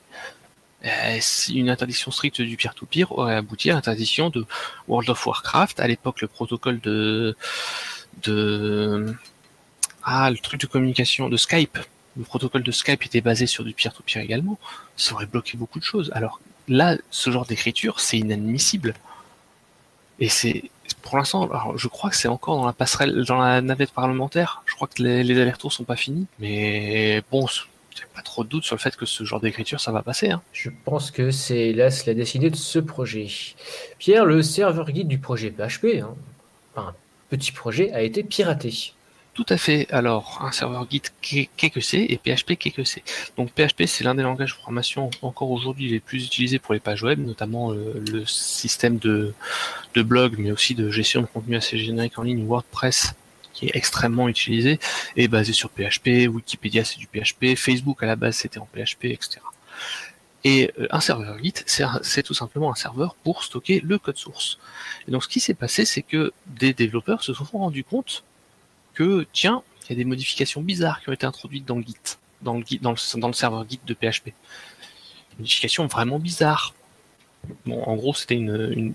une 1.52 1.72
interdiction 1.72 2.12
stricte 2.12 2.40
du 2.40 2.56
peer-to-peer 2.56 3.12
aurait 3.14 3.38
abouti 3.38 3.72
à 3.72 3.74
l'interdiction 3.74 4.30
de 4.30 4.46
World 4.88 5.10
of 5.10 5.26
Warcraft. 5.26 5.80
À 5.80 5.88
l'époque, 5.88 6.22
le 6.22 6.28
protocole 6.28 6.80
de, 6.82 7.36
de, 8.22 9.12
ah, 10.04 10.30
le 10.30 10.38
truc 10.38 10.62
de 10.62 10.68
communication 10.68 11.30
de 11.30 11.38
Skype. 11.38 11.80
Le 12.18 12.24
protocole 12.24 12.64
de 12.64 12.72
Skype 12.72 13.06
était 13.06 13.22
basé 13.22 13.46
sur 13.46 13.64
du 13.64 13.74
peer-to-peer 13.74 14.22
également. 14.22 14.58
Ça 14.98 15.14
aurait 15.14 15.26
bloqué 15.26 15.58
beaucoup 15.58 15.80
de 15.80 15.84
choses. 15.84 16.12
Alors 16.14 16.42
là, 16.68 16.98
ce 17.10 17.30
genre 17.32 17.46
d'écriture, 17.46 18.00
c'est 18.00 18.18
inadmissible. 18.18 18.94
Et 20.20 20.30
c'est 20.30 20.64
pour 21.02 21.18
l'instant, 21.18 21.50
je 21.76 21.88
crois 21.88 22.10
que 22.10 22.16
c'est 22.16 22.28
encore 22.28 22.58
dans 22.58 22.66
la 22.66 22.74
passerelle, 22.74 23.24
dans 23.26 23.40
la 23.40 23.62
navette 23.62 23.92
parlementaire. 23.92 24.62
Je 24.66 24.76
crois 24.76 24.88
que 24.88 25.02
les, 25.02 25.40
allers-retours 25.40 25.74
sont 25.74 25.84
pas 25.84 25.96
finis. 25.96 26.28
Mais 26.40 27.24
bon, 27.32 27.48
j'ai 27.48 28.06
pas 28.14 28.22
trop 28.22 28.44
de 28.44 28.50
doute 28.50 28.64
sur 28.64 28.76
le 28.76 28.80
fait 28.80 28.96
que 28.96 29.06
ce 29.06 29.24
genre 29.24 29.40
d'écriture, 29.40 29.80
ça 29.80 29.92
va 29.92 30.02
passer. 30.02 30.32
Hein. 30.32 30.42
Je 30.54 30.70
pense 30.86 31.12
que 31.12 31.32
c'est 31.32 31.70
hélas 31.70 32.06
la 32.06 32.14
destinée 32.14 32.50
de 32.50 32.56
ce 32.56 32.80
projet. 32.80 33.28
Pierre, 33.98 34.26
le 34.26 34.42
serveur 34.42 34.92
guide 34.92 35.08
du 35.08 35.18
projet 35.18 35.50
PHP, 35.50 36.02
hein, 36.02 36.16
un 36.76 36.94
petit 37.30 37.52
projet, 37.52 37.92
a 37.92 38.02
été 38.02 38.24
piraté. 38.24 38.94
Tout 39.34 39.46
à 39.48 39.58
fait. 39.58 39.88
Alors, 39.92 40.40
un 40.44 40.52
serveur 40.52 40.86
Git, 40.90 41.04
qu'est 41.22 41.70
que 41.70 41.80
c'est 41.80 42.02
et 42.02 42.18
PHP, 42.18 42.58
qu'est 42.58 42.72
que 42.72 42.84
c'est 42.84 43.02
Donc, 43.38 43.52
PHP, 43.52 43.86
c'est 43.86 44.04
l'un 44.04 44.14
des 44.14 44.24
langages 44.24 44.52
de 44.52 44.56
programmation 44.56 45.10
encore 45.22 45.52
aujourd'hui 45.52 45.88
les 45.90 46.02
plus 46.02 46.26
utilisés 46.26 46.60
pour 46.60 46.74
les 46.74 46.82
pages 46.82 47.02
web, 47.02 47.26
notamment 47.26 47.72
euh, 47.72 48.04
le 48.12 48.26
système 48.26 48.98
de, 48.98 49.34
de 49.96 50.02
blog, 50.02 50.36
mais 50.38 50.52
aussi 50.52 50.76
de 50.76 50.90
gestion 50.90 51.22
de 51.22 51.28
contenu 51.28 51.56
assez 51.56 51.78
générique 51.78 52.20
en 52.20 52.24
ligne, 52.24 52.46
WordPress, 52.46 53.14
qui 53.54 53.68
est 53.68 53.76
extrêmement 53.76 54.28
utilisé, 54.28 54.80
est 55.16 55.30
basé 55.30 55.54
sur 55.54 55.70
PHP, 55.70 56.28
Wikipédia, 56.28 56.84
c'est 56.84 56.98
du 56.98 57.08
PHP, 57.08 57.56
Facebook, 57.56 58.04
à 58.04 58.08
la 58.08 58.18
base, 58.18 58.36
c'était 58.36 58.60
en 58.60 58.66
PHP, 58.66 59.06
etc. 59.06 59.40
Et 60.44 60.72
euh, 60.78 60.88
un 60.92 61.00
serveur 61.00 61.42
Git, 61.42 61.54
c'est 61.66 62.24
tout 62.24 62.34
simplement 62.34 62.70
un 62.70 62.76
serveur 62.76 63.16
pour 63.16 63.46
stocker 63.46 63.80
le 63.82 63.98
code 63.98 64.18
source. 64.18 64.60
Et 65.08 65.12
donc, 65.12 65.24
ce 65.24 65.30
qui 65.30 65.40
s'est 65.40 65.54
passé, 65.54 65.86
c'est 65.86 66.02
que 66.02 66.34
des 66.48 66.74
développeurs 66.74 67.24
se 67.24 67.34
sont 67.34 67.46
rendus 67.54 67.86
compte 67.86 68.26
que, 68.94 69.26
tiens, 69.34 69.64
il 69.86 69.90
y 69.92 69.94
a 69.94 69.96
des 69.96 70.06
modifications 70.06 70.62
bizarres 70.62 71.02
qui 71.02 71.10
ont 71.10 71.14
été 71.14 71.26
introduites 71.26 71.66
dans 71.66 71.76
le 71.76 71.84
Git, 71.84 72.80
dans 72.80 72.92
le, 72.92 73.34
serveur 73.34 73.66
Git 73.70 73.80
de 73.86 73.94
PHP. 73.94 74.26
Des 74.26 74.34
modifications 75.40 75.88
vraiment 75.88 76.20
bizarres. 76.20 76.74
Bon, 77.66 77.84
en 77.84 77.96
gros, 77.96 78.14
c'était 78.14 78.36
une, 78.36 78.94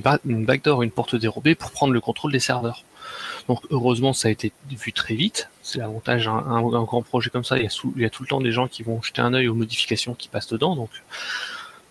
backdoor, 0.00 0.82
une 0.82 0.90
porte 0.90 1.16
dérobée 1.16 1.54
pour 1.54 1.72
prendre 1.72 1.92
le 1.92 2.00
contrôle 2.00 2.32
des 2.32 2.40
serveurs. 2.40 2.84
Donc, 3.48 3.60
heureusement, 3.70 4.12
ça 4.12 4.28
a 4.28 4.30
été 4.30 4.52
vu 4.70 4.92
très 4.92 5.14
vite. 5.14 5.48
C'est 5.62 5.78
l'avantage 5.78 6.26
d'un 6.26 6.32
un, 6.34 6.82
grand 6.84 7.02
projet 7.02 7.28
comme 7.28 7.44
ça. 7.44 7.58
Il 7.58 7.64
y, 7.64 7.66
a 7.66 7.82
il 7.96 8.02
y 8.02 8.04
a 8.04 8.10
tout 8.10 8.22
le 8.22 8.28
temps 8.28 8.40
des 8.40 8.52
gens 8.52 8.68
qui 8.68 8.84
vont 8.84 9.02
jeter 9.02 9.20
un 9.20 9.34
œil 9.34 9.48
aux 9.48 9.54
modifications 9.54 10.14
qui 10.14 10.28
passent 10.28 10.48
dedans. 10.48 10.76
Donc, 10.76 10.90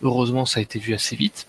heureusement, 0.01 0.45
ça 0.45 0.59
a 0.59 0.63
été 0.63 0.79
vu 0.79 0.93
assez 0.93 1.17
vite 1.17 1.47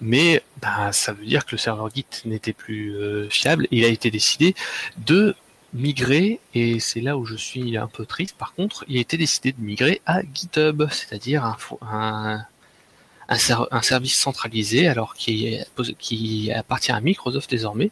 mais 0.00 0.42
bah, 0.60 0.92
ça 0.92 1.12
veut 1.12 1.24
dire 1.24 1.44
que 1.44 1.52
le 1.52 1.58
serveur 1.58 1.90
Git 1.94 2.06
n'était 2.24 2.52
plus 2.52 2.96
euh, 2.96 3.28
fiable. 3.30 3.66
Il 3.70 3.84
a 3.84 3.88
été 3.88 4.10
décidé 4.10 4.54
de 4.98 5.34
migrer, 5.72 6.40
et 6.54 6.78
c'est 6.78 7.00
là 7.00 7.18
où 7.18 7.24
je 7.26 7.34
suis 7.34 7.76
un 7.76 7.88
peu 7.88 8.06
triste 8.06 8.36
par 8.36 8.54
contre, 8.54 8.84
il 8.88 8.96
a 8.96 9.00
été 9.00 9.16
décidé 9.16 9.52
de 9.52 9.60
migrer 9.60 10.00
à 10.06 10.22
GitHub, 10.22 10.84
c'est-à-dire 10.90 11.56
un, 11.82 12.46
service 13.82 14.16
centralisé, 14.16 14.86
alors 14.86 15.14
qui, 15.14 15.58
qui 15.98 16.52
appartient 16.52 16.92
à 16.92 17.00
Microsoft 17.00 17.50
désormais, 17.50 17.90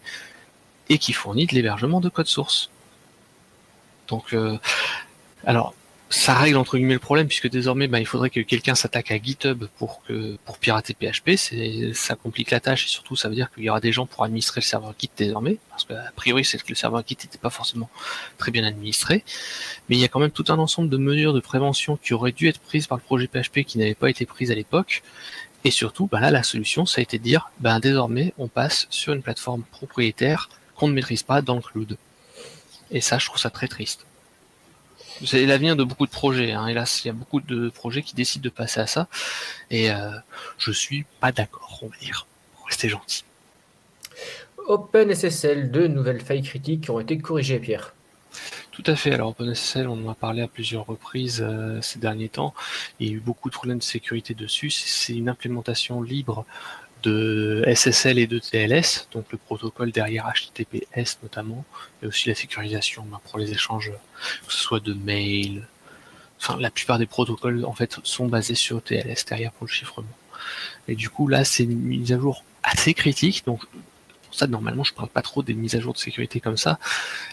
et 0.89 0.99
qui 0.99 1.13
fournit 1.13 1.47
de 1.47 1.55
l'hébergement 1.55 2.01
de 2.01 2.09
code 2.09 2.27
source. 2.27 2.71
Donc, 4.09 4.33
euh, 4.33 4.59
alors, 5.45 5.75
ça 6.13 6.35
règle 6.35 6.59
entre 6.59 6.77
guillemets 6.77 6.93
le 6.93 6.99
problème 7.01 7.27
puisque 7.27 7.49
désormais 7.49 7.89
bah, 7.89 7.99
il 7.99 8.07
faudrait 8.07 8.29
que 8.29 8.41
quelqu'un 8.41 8.75
s'attaque 8.75 9.11
à 9.11 9.19
GitHub 9.21 9.65
pour 9.79 10.03
que 10.05 10.37
pour 10.45 10.59
pirater 10.59 10.93
PHP, 10.93 11.37
c'est 11.37 11.95
ça 11.95 12.17
complique 12.17 12.51
la 12.51 12.61
tâche 12.61 12.85
et 12.85 12.89
surtout 12.89 13.17
ça 13.17 13.31
veut 13.31 13.35
dire 13.35 13.51
qu'il 13.51 13.65
y 13.65 13.71
aura 13.71 13.81
des 13.81 13.93
gens 13.93 14.05
pour 14.05 14.23
administrer 14.23 14.61
le 14.61 14.67
serveur 14.67 14.95
Git 14.99 15.11
désormais 15.17 15.57
parce 15.71 15.85
que 15.85 15.95
a 15.95 16.13
priori 16.15 16.45
c'est 16.45 16.59
que 16.59 16.69
le 16.69 16.75
serveur 16.75 17.03
Git 17.07 17.17
n'était 17.23 17.39
pas 17.39 17.49
forcément 17.49 17.89
très 18.37 18.51
bien 18.51 18.63
administré, 18.63 19.25
mais 19.89 19.97
il 19.97 20.01
y 20.01 20.05
a 20.05 20.09
quand 20.09 20.21
même 20.21 20.31
tout 20.31 20.45
un 20.49 20.59
ensemble 20.59 20.91
de 20.91 20.99
mesures 20.99 21.33
de 21.33 21.41
prévention 21.41 21.97
qui 21.97 22.13
auraient 22.13 22.33
dû 22.33 22.47
être 22.47 22.61
prises 22.61 22.87
par 22.87 22.99
le 22.99 23.03
projet 23.03 23.27
PHP 23.27 23.65
qui 23.65 23.79
n'avaient 23.79 23.95
pas 23.95 24.11
été 24.11 24.27
prises 24.27 24.51
à 24.51 24.55
l'époque 24.55 25.03
et 25.65 25.71
surtout 25.71 26.09
bah 26.09 26.21
là 26.21 26.31
la 26.31 26.43
solution 26.43 26.85
ça 26.85 27.01
a 27.01 27.03
été 27.03 27.19
de 27.19 27.25
dire 27.25 27.51
ben 27.61 27.81
désormais 27.81 28.35
on 28.37 28.49
passe 28.49 28.87
sur 28.91 29.15
une 29.15 29.23
plateforme 29.23 29.63
propriétaire 29.63 30.51
qu'on 30.75 30.89
ne 30.89 30.93
maîtrise 30.93 31.23
pas 31.23 31.41
dans 31.41 31.55
le 31.55 31.63
cloud. 31.63 31.97
Et 32.91 33.01
ça 33.01 33.17
je 33.17 33.25
trouve 33.25 33.41
ça 33.41 33.49
très 33.49 33.69
triste. 33.69 34.05
C'est 35.25 35.47
l'avenir 35.47 35.77
de 35.77 35.85
beaucoup 35.85 36.07
de 36.07 36.11
projets. 36.11 36.53
Hein. 36.53 36.67
Hélas, 36.67 37.05
il 37.05 37.09
y 37.09 37.11
a 37.11 37.15
beaucoup 37.15 37.41
de 37.41 37.69
projets 37.69 38.03
qui 38.03 38.15
décident 38.15 38.43
de 38.43 38.49
passer 38.49 38.81
à 38.81 38.87
ça. 38.87 39.09
Et 39.71 39.91
euh, 39.91 40.11
je 40.59 40.73
suis 40.73 41.05
pas 41.21 41.33
d'accord, 41.33 41.79
on 41.83 41.87
va 41.87 41.97
dire. 42.01 42.27
Restez 42.67 42.89
gentil. 42.89 43.25
OpenSSL, 44.67 45.71
deux 45.71 45.89
nouvelles 45.89 46.21
failles 46.21 46.43
critiques 46.43 46.83
qui 46.83 46.91
ont 46.91 47.01
été 47.01 47.19
corrigées, 47.19 47.59
Pierre. 47.59 47.95
Tout 48.71 48.85
à 48.87 48.97
fait. 48.97 49.13
Alors 49.13 49.29
OpenSSL, 49.31 49.87
on 49.87 50.07
en 50.07 50.11
a 50.11 50.15
parlé 50.15 50.43
à 50.43 50.49
plusieurs 50.49 50.87
reprises 50.87 51.45
euh, 51.47 51.81
ces 51.83 51.99
derniers 51.99 52.31
temps. 52.31 52.55
Il 52.99 53.09
y 53.09 53.11
a 53.11 53.15
eu 53.15 53.21
beaucoup 53.21 53.51
de 53.51 53.55
problèmes 53.55 53.79
de 53.79 53.83
sécurité 53.83 54.35
dessus. 54.35 54.71
C'est 54.71 55.15
une 55.15 55.29
implémentation 55.29 56.03
libre 56.03 56.47
de 57.03 57.65
SSL 57.67 58.19
et 58.19 58.27
de 58.27 58.39
TLS, 58.39 59.09
donc 59.13 59.27
le 59.31 59.39
protocole 59.39 59.91
derrière 59.91 60.31
HTTPS 60.33 61.19
notamment, 61.23 61.65
et 62.03 62.07
aussi 62.07 62.29
la 62.29 62.35
sécurisation 62.35 63.05
ben, 63.11 63.21
pour 63.29 63.39
les 63.39 63.53
échanges, 63.53 63.93
que 64.47 64.53
ce 64.53 64.59
soit 64.59 64.81
de 64.81 64.95
mail. 64.95 65.67
Enfin, 66.39 66.57
la 66.59 66.71
plupart 66.71 66.99
des 66.99 67.07
protocoles 67.07 67.65
en 67.65 67.73
fait 67.73 67.99
sont 68.03 68.27
basés 68.27 68.55
sur 68.55 68.83
TLS 68.83 69.25
derrière 69.29 69.53
pour 69.53 69.67
le 69.67 69.73
chiffrement. 69.73 70.09
Et 70.89 70.95
du 70.95 71.09
coup 71.11 71.29
là, 71.29 71.45
c'est 71.45 71.65
une 71.65 71.79
mise 71.79 72.13
à 72.13 72.19
jour 72.19 72.45
assez 72.63 72.95
critique, 72.95 73.45
donc 73.47 73.65
pour 73.67 74.35
ça 74.35 74.47
normalement 74.47 74.85
je 74.85 74.95
parle 74.95 75.09
pas 75.09 75.23
trop 75.23 75.43
des 75.43 75.55
mises 75.55 75.75
à 75.75 75.81
jour 75.81 75.93
de 75.93 75.99
sécurité 75.99 76.41
comme 76.41 76.57
ça. 76.57 76.79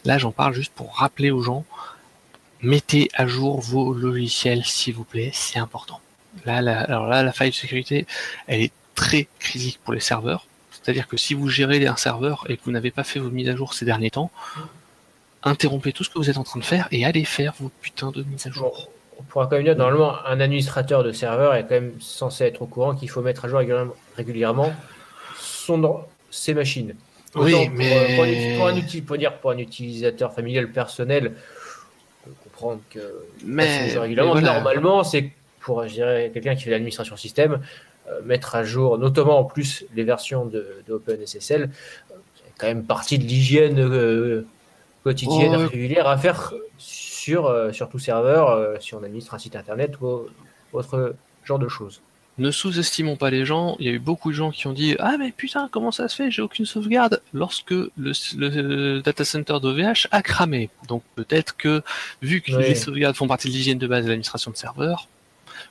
Là, 0.06 0.18
j'en 0.18 0.32
parle 0.32 0.54
juste 0.54 0.74
pour 0.74 0.96
rappeler 0.96 1.32
aux 1.32 1.42
gens, 1.42 1.66
mettez 2.62 3.10
à 3.14 3.28
jour 3.28 3.60
vos 3.62 3.94
logiciels 3.94 4.66
s'il 4.66 4.96
vous 4.96 5.04
plaît, 5.04 5.32
c'est 5.34 5.60
important. 5.60 6.02
Là, 6.46 6.58
alors 6.58 7.08
là, 7.08 7.24
la 7.24 7.32
faille 7.32 7.50
de 7.50 7.56
sécurité, 7.56 8.06
elle 8.48 8.62
est 8.62 8.72
très 9.00 9.28
critique 9.40 9.80
pour 9.82 9.94
les 9.94 10.02
serveurs. 10.02 10.46
C'est-à-dire 10.72 11.08
que 11.08 11.16
si 11.16 11.34
vous 11.34 11.48
gérez 11.48 11.88
un 11.88 11.96
serveur 11.96 12.46
et 12.50 12.58
que 12.58 12.64
vous 12.66 12.72
n'avez 12.72 12.92
pas 12.92 13.06
fait 13.06 13.20
vos 13.20 13.30
mises 13.30 13.48
à 13.48 13.56
jour 13.56 13.74
ces 13.74 13.86
derniers 13.86 14.12
temps, 14.12 14.30
interrompez 15.44 15.94
tout 15.94 16.04
ce 16.04 16.10
que 16.10 16.18
vous 16.18 16.30
êtes 16.30 16.38
en 16.38 16.44
train 16.44 16.60
de 16.60 16.66
faire 16.66 16.90
et 16.92 17.06
allez 17.06 17.24
faire 17.24 17.54
vos 17.62 17.70
putains 17.82 18.12
de 18.12 18.24
mises 18.24 18.46
à 18.48 18.52
jour. 18.52 18.90
on 19.18 19.24
pourra 19.24 19.46
quand 19.48 19.56
même 19.56 19.64
dire, 19.64 19.78
normalement, 19.78 20.18
un 20.26 20.42
administrateur 20.42 21.06
de 21.06 21.14
serveur 21.14 21.54
est 21.56 21.64
quand 21.64 21.76
même 21.76 21.94
censé 22.02 22.44
être 22.44 22.62
au 22.62 22.66
courant 22.66 22.94
qu'il 22.94 23.10
faut 23.10 23.22
mettre 23.22 23.46
à 23.46 23.48
jour 23.48 23.62
régulièrement 24.18 24.74
son, 25.38 26.02
ses 26.30 26.54
machines. 26.54 26.94
oui, 27.36 27.70
mais... 27.70 28.16
Pour, 28.18 28.26
un, 28.68 28.82
pour, 29.08 29.18
dire 29.18 29.34
pour 29.38 29.52
un 29.52 29.58
utilisateur 29.60 30.34
familial 30.34 30.70
personnel, 30.72 31.36
on 32.26 32.32
peut 32.32 32.36
comprendre 32.44 32.82
que 32.90 33.00
mais, 33.46 33.98
régulièrement, 33.98 34.36
normalement, 34.36 35.06
c'est 35.06 35.32
pour 35.62 35.86
quelqu'un 35.86 36.56
qui 36.56 36.64
fait 36.64 36.72
l'administration 36.72 37.16
système, 37.16 37.62
mettre 38.24 38.56
à 38.56 38.64
jour, 38.64 38.98
notamment 38.98 39.40
en 39.40 39.44
plus 39.44 39.86
les 39.96 40.04
versions 40.04 40.46
de, 40.46 40.84
OpenSSL, 40.90 41.70
c'est 42.10 42.54
quand 42.58 42.68
même 42.68 42.86
partie 42.86 43.20
de 43.20 43.24
l'hygiène 43.24 43.80
euh, 43.80 44.46
quotidienne 45.04 45.56
régulière 45.56 46.08
à 46.08 46.18
faire 46.18 46.54
sur, 46.78 47.48
euh, 47.48 47.72
sur 47.72 47.90
tout 47.90 48.00
serveur, 48.00 48.82
si 48.82 48.96
on 48.96 49.04
administre 49.04 49.34
un 49.34 49.40
site 49.40 49.56
internet 49.56 50.00
ou 50.02 50.28
autre 50.74 51.16
genre 51.44 51.60
de 51.60 51.68
choses. 51.68 52.02
Ne 52.38 52.52
sous-estimons 52.52 53.18
pas 53.18 53.30
les 53.30 53.44
gens. 53.46 53.76
Il 53.80 53.86
y 53.86 53.90
a 53.90 53.92
eu 53.92 54.00
beaucoup 54.00 54.30
de 54.30 54.36
gens 54.36 54.52
qui 54.52 54.66
ont 54.68 54.72
dit 54.72 54.96
Ah, 55.00 55.18
mais 55.20 55.32
putain, 55.34 55.68
comment 55.70 55.92
ça 55.92 56.08
se 56.08 56.16
fait? 56.16 56.32
J'ai 56.32 56.42
aucune 56.42 56.66
sauvegarde 56.66 57.22
lorsque 57.34 57.72
le, 57.72 57.92
le 57.98 59.02
data 59.02 59.26
center 59.26 59.58
d'OVH 59.62 60.08
a 60.12 60.22
cramé. 60.22 60.70
Donc 60.88 61.04
peut-être 61.16 61.58
que, 61.58 61.82
vu 62.22 62.40
que 62.40 62.54
les 62.54 62.76
sauvegardes 62.76 63.18
font 63.18 63.28
partie 63.28 63.50
de 63.50 63.54
l'hygiène 63.54 63.78
de 63.78 63.88
base 63.88 64.06
de 64.06 64.10
l'administration 64.10 64.52
de 64.52 64.56
serveur, 64.56 65.10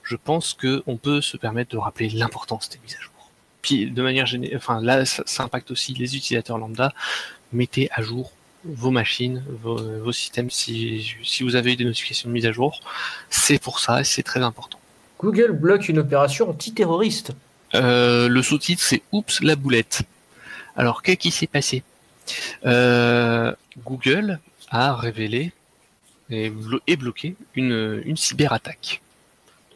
je 0.09 0.17
pense 0.17 0.55
qu'on 0.55 0.97
peut 0.97 1.21
se 1.21 1.37
permettre 1.37 1.73
de 1.73 1.77
rappeler 1.77 2.09
l'importance 2.09 2.71
des 2.71 2.79
mises 2.83 2.97
à 2.99 3.03
jour. 3.03 3.31
Puis 3.61 3.91
de 3.91 4.03
manière 4.03 4.25
générale, 4.25 4.57
enfin 4.57 4.81
là, 4.81 5.05
ça, 5.05 5.43
impacte 5.43 5.71
aussi 5.71 5.93
les 5.93 6.17
utilisateurs 6.17 6.57
lambda. 6.57 6.95
Mettez 7.53 7.91
à 7.93 8.01
jour 8.01 8.33
vos 8.65 8.91
machines, 8.91 9.45
vos, 9.63 10.13
systèmes 10.13 10.51
si, 10.51 11.15
si, 11.23 11.43
vous 11.43 11.57
avez 11.57 11.75
eu 11.75 11.77
des 11.77 11.85
notifications 11.85 12.31
de 12.31 12.33
mise 12.33 12.47
à 12.47 12.53
jour. 12.53 12.81
C'est 13.29 13.59
pour 13.61 13.81
ça 13.81 14.01
et 14.01 14.05
c'est 14.05 14.23
très 14.23 14.41
important. 14.41 14.81
Google 15.21 15.53
bloque 15.53 15.89
une 15.91 15.99
opération 15.99 16.49
antiterroriste. 16.49 17.33
Euh, 17.75 18.29
le 18.29 18.43
sous-titre 18.43 18.83
c'est 18.83 19.03
Oups 19.13 19.43
la 19.43 19.57
boulette. 19.57 20.03
Alors 20.75 21.03
qu'est-ce 21.03 21.19
qui 21.19 21.31
s'est 21.31 21.47
passé? 21.47 21.83
Euh, 22.65 23.53
Google 23.85 24.41
a 24.71 24.95
révélé 24.95 25.53
et, 26.31 26.51
bloqué 26.97 27.37
une, 27.55 28.03
une 28.07 28.17
cyberattaque 28.17 29.03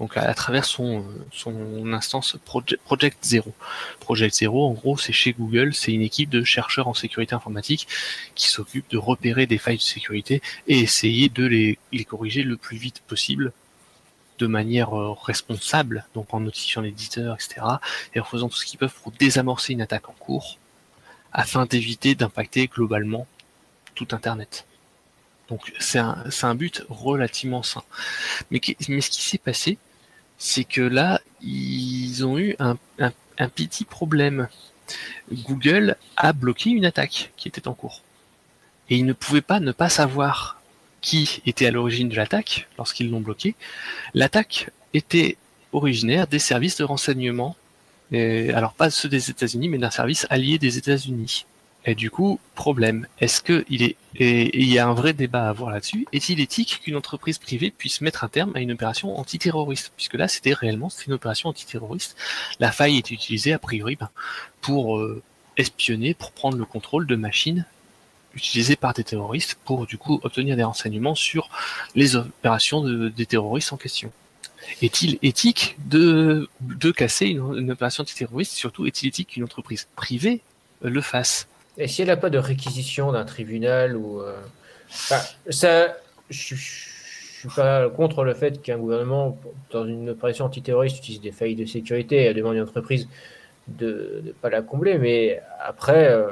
donc 0.02 0.16
à, 0.16 0.34
travers 0.34 0.64
son, 0.64 1.04
son 1.30 1.92
instance 1.92 2.36
Project, 2.44 3.24
Zero. 3.24 3.54
Project 4.00 4.34
Zero, 4.34 4.66
en 4.66 4.72
gros, 4.72 4.98
c'est 4.98 5.12
chez 5.12 5.32
Google, 5.32 5.74
c'est 5.74 5.92
une 5.92 6.02
équipe 6.02 6.28
de 6.28 6.42
chercheurs 6.42 6.88
en 6.88 6.92
sécurité 6.92 7.36
informatique 7.36 7.86
qui 8.34 8.48
s'occupe 8.48 8.90
de 8.90 8.98
repérer 8.98 9.46
des 9.46 9.58
failles 9.58 9.76
de 9.76 9.82
sécurité 9.82 10.42
et 10.66 10.80
essayer 10.80 11.28
de 11.28 11.46
les, 11.46 11.78
corriger 12.04 12.42
le 12.42 12.56
plus 12.56 12.78
vite 12.78 13.00
possible 13.06 13.52
de 14.40 14.48
manière 14.48 14.92
euh, 14.98 15.12
responsable, 15.12 16.04
donc 16.14 16.34
en 16.34 16.40
notifiant 16.40 16.82
l'éditeur, 16.82 17.36
etc., 17.36 17.64
et 18.16 18.18
en 18.18 18.24
faisant 18.24 18.48
tout 18.48 18.56
ce 18.56 18.66
qu'ils 18.66 18.80
peuvent 18.80 18.92
pour 19.04 19.12
désamorcer 19.12 19.72
une 19.72 19.82
attaque 19.82 20.08
en 20.08 20.14
cours, 20.14 20.58
afin 21.32 21.64
d'éviter 21.64 22.16
d'impacter 22.16 22.66
globalement 22.66 23.28
tout 23.94 24.08
Internet. 24.10 24.66
Donc 25.48 25.72
c'est 25.78 26.00
un, 26.00 26.24
un, 26.42 26.54
but 26.56 26.82
relativement 26.88 27.62
sain. 27.62 27.84
Mais, 28.50 28.60
mais 28.88 29.00
ce 29.00 29.10
qui 29.10 29.22
s'est 29.22 29.38
passé, 29.38 29.78
c'est 30.42 30.64
que 30.64 30.80
là, 30.80 31.20
ils 31.40 32.26
ont 32.26 32.36
eu 32.36 32.56
un, 32.58 32.76
petit 33.54 33.84
problème. 33.84 34.48
Google 35.32 35.96
a 36.16 36.32
bloqué 36.32 36.70
une 36.70 36.84
attaque 36.84 37.30
qui 37.36 37.46
était 37.46 37.68
en 37.68 37.74
cours. 37.74 38.02
Et 38.90 38.96
ils 38.96 39.06
ne 39.06 39.12
pouvaient 39.12 39.40
pas 39.40 39.60
ne 39.60 39.70
pas 39.70 39.88
savoir 39.88 40.60
qui 41.00 41.42
était 41.46 41.66
à 41.66 41.70
l'origine 41.70 42.08
de 42.08 42.16
l'attaque 42.16 42.68
lorsqu'ils 42.76 43.08
l'ont 43.08 43.20
bloqué. 43.20 43.54
L'attaque 44.14 44.70
était 44.94 45.36
originaire 45.72 46.26
des 46.26 46.40
services 46.40 46.76
de 46.76 46.84
renseignement, 46.84 47.54
alors 48.12 48.72
pas 48.72 48.90
ceux 48.90 49.08
des 49.08 49.30
États-Unis, 49.30 49.68
mais 49.68 49.78
d'un 49.78 49.92
service 49.92 50.26
allié 50.28 50.58
des 50.58 50.76
États-Unis. 50.76 51.46
Et 51.84 51.94
du 51.94 52.10
coup, 52.10 52.38
problème. 52.54 53.06
Est-ce 53.20 53.42
que 53.42 53.64
il 53.68 53.82
est 53.82 53.96
et 54.14 54.56
il 54.60 54.68
y 54.68 54.78
a 54.78 54.86
un 54.86 54.92
vrai 54.92 55.14
débat 55.14 55.46
à 55.46 55.48
avoir 55.48 55.70
là-dessus. 55.70 56.06
Est-il 56.12 56.38
éthique 56.40 56.80
qu'une 56.82 56.96
entreprise 56.96 57.38
privée 57.38 57.70
puisse 57.70 58.00
mettre 58.02 58.24
un 58.24 58.28
terme 58.28 58.52
à 58.54 58.60
une 58.60 58.72
opération 58.72 59.18
antiterroriste? 59.18 59.92
Puisque 59.96 60.14
là, 60.14 60.28
c'était 60.28 60.52
réellement 60.52 60.90
une 61.06 61.14
opération 61.14 61.48
antiterroriste. 61.48 62.16
La 62.60 62.72
faille 62.72 62.98
était 62.98 63.14
utilisée 63.14 63.52
a 63.52 63.58
priori 63.58 63.96
ben, 63.96 64.10
pour 64.60 64.98
euh, 64.98 65.22
espionner, 65.56 66.14
pour 66.14 66.32
prendre 66.32 66.56
le 66.56 66.64
contrôle 66.64 67.06
de 67.06 67.16
machines 67.16 67.64
utilisées 68.34 68.76
par 68.76 68.94
des 68.94 69.04
terroristes 69.04 69.56
pour 69.64 69.86
du 69.86 69.98
coup 69.98 70.18
obtenir 70.22 70.56
des 70.56 70.64
renseignements 70.64 71.14
sur 71.14 71.50
les 71.94 72.16
opérations 72.16 72.82
de, 72.82 73.08
des 73.08 73.26
terroristes 73.26 73.72
en 73.72 73.76
question. 73.76 74.10
Est-il 74.80 75.18
éthique 75.22 75.76
de, 75.86 76.48
de 76.60 76.90
casser 76.92 77.26
une, 77.26 77.58
une 77.58 77.70
opération 77.72 78.02
antiterroriste? 78.02 78.52
Surtout, 78.52 78.86
est-il 78.86 79.08
éthique 79.08 79.28
qu'une 79.30 79.44
entreprise 79.44 79.88
privée 79.96 80.40
le 80.80 81.00
fasse? 81.00 81.48
Et 81.78 81.88
si 81.88 82.02
elle 82.02 82.08
n'a 82.08 82.16
pas 82.16 82.30
de 82.30 82.38
réquisition 82.38 83.12
d'un 83.12 83.24
tribunal 83.24 83.96
ou. 83.96 84.20
Euh, 84.20 84.36
ça, 85.48 85.96
je 86.28 86.54
ne 86.54 86.58
suis 86.58 87.48
pas 87.56 87.88
contre 87.88 88.24
le 88.24 88.34
fait 88.34 88.60
qu'un 88.60 88.76
gouvernement, 88.76 89.38
dans 89.70 89.86
une 89.86 90.10
opération 90.10 90.44
antiterroriste, 90.44 90.98
utilise 90.98 91.20
des 91.20 91.32
failles 91.32 91.54
de 91.54 91.64
sécurité 91.64 92.26
et 92.26 92.34
demande 92.34 92.54
à 92.54 92.56
une 92.56 92.62
entreprise 92.62 93.08
de 93.68 94.22
ne 94.24 94.32
pas 94.32 94.50
la 94.50 94.60
combler, 94.60 94.98
mais 94.98 95.40
après, 95.60 96.08
euh, 96.08 96.28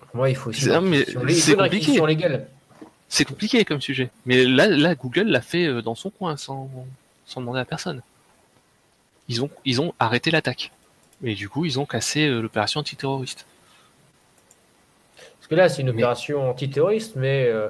pour 0.00 0.16
moi, 0.16 0.30
il 0.30 0.36
faut 0.36 0.50
aussi 0.50 0.62
c'est 0.62 1.54
compliqué. 1.54 2.06
légale. 2.06 2.48
C'est 3.10 3.24
compliqué 3.24 3.64
comme 3.64 3.80
sujet. 3.80 4.10
Mais 4.24 4.44
là, 4.44 4.68
là 4.68 4.94
Google 4.94 5.28
l'a 5.28 5.40
fait 5.40 5.66
euh, 5.66 5.82
dans 5.82 5.94
son 5.94 6.10
coin, 6.10 6.36
sans, 6.36 6.70
sans 7.26 7.40
demander 7.40 7.60
à 7.60 7.64
personne. 7.64 8.00
Ils 9.28 9.42
ont, 9.42 9.50
ils 9.66 9.82
ont 9.82 9.92
arrêté 9.98 10.30
l'attaque. 10.30 10.72
Et 11.22 11.34
du 11.34 11.48
coup, 11.48 11.66
ils 11.66 11.78
ont 11.78 11.84
cassé 11.84 12.28
l'opération 12.28 12.80
antiterroriste 12.80 13.44
que 15.48 15.54
là, 15.54 15.68
c'est 15.68 15.82
une 15.82 15.90
opération 15.90 16.48
antiterroriste, 16.50 17.16
mais 17.16 17.46
euh, 17.46 17.68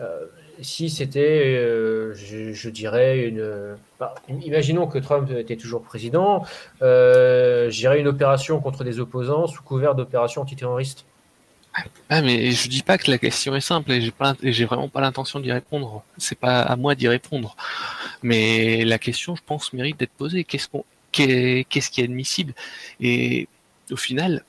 euh, 0.00 0.26
si 0.60 0.88
c'était, 0.90 1.54
euh, 1.56 2.14
je, 2.14 2.68
dirais, 2.70 3.28
une. 3.28 3.76
Bah, 4.00 4.14
imaginons 4.42 4.86
que 4.86 4.98
Trump 4.98 5.30
était 5.30 5.56
toujours 5.56 5.82
président, 5.82 6.44
j'irais 6.80 8.00
une 8.00 8.08
opération 8.08 8.60
contre 8.60 8.84
des 8.84 9.00
opposants 9.00 9.46
sous 9.46 9.62
couvert 9.62 9.94
d'opération 9.94 10.42
antiterroriste. 10.42 11.04
Ah, 12.08 12.22
mais 12.22 12.52
je 12.52 12.68
dis 12.68 12.82
pas 12.82 12.98
que 12.98 13.10
la 13.10 13.18
question 13.18 13.54
est 13.56 13.60
simple 13.60 13.90
et 13.90 14.00
j'ai 14.00 14.12
pas, 14.12 14.36
j'ai 14.40 14.64
vraiment 14.64 14.88
pas 14.88 15.00
l'intention 15.00 15.40
d'y 15.40 15.50
répondre. 15.50 16.04
C'est 16.18 16.38
pas 16.38 16.60
à 16.60 16.76
moi 16.76 16.94
d'y 16.94 17.08
répondre. 17.08 17.56
Mais 18.22 18.84
la 18.84 18.98
question, 18.98 19.34
je 19.34 19.42
pense, 19.44 19.72
mérite 19.72 19.98
d'être 19.98 20.12
posée. 20.12 20.44
Qu'est-ce 20.44 20.68
qu'on, 20.68 20.84
qu'est-ce 21.10 21.90
qui 21.90 22.00
est 22.00 22.04
admissible? 22.04 22.54
Et 23.00 23.48
au 23.90 23.96
final, 23.96 24.44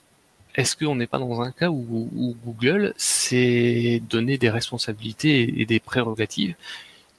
est-ce 0.56 0.76
qu'on 0.76 0.96
n'est 0.96 1.08
pas 1.08 1.20
dans 1.20 1.42
un 1.42 1.52
cas 1.52 1.70
où, 1.70 2.36
Google 2.46 2.94
s'est 2.98 4.02
donné 4.10 4.38
des 4.38 4.50
responsabilités 4.50 5.62
et 5.62 5.66
des 5.66 5.80
prérogatives 5.80 6.56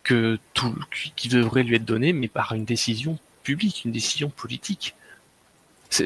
que 0.02 0.38
tout, 0.54 0.74
qui 1.16 1.28
devraient 1.28 1.62
lui 1.62 1.76
être 1.76 1.84
données, 1.84 2.12
mais 2.12 2.28
par 2.28 2.52
une 2.52 2.64
décision 2.64 3.18
publique, 3.42 3.84
une 3.84 3.92
décision 3.92 4.30
politique? 4.30 4.94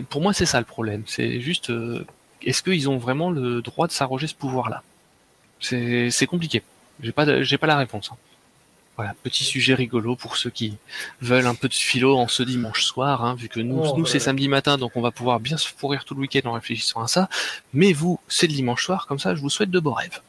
Pour 0.08 0.22
moi, 0.22 0.32
c'est 0.32 0.46
ça 0.46 0.58
le 0.58 0.66
problème. 0.66 1.04
C'est 1.06 1.40
juste, 1.40 1.70
euh, 1.70 2.04
est-ce 2.42 2.62
qu'ils 2.62 2.90
ont 2.90 2.98
vraiment 2.98 3.30
le 3.30 3.62
droit 3.62 3.86
de 3.86 3.92
s'arroger 3.92 4.26
ce 4.26 4.34
pouvoir-là? 4.34 4.82
C'est 5.60 6.26
compliqué. 6.26 6.62
J'ai 7.02 7.12
pas, 7.12 7.42
j'ai 7.42 7.58
pas 7.58 7.66
la 7.66 7.76
réponse. 7.76 8.10
Voilà, 9.00 9.14
petit 9.22 9.44
sujet 9.44 9.72
rigolo 9.72 10.14
pour 10.14 10.36
ceux 10.36 10.50
qui 10.50 10.76
veulent 11.22 11.46
un 11.46 11.54
peu 11.54 11.68
de 11.68 11.72
philo 11.72 12.18
en 12.18 12.28
ce 12.28 12.42
dimanche 12.42 12.84
soir, 12.84 13.24
hein, 13.24 13.34
vu 13.34 13.48
que 13.48 13.58
nous, 13.58 13.80
oh, 13.82 13.94
nous 13.96 14.04
c'est 14.04 14.18
samedi 14.18 14.46
matin, 14.46 14.76
donc 14.76 14.92
on 14.94 15.00
va 15.00 15.10
pouvoir 15.10 15.40
bien 15.40 15.56
se 15.56 15.72
pourrir 15.72 16.04
tout 16.04 16.14
le 16.14 16.20
week-end 16.20 16.46
en 16.46 16.52
réfléchissant 16.52 17.00
à 17.00 17.06
ça. 17.06 17.30
Mais 17.72 17.94
vous, 17.94 18.20
c'est 18.28 18.46
le 18.46 18.52
dimanche 18.52 18.84
soir, 18.84 19.06
comme 19.06 19.18
ça, 19.18 19.34
je 19.34 19.40
vous 19.40 19.48
souhaite 19.48 19.70
de 19.70 19.80
beaux 19.80 19.94
rêves. 19.94 20.20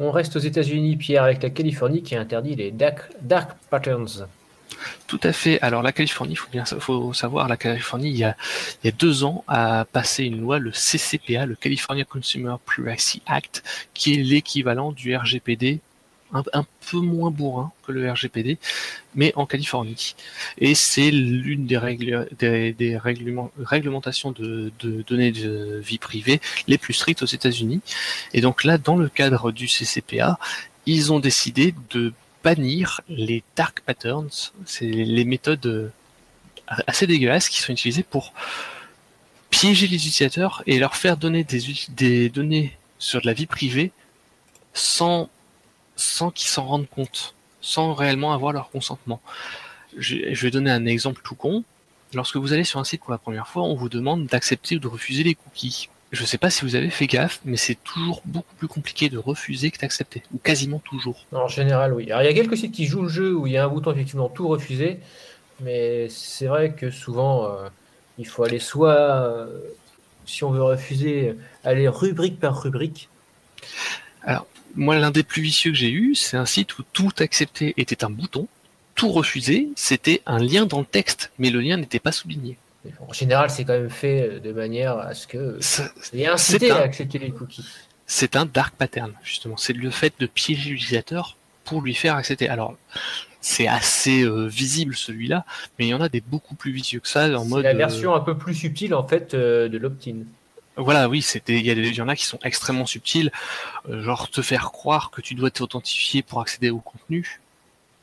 On 0.00 0.10
reste 0.10 0.34
aux 0.34 0.40
États-Unis, 0.40 0.96
Pierre, 0.96 1.22
avec 1.22 1.40
la 1.40 1.50
Californie 1.50 2.02
qui 2.02 2.16
interdit 2.16 2.56
les 2.56 2.72
dark, 2.72 3.12
patterns. 3.70 4.26
Tout 5.06 5.20
à 5.22 5.32
fait. 5.32 5.60
Alors 5.62 5.84
la 5.84 5.92
Californie, 5.92 6.32
il 6.32 6.36
faut 6.36 6.50
bien 6.50 6.64
faut 6.64 7.12
savoir, 7.12 7.46
la 7.46 7.56
Californie, 7.56 8.10
il 8.10 8.16
y, 8.16 8.24
a, 8.24 8.36
il 8.82 8.88
y 8.88 8.90
a 8.90 8.92
deux 8.92 9.22
ans, 9.22 9.44
a 9.46 9.84
passé 9.84 10.24
une 10.24 10.40
loi, 10.40 10.58
le 10.58 10.72
CCPA, 10.72 11.46
le 11.46 11.54
California 11.54 12.04
Consumer 12.04 12.56
Privacy 12.64 13.22
Act, 13.26 13.62
qui 13.94 14.14
est 14.14 14.22
l'équivalent 14.24 14.90
du 14.90 15.16
RGPD 15.16 15.78
un, 16.32 16.64
peu 16.90 16.98
moins 16.98 17.30
bourrin 17.30 17.72
que 17.86 17.92
le 17.92 18.10
RGPD, 18.10 18.58
mais 19.14 19.32
en 19.36 19.46
Californie. 19.46 20.14
Et 20.58 20.74
c'est 20.74 21.10
l'une 21.10 21.66
des, 21.66 21.78
règles, 21.78 22.28
des, 22.38 22.98
réglementations 22.98 24.32
de, 24.32 24.72
données 25.06 25.32
de 25.32 25.80
vie 25.82 25.98
privée 25.98 26.40
les 26.68 26.78
plus 26.78 26.94
strictes 26.94 27.22
aux 27.22 27.26
États-Unis. 27.26 27.80
Et 28.32 28.40
donc 28.40 28.64
là, 28.64 28.78
dans 28.78 28.96
le 28.96 29.08
cadre 29.08 29.52
du 29.52 29.66
CCPA, 29.66 30.38
ils 30.86 31.12
ont 31.12 31.20
décidé 31.20 31.74
de 31.90 32.12
bannir 32.44 33.00
les 33.08 33.42
dark 33.56 33.80
patterns, 33.80 34.28
c'est 34.64 34.86
les 34.86 35.24
méthodes 35.24 35.90
assez 36.86 37.06
dégueulasses 37.06 37.48
qui 37.48 37.60
sont 37.60 37.72
utilisées 37.72 38.02
pour 38.02 38.32
piéger 39.50 39.86
les 39.86 39.96
utilisateurs 39.96 40.62
et 40.66 40.78
leur 40.78 40.96
faire 40.96 41.16
donner 41.16 41.44
des, 41.44 41.62
des 41.88 42.28
données 42.28 42.76
sur 42.98 43.20
de 43.20 43.26
la 43.26 43.32
vie 43.32 43.46
privée 43.46 43.92
sans 44.74 45.28
sans 45.96 46.30
qu'ils 46.30 46.48
s'en 46.48 46.66
rendent 46.66 46.88
compte, 46.88 47.34
sans 47.60 47.94
réellement 47.94 48.32
avoir 48.32 48.52
leur 48.52 48.70
consentement. 48.70 49.20
Je, 49.96 50.40
vais 50.40 50.50
donner 50.50 50.70
un 50.70 50.86
exemple 50.86 51.22
tout 51.24 51.34
con. 51.34 51.64
Lorsque 52.14 52.36
vous 52.36 52.52
allez 52.52 52.64
sur 52.64 52.78
un 52.78 52.84
site 52.84 53.00
pour 53.00 53.10
la 53.10 53.18
première 53.18 53.48
fois, 53.48 53.62
on 53.64 53.74
vous 53.74 53.88
demande 53.88 54.26
d'accepter 54.26 54.76
ou 54.76 54.78
de 54.78 54.86
refuser 54.86 55.22
les 55.22 55.34
cookies. 55.34 55.88
Je 56.12 56.22
ne 56.22 56.26
sais 56.26 56.38
pas 56.38 56.50
si 56.50 56.64
vous 56.64 56.76
avez 56.76 56.90
fait 56.90 57.06
gaffe, 57.06 57.40
mais 57.44 57.56
c'est 57.56 57.74
toujours 57.82 58.22
beaucoup 58.24 58.54
plus 58.54 58.68
compliqué 58.68 59.08
de 59.08 59.18
refuser 59.18 59.72
que 59.72 59.78
d'accepter, 59.78 60.22
ou 60.32 60.38
quasiment 60.38 60.78
toujours. 60.78 61.26
En 61.32 61.48
général, 61.48 61.92
oui. 61.92 62.10
Alors 62.10 62.22
il 62.22 62.26
y 62.26 62.28
a 62.28 62.34
quelques 62.34 62.56
sites 62.56 62.72
qui 62.72 62.86
jouent 62.86 63.02
le 63.02 63.08
jeu 63.08 63.34
où 63.34 63.46
il 63.46 63.54
y 63.54 63.56
a 63.56 63.64
un 63.64 63.68
bouton 63.68 63.90
effectivement 63.90 64.28
tout 64.28 64.46
refuser, 64.46 65.00
mais 65.60 66.08
c'est 66.08 66.46
vrai 66.46 66.72
que 66.72 66.90
souvent 66.90 67.46
euh, 67.46 67.68
il 68.18 68.26
faut 68.26 68.44
aller 68.44 68.60
soit, 68.60 68.94
euh, 68.96 69.58
si 70.26 70.44
on 70.44 70.50
veut 70.50 70.62
refuser, 70.62 71.34
aller 71.64 71.88
rubrique 71.88 72.38
par 72.38 72.62
rubrique. 72.62 73.08
Alors, 74.22 74.46
moi, 74.76 74.96
l'un 74.96 75.10
des 75.10 75.22
plus 75.22 75.42
vicieux 75.42 75.72
que 75.72 75.76
j'ai 75.76 75.90
eu, 75.90 76.14
c'est 76.14 76.36
un 76.36 76.46
site 76.46 76.78
où 76.78 76.82
tout 76.92 77.10
accepter 77.18 77.74
était 77.76 78.04
un 78.04 78.10
bouton, 78.10 78.46
tout 78.94 79.10
refuser, 79.10 79.68
c'était 79.76 80.22
un 80.26 80.38
lien 80.38 80.66
dans 80.66 80.80
le 80.80 80.86
texte, 80.86 81.32
mais 81.38 81.50
le 81.50 81.60
lien 81.60 81.76
n'était 81.76 81.98
pas 81.98 82.12
souligné. 82.12 82.56
En 83.00 83.12
général, 83.12 83.50
c'est 83.50 83.64
quand 83.64 83.72
même 83.72 83.90
fait 83.90 84.40
de 84.40 84.52
manière 84.52 84.98
à 84.98 85.14
ce 85.14 85.26
que 85.26 85.58
y 86.14 86.26
incité 86.26 86.70
à 86.70 86.82
accepter 86.82 87.18
les 87.18 87.30
cookies. 87.30 87.66
C'est 88.06 88.36
un 88.36 88.46
dark 88.46 88.74
pattern, 88.76 89.12
justement. 89.24 89.56
C'est 89.56 89.72
le 89.72 89.90
fait 89.90 90.14
de 90.20 90.26
piéger 90.26 90.70
l'utilisateur 90.70 91.36
pour 91.64 91.82
lui 91.82 91.94
faire 91.94 92.14
accepter. 92.14 92.48
Alors, 92.48 92.76
c'est 93.40 93.66
assez 93.66 94.22
euh, 94.22 94.46
visible 94.46 94.94
celui-là, 94.96 95.44
mais 95.78 95.86
il 95.86 95.88
y 95.88 95.94
en 95.94 96.00
a 96.00 96.08
des 96.08 96.20
beaucoup 96.20 96.54
plus 96.54 96.72
vicieux 96.72 97.00
que 97.00 97.08
ça 97.08 97.28
en 97.38 97.44
mode. 97.44 97.64
La 97.64 97.74
version 97.74 98.12
euh, 98.12 98.16
un 98.16 98.20
peu 98.20 98.36
plus 98.36 98.54
subtile 98.54 98.94
en 98.94 99.06
fait 99.06 99.34
euh, 99.34 99.68
de 99.68 99.78
l'opt-in. 99.78 100.24
Voilà, 100.76 101.08
oui, 101.08 101.22
c'était, 101.22 101.58
il 101.58 101.66
y, 101.66 102.00
en 102.02 102.08
a 102.08 102.14
qui 102.14 102.26
sont 102.26 102.38
extrêmement 102.42 102.84
subtils, 102.84 103.32
euh, 103.88 104.02
genre 104.02 104.28
te 104.28 104.42
faire 104.42 104.72
croire 104.72 105.10
que 105.10 105.22
tu 105.22 105.34
dois 105.34 105.50
t'authentifier 105.50 106.22
pour 106.22 106.42
accéder 106.42 106.68
au 106.68 106.80
contenu, 106.80 107.40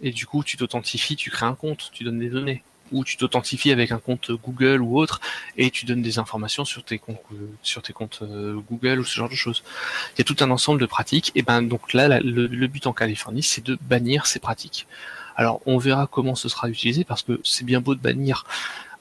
et 0.01 0.11
du 0.11 0.25
coup 0.25 0.43
tu 0.43 0.57
t'authentifies, 0.57 1.15
tu 1.15 1.29
crées 1.29 1.45
un 1.45 1.53
compte, 1.53 1.91
tu 1.93 2.03
donnes 2.03 2.17
des 2.17 2.29
données, 2.29 2.63
ou 2.91 3.03
tu 3.03 3.15
t'authentifies 3.15 3.71
avec 3.71 3.91
un 3.91 3.99
compte 3.99 4.31
Google 4.31 4.81
ou 4.81 4.97
autre, 4.97 5.21
et 5.55 5.69
tu 5.69 5.85
donnes 5.85 6.01
des 6.01 6.17
informations 6.17 6.65
sur 6.65 6.83
tes 6.83 6.97
comptes, 6.97 7.21
euh, 7.33 7.47
sur 7.61 7.83
tes 7.83 7.93
comptes 7.93 8.19
euh, 8.23 8.59
Google 8.71 8.99
ou 8.99 9.03
ce 9.03 9.15
genre 9.15 9.29
de 9.29 9.35
choses. 9.35 9.63
Il 10.15 10.19
y 10.19 10.21
a 10.21 10.25
tout 10.25 10.37
un 10.39 10.49
ensemble 10.49 10.81
de 10.81 10.87
pratiques, 10.87 11.31
et 11.35 11.43
ben 11.43 11.61
donc 11.61 11.93
là, 11.93 12.19
le, 12.21 12.67
but 12.67 12.87
en 12.87 12.93
Californie, 12.93 13.43
c'est 13.43 13.63
de 13.63 13.77
bannir 13.81 14.25
ces 14.25 14.39
pratiques. 14.39 14.87
Alors 15.35 15.61
on 15.67 15.77
verra 15.77 16.07
comment 16.07 16.33
ce 16.33 16.49
sera 16.49 16.69
utilisé 16.69 17.03
parce 17.03 17.21
que 17.21 17.39
c'est 17.43 17.65
bien 17.65 17.81
beau 17.81 17.93
de 17.93 17.99
bannir, 17.99 18.45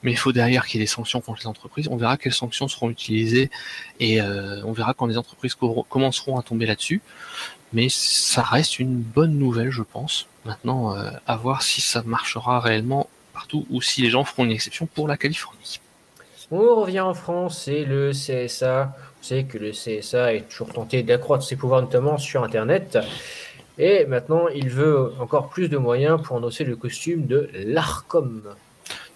mais 0.03 0.11
il 0.11 0.17
faut 0.17 0.33
derrière 0.33 0.67
qu'il 0.67 0.81
y 0.81 0.83
ait 0.83 0.87
des 0.87 0.91
sanctions 0.91 1.21
contre 1.21 1.41
les 1.41 1.47
entreprises. 1.47 1.89
On 1.89 1.97
verra 1.97 2.17
quelles 2.17 2.33
sanctions 2.33 2.69
seront 2.69 2.91
utilisées 2.91 3.51
et 4.01 4.21
euh, 4.21 4.63
on 4.65 4.73
verra 4.73 4.95
quand 4.95 5.07
les 5.07 5.19
entreprises 5.19 5.55
commenceront 5.55 6.39
à 6.39 6.43
tomber 6.43 6.67
là-dessus. 6.67 7.01
Mais 7.73 7.89
ça 7.89 8.43
reste 8.43 8.79
une 8.79 8.97
bonne 8.97 9.39
nouvelle, 9.39 9.71
je 9.71 9.83
pense. 9.83 10.27
Maintenant, 10.45 10.97
euh, 10.97 11.11
à 11.27 11.37
voir 11.37 11.63
si 11.63 11.81
ça 11.81 12.03
marchera 12.05 12.61
réellement 12.61 13.09
partout 13.33 13.67
ou 13.71 13.81
si 13.81 14.03
les 14.03 14.11
gens 14.11 14.25
feront 14.25 14.45
une 14.45 14.51
exception 14.51 14.87
pour 14.87 15.09
la 15.09 15.17
Californie. 15.17 15.81
On 16.51 16.83
revient 16.83 17.01
en 17.01 17.15
France 17.15 17.67
et 17.69 17.87
le 17.87 18.11
CSA. 18.11 18.95
Vous 19.21 19.27
savez 19.27 19.45
que 19.45 19.57
le 19.57 19.71
CSA 19.71 20.35
est 20.35 20.49
toujours 20.51 20.71
tenté 20.71 21.03
d'accroître 21.03 21.45
ses 21.45 21.57
pouvoirs, 21.57 21.81
notamment 21.81 22.19
sur 22.19 22.45
Internet. 22.45 22.99
Et 23.79 24.05
maintenant, 24.05 24.49
il 24.49 24.69
veut 24.69 25.15
encore 25.19 25.49
plus 25.49 25.71
de 25.71 25.79
moyens 25.79 26.21
pour 26.21 26.37
endosser 26.37 26.65
le 26.65 26.77
costume 26.77 27.27
de 27.27 27.49
l'ARCOM. 27.55 28.43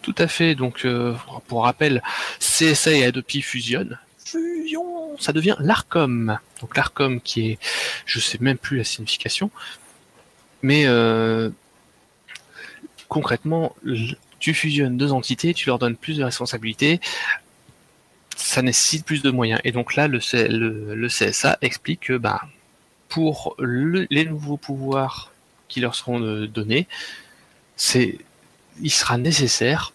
Tout 0.07 0.15
à 0.19 0.29
fait. 0.29 0.55
Donc, 0.55 0.85
euh, 0.85 1.17
pour 1.49 1.65
rappel, 1.65 2.01
CSA 2.39 2.93
et 2.93 3.05
Adopi 3.05 3.43
fusionnent. 3.43 3.99
Fusion, 4.25 5.19
ça 5.19 5.33
devient 5.33 5.57
l'ARCOM. 5.59 6.39
Donc 6.61 6.77
l'ARCOM 6.77 7.21
qui 7.21 7.51
est, 7.51 7.59
je 8.05 8.21
sais 8.21 8.39
même 8.41 8.57
plus 8.57 8.77
la 8.77 8.85
signification, 8.85 9.51
mais 10.63 10.87
euh, 10.87 11.51
concrètement, 13.09 13.75
tu 14.39 14.55
fusionnes 14.55 14.97
deux 14.97 15.11
entités, 15.11 15.55
tu 15.55 15.67
leur 15.67 15.81
donnes 15.81 15.97
plus 15.97 16.19
de 16.19 16.23
responsabilités, 16.23 17.01
ça 18.37 18.63
nécessite 18.63 19.05
plus 19.05 19.23
de 19.23 19.31
moyens. 19.33 19.61
Et 19.65 19.73
donc 19.73 19.97
là, 19.97 20.07
le, 20.07 20.21
le, 20.95 21.09
CSA 21.09 21.59
explique 21.63 22.03
que 22.03 22.17
bah, 22.17 22.43
pour 23.09 23.57
les 23.59 24.25
nouveaux 24.25 24.57
pouvoirs 24.57 25.33
qui 25.67 25.81
leur 25.81 25.97
seront 25.97 26.23
euh, 26.23 26.47
donnés, 26.47 26.87
c'est, 27.75 28.19
il 28.81 28.91
sera 28.91 29.19
nécessaire 29.19 29.93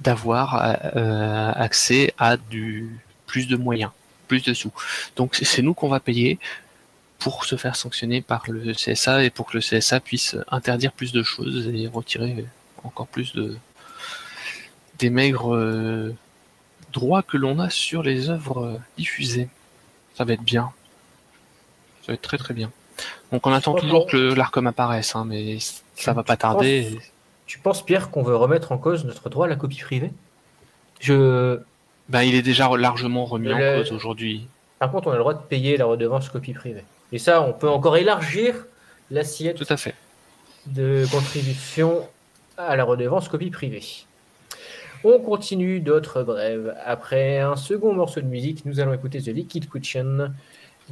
d'avoir 0.00 0.76
euh, 0.96 1.52
accès 1.54 2.14
à 2.18 2.36
du 2.36 2.98
plus 3.26 3.48
de 3.48 3.56
moyens, 3.56 3.90
plus 4.28 4.42
de 4.42 4.54
sous. 4.54 4.72
Donc 5.16 5.36
c'est 5.42 5.62
nous 5.62 5.74
qu'on 5.74 5.88
va 5.88 6.00
payer 6.00 6.38
pour 7.18 7.44
se 7.44 7.56
faire 7.56 7.74
sanctionner 7.74 8.22
par 8.22 8.44
le 8.48 8.72
CSA 8.72 9.24
et 9.24 9.30
pour 9.30 9.46
que 9.46 9.56
le 9.56 9.60
CSA 9.60 10.00
puisse 10.00 10.36
interdire 10.50 10.92
plus 10.92 11.12
de 11.12 11.22
choses 11.22 11.68
et 11.68 11.88
retirer 11.88 12.46
encore 12.84 13.08
plus 13.08 13.32
de 13.32 13.56
des 14.98 15.10
maigres 15.10 15.54
euh, 15.54 16.14
droits 16.92 17.22
que 17.22 17.36
l'on 17.36 17.58
a 17.58 17.70
sur 17.70 18.02
les 18.02 18.30
œuvres 18.30 18.80
diffusées. 18.96 19.48
Ça 20.14 20.24
va 20.24 20.32
être 20.32 20.42
bien. 20.42 20.72
Ça 22.02 22.08
va 22.08 22.14
être 22.14 22.22
très 22.22 22.38
très 22.38 22.54
bien. 22.54 22.70
Donc 23.32 23.46
on 23.46 23.52
attend 23.52 23.74
toujours 23.74 24.06
que 24.06 24.16
l'ARCOM 24.16 24.66
apparaisse, 24.66 25.14
hein, 25.14 25.24
mais 25.26 25.58
ça 25.94 26.12
va 26.12 26.22
pas 26.22 26.36
tarder. 26.36 26.98
Tu 27.48 27.58
penses, 27.58 27.84
Pierre, 27.84 28.10
qu'on 28.10 28.22
veut 28.22 28.36
remettre 28.36 28.72
en 28.72 28.78
cause 28.78 29.06
notre 29.06 29.30
droit 29.30 29.46
à 29.46 29.48
la 29.48 29.56
copie 29.56 29.78
privée? 29.78 30.12
Je. 31.00 31.58
Ben, 32.10 32.22
il 32.22 32.34
est 32.34 32.42
déjà 32.42 32.68
largement 32.76 33.24
remis 33.24 33.52
en 33.52 33.58
cause 33.58 33.90
aujourd'hui. 33.90 34.46
Par 34.78 34.92
contre, 34.92 35.08
on 35.08 35.10
a 35.10 35.14
le 35.14 35.20
droit 35.20 35.34
de 35.34 35.40
payer 35.40 35.78
la 35.78 35.86
redevance 35.86 36.28
copie 36.28 36.52
privée. 36.52 36.84
Et 37.10 37.18
ça, 37.18 37.40
on 37.42 37.54
peut 37.54 37.68
encore 37.68 37.96
élargir 37.96 38.54
l'assiette 39.10 39.56
Tout 39.56 39.66
à 39.70 39.78
fait. 39.78 39.94
de 40.66 41.06
contribution 41.10 42.06
à 42.58 42.76
la 42.76 42.84
redevance 42.84 43.28
copie 43.28 43.50
privée. 43.50 43.82
On 45.02 45.18
continue 45.18 45.80
d'autres 45.80 46.22
brèves. 46.22 46.74
Après 46.84 47.38
un 47.38 47.56
second 47.56 47.94
morceau 47.94 48.20
de 48.20 48.26
musique, 48.26 48.66
nous 48.66 48.78
allons 48.78 48.92
écouter 48.92 49.22
The 49.22 49.28
Liquid 49.28 49.70
Kitchen 49.70 50.34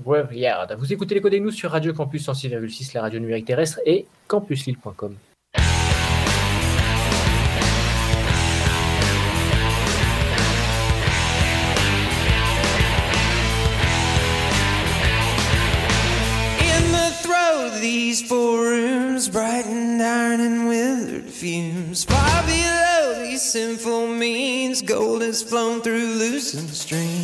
Graveyard. 0.02 0.68
Vous 0.78 0.90
écoutez 0.90 1.14
les 1.14 1.20
codes 1.20 1.34
nous 1.34 1.50
sur 1.50 1.70
Radio 1.72 1.92
Campus 1.92 2.26
106,6, 2.26 2.94
la 2.94 3.02
radio 3.02 3.20
numérique 3.20 3.46
terrestre 3.46 3.80
et 3.84 4.06
campuslille.com. 4.26 5.16
four 18.28 18.58
rooms, 18.62 19.28
bright 19.28 19.66
and 19.66 20.02
iron 20.02 20.40
and 20.40 20.68
withered 20.68 21.30
fumes. 21.30 22.04
Far 22.04 22.42
below 22.42 23.22
these 23.22 23.42
sinful 23.42 24.08
means, 24.08 24.82
gold 24.82 25.22
has 25.22 25.42
flown 25.42 25.80
through 25.80 26.06
loosened 26.18 26.70
streams. 26.70 27.15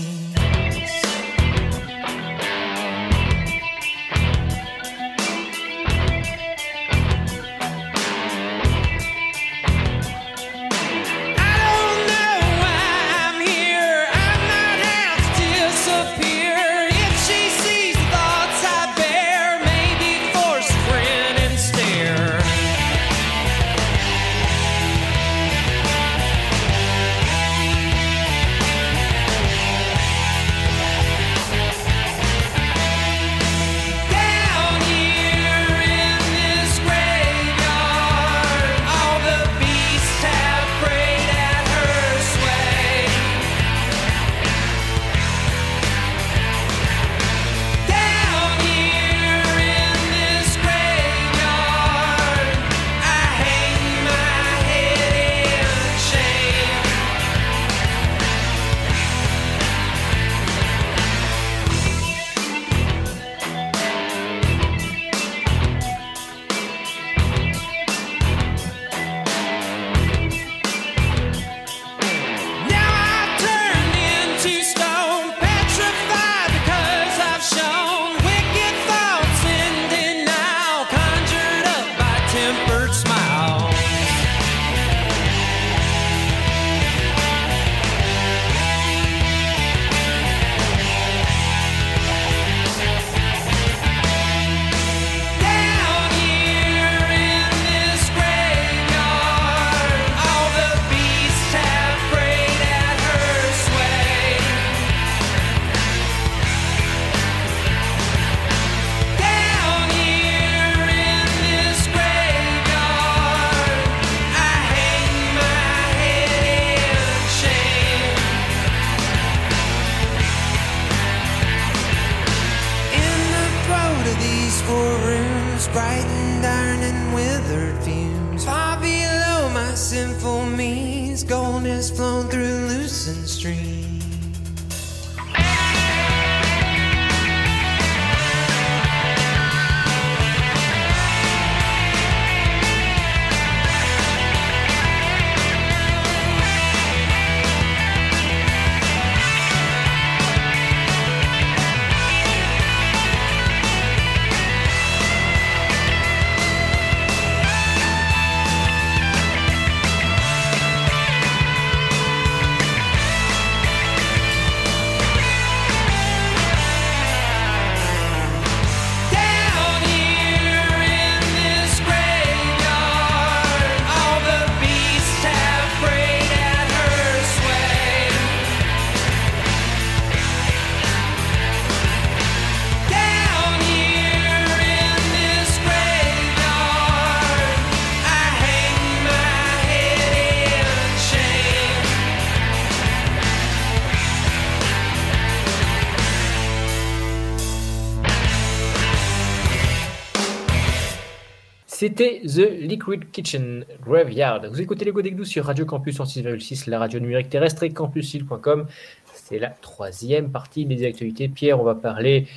C'était 201.95 202.23
The 202.25 202.49
Liquid 202.59 203.11
Kitchen 203.11 203.67
Graveyard. 203.85 204.49
Vous 204.49 204.63
écoutez 204.63 204.87
les 204.87 204.93
Godegdou 204.93 205.27
sur 205.27 205.45
Radio 205.45 205.67
Campus 205.67 206.01
en 206.01 206.05
6,6, 206.05 206.71
la 206.71 206.79
radio 206.79 206.99
numérique 206.99 207.29
terrestre 207.29 207.65
et 207.65 207.71
campusile.com. 207.71 208.67
C'est 209.13 209.39
la 209.39 209.51
troisième 209.51 210.31
partie 210.31 210.65
des 210.65 210.87
actualités. 210.87 211.29
Pierre, 211.29 211.61
on 211.61 211.65
va 211.65 211.75
parler 211.75 212.29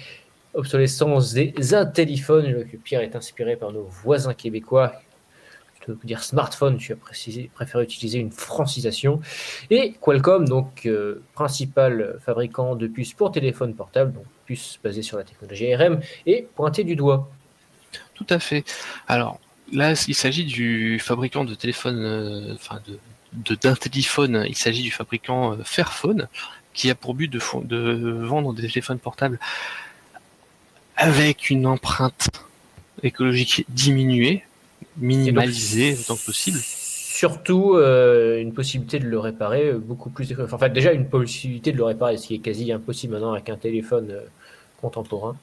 obsolescence 0.56 1.32
des 1.32 1.74
intéléphones. 1.74 2.66
Pierre 2.84 3.00
est 3.00 3.16
inspiré 3.16 3.56
par 3.56 3.72
nos 3.72 3.84
voisins 3.84 4.34
québécois. 4.34 4.92
Je 5.88 5.94
veux 5.94 6.00
dire 6.04 6.22
smartphone, 6.22 6.78
je 6.78 6.94
préfère 7.54 7.80
utiliser 7.80 8.20
une 8.20 8.32
francisation. 8.32 9.22
Et 9.70 9.94
Qualcomm, 10.02 10.50
donc 10.50 10.86
euh, 10.86 11.24
principal 11.34 12.18
fabricant 12.20 12.76
de 12.76 12.88
puces 12.88 13.14
pour 13.14 13.32
téléphone 13.32 13.74
portable, 13.74 14.12
donc 14.12 14.26
puces 14.46 14.80
basées 14.84 15.02
sur 15.02 15.18
la 15.18 15.24
technologie 15.24 15.74
ARM, 15.74 16.02
est 16.26 16.46
pointé 16.56 16.84
du 16.84 16.98
doigt. 16.98 17.30
Tout 18.16 18.28
à 18.30 18.40
fait. 18.40 18.66
Alors 19.08 19.40
là, 19.72 19.94
il 20.08 20.16
s'agit 20.16 20.46
du 20.46 21.00
fabricant 21.00 21.44
de 21.46 21.56
téléphone, 21.56 22.00
euh, 22.00 22.54
enfin 22.54 22.80
de 22.86 23.00
d'un 23.34 23.76
téléphone, 23.76 24.46
il 24.48 24.56
s'agit 24.56 24.82
du 24.82 24.92
fabricant 24.92 25.54
euh, 25.54 25.58
Fairphone, 25.64 26.30
qui 26.74 26.90
a 26.90 26.96
pour 26.96 27.14
but 27.14 27.28
de, 27.28 27.40
de 27.64 28.12
vendre 28.26 28.54
des 28.54 28.68
téléphones 28.68 29.00
portables 29.00 29.40
avec 30.96 31.50
une 31.50 31.68
empreinte 31.68 32.30
écologique 33.04 33.66
diminuée, 33.70 34.44
minimalisée 34.98 35.98
autant 36.00 36.16
que 36.16 36.26
possible. 36.26 36.60
Surtout 36.60 37.76
euh, 37.76 38.42
une 38.42 38.54
possibilité 38.54 39.00
de 39.00 39.06
le 39.06 39.20
réparer 39.20 39.74
beaucoup 39.74 40.10
plus. 40.10 40.34
Enfin, 40.40 40.56
en 40.56 40.60
fait, 40.60 40.72
déjà 40.72 40.92
une 40.92 41.08
possibilité 41.08 41.72
de 41.72 41.78
le 41.78 41.84
réparer, 41.84 42.18
ce 42.18 42.28
qui 42.28 42.36
est 42.36 42.40
quasi 42.40 42.72
impossible 42.72 43.14
maintenant 43.14 43.34
avec 43.34 43.50
un 43.50 43.58
téléphone 43.58 44.12
euh, 44.12 44.22
contemporain. 44.82 45.38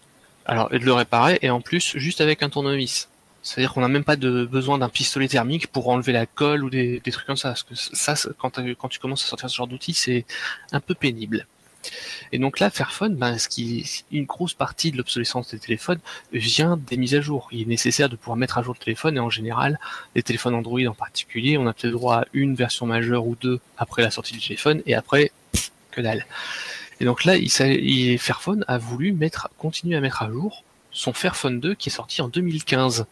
Alors, 0.44 0.72
et 0.74 0.78
de 0.78 0.84
le 0.84 0.92
réparer, 0.92 1.38
et 1.40 1.50
en 1.50 1.60
plus, 1.60 1.96
juste 1.96 2.20
avec 2.20 2.42
un 2.42 2.50
tournevis. 2.50 3.08
C'est-à-dire 3.42 3.72
qu'on 3.72 3.80
n'a 3.80 3.88
même 3.88 4.04
pas 4.04 4.16
besoin 4.16 4.78
d'un 4.78 4.88
pistolet 4.88 5.28
thermique 5.28 5.66
pour 5.66 5.88
enlever 5.88 6.12
la 6.12 6.26
colle 6.26 6.64
ou 6.64 6.70
des, 6.70 7.00
trucs 7.10 7.26
comme 7.26 7.36
ça. 7.36 7.48
Parce 7.48 7.64
que 7.64 7.74
ça, 7.74 8.14
quand, 8.38 8.60
quand 8.78 8.88
tu 8.88 8.98
commences 8.98 9.24
à 9.24 9.26
sortir 9.26 9.50
ce 9.50 9.56
genre 9.56 9.66
d'outils, 9.66 9.94
c'est 9.94 10.24
un 10.70 10.80
peu 10.80 10.94
pénible. 10.94 11.46
Et 12.30 12.38
donc 12.38 12.60
là, 12.60 12.70
Fairphone, 12.70 13.16
ben, 13.16 13.38
ce 13.38 13.48
qui, 13.48 14.04
une 14.10 14.24
grosse 14.24 14.54
partie 14.54 14.92
de 14.92 14.96
l'obsolescence 14.96 15.50
des 15.50 15.58
téléphones 15.58 15.98
vient 16.32 16.76
des 16.76 16.96
mises 16.96 17.14
à 17.14 17.20
jour. 17.20 17.48
Il 17.52 17.62
est 17.62 17.66
nécessaire 17.66 18.08
de 18.08 18.16
pouvoir 18.16 18.36
mettre 18.36 18.58
à 18.58 18.62
jour 18.62 18.74
le 18.78 18.82
téléphone 18.82 19.16
et 19.16 19.20
en 19.20 19.30
général, 19.30 19.78
les 20.14 20.22
téléphones 20.22 20.54
Android 20.54 20.80
en 20.86 20.94
particulier, 20.94 21.58
on 21.58 21.66
a 21.66 21.72
peut-être 21.72 21.92
droit 21.92 22.16
à 22.18 22.24
une 22.32 22.54
version 22.54 22.86
majeure 22.86 23.26
ou 23.26 23.36
deux 23.40 23.60
après 23.76 24.02
la 24.02 24.10
sortie 24.10 24.34
du 24.34 24.40
téléphone 24.40 24.82
et 24.86 24.94
après, 24.94 25.32
que 25.90 26.00
dalle. 26.00 26.26
Et 27.00 27.04
donc 27.04 27.24
là, 27.24 27.34
Fairphone 28.18 28.64
a 28.68 28.78
voulu 28.78 29.16
continuer 29.58 29.96
à 29.96 30.00
mettre 30.00 30.22
à 30.22 30.30
jour 30.30 30.62
son 30.92 31.12
Fairphone 31.12 31.58
2 31.58 31.74
qui 31.74 31.88
est 31.88 31.92
sorti 31.92 32.22
en 32.22 32.28
2015. 32.28 33.06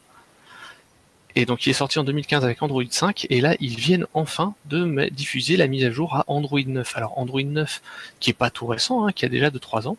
Et 1.36 1.46
donc 1.46 1.66
il 1.66 1.70
est 1.70 1.74
sorti 1.74 1.98
en 1.98 2.04
2015 2.04 2.44
avec 2.44 2.62
Android 2.62 2.82
5 2.88 3.26
et 3.30 3.40
là 3.40 3.54
ils 3.60 3.76
viennent 3.76 4.06
enfin 4.14 4.54
de 4.66 5.08
diffuser 5.10 5.56
la 5.56 5.66
mise 5.66 5.84
à 5.84 5.90
jour 5.90 6.16
à 6.16 6.24
Android 6.26 6.60
9. 6.64 6.96
Alors 6.96 7.18
Android 7.18 7.42
9 7.42 7.82
qui 8.18 8.30
est 8.30 8.34
pas 8.34 8.50
tout 8.50 8.66
récent, 8.66 9.06
hein, 9.06 9.12
qui 9.12 9.24
a 9.24 9.28
déjà 9.28 9.50
de 9.50 9.58
3 9.58 9.88
ans, 9.88 9.96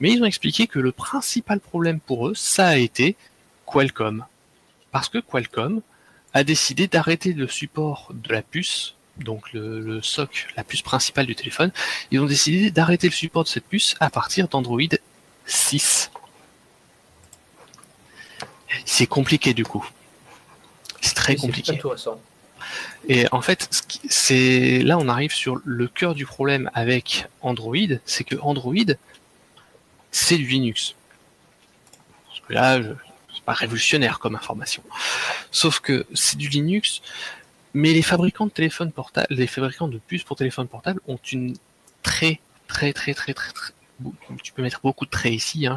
mais 0.00 0.12
ils 0.12 0.22
ont 0.22 0.26
expliqué 0.26 0.66
que 0.66 0.78
le 0.78 0.92
principal 0.92 1.60
problème 1.60 2.00
pour 2.00 2.28
eux, 2.28 2.34
ça 2.34 2.68
a 2.68 2.76
été 2.76 3.16
Qualcomm. 3.66 4.24
Parce 4.92 5.08
que 5.08 5.18
Qualcomm 5.18 5.80
a 6.34 6.44
décidé 6.44 6.86
d'arrêter 6.86 7.32
le 7.32 7.48
support 7.48 8.12
de 8.12 8.32
la 8.32 8.42
puce, 8.42 8.94
donc 9.18 9.52
le 9.52 10.02
SOC, 10.02 10.48
la 10.56 10.64
puce 10.64 10.82
principale 10.82 11.26
du 11.26 11.34
téléphone, 11.34 11.70
ils 12.10 12.20
ont 12.20 12.26
décidé 12.26 12.70
d'arrêter 12.70 13.06
le 13.08 13.12
support 13.12 13.44
de 13.44 13.48
cette 13.48 13.66
puce 13.66 13.94
à 14.00 14.10
partir 14.10 14.48
d'Android 14.48 14.80
6. 15.46 16.10
C'est 18.84 19.06
compliqué 19.06 19.54
du 19.54 19.64
coup. 19.64 19.88
C'est 21.04 21.14
très 21.14 21.36
compliqué. 21.36 21.78
Et 23.08 23.26
en 23.30 23.42
fait, 23.42 23.68
c'est 24.08 24.78
là 24.82 24.96
on 24.98 25.08
arrive 25.08 25.32
sur 25.32 25.60
le 25.64 25.86
cœur 25.86 26.14
du 26.14 26.24
problème 26.24 26.70
avec 26.72 27.26
Android, 27.42 27.76
c'est 28.06 28.24
que 28.24 28.36
Android, 28.40 28.90
c'est 30.10 30.38
du 30.38 30.46
Linux. 30.46 30.94
Parce 32.26 32.40
que 32.40 32.52
là, 32.54 32.80
c'est 33.34 33.44
pas 33.44 33.52
révolutionnaire 33.52 34.18
comme 34.18 34.34
information. 34.34 34.82
Sauf 35.50 35.80
que 35.80 36.06
c'est 36.14 36.38
du 36.38 36.48
Linux, 36.48 37.02
mais 37.74 37.92
les 37.92 38.02
fabricants 38.02 38.46
de 38.46 38.52
téléphones 38.52 38.90
portables, 38.90 39.26
les 39.28 39.46
fabricants 39.46 39.88
de 39.88 39.98
puces 39.98 40.24
pour 40.24 40.36
téléphone 40.36 40.68
portable 40.68 41.00
ont 41.06 41.18
une 41.32 41.54
très 42.02 42.40
très 42.66 42.94
très 42.94 43.12
très 43.12 43.34
très, 43.34 43.52
très 43.52 43.74
tu 44.42 44.52
peux 44.52 44.62
mettre 44.62 44.80
beaucoup 44.82 45.04
de 45.04 45.10
traits 45.10 45.32
ici, 45.32 45.66
hein, 45.66 45.76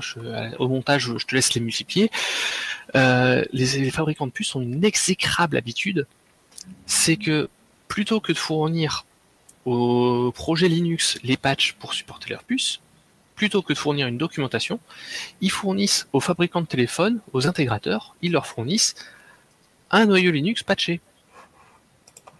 au 0.59 0.67
montage 0.67 1.13
je 1.17 1.25
te 1.25 1.35
laisse 1.35 1.53
les 1.53 1.61
multiplier. 1.61 2.11
Euh, 2.95 3.43
les, 3.51 3.91
fabricants 3.91 4.27
de 4.27 4.31
puces 4.31 4.55
ont 4.55 4.61
une 4.61 4.83
exécrable 4.83 5.57
habitude, 5.57 6.07
c'est 6.85 7.17
que 7.17 7.49
plutôt 7.87 8.19
que 8.19 8.31
de 8.31 8.37
fournir 8.37 9.05
au 9.65 10.31
projet 10.33 10.67
Linux 10.67 11.19
les 11.23 11.37
patchs 11.37 11.73
pour 11.73 11.93
supporter 11.93 12.29
leurs 12.29 12.43
puces, 12.43 12.79
plutôt 13.35 13.61
que 13.61 13.73
de 13.73 13.77
fournir 13.77 14.07
une 14.07 14.17
documentation, 14.17 14.79
ils 15.41 15.51
fournissent 15.51 16.07
aux 16.13 16.19
fabricants 16.19 16.61
de 16.61 16.67
téléphones, 16.67 17.19
aux 17.33 17.47
intégrateurs, 17.47 18.15
ils 18.21 18.31
leur 18.31 18.47
fournissent 18.47 18.95
un 19.91 20.05
noyau 20.05 20.31
Linux 20.31 20.63
patché 20.63 21.01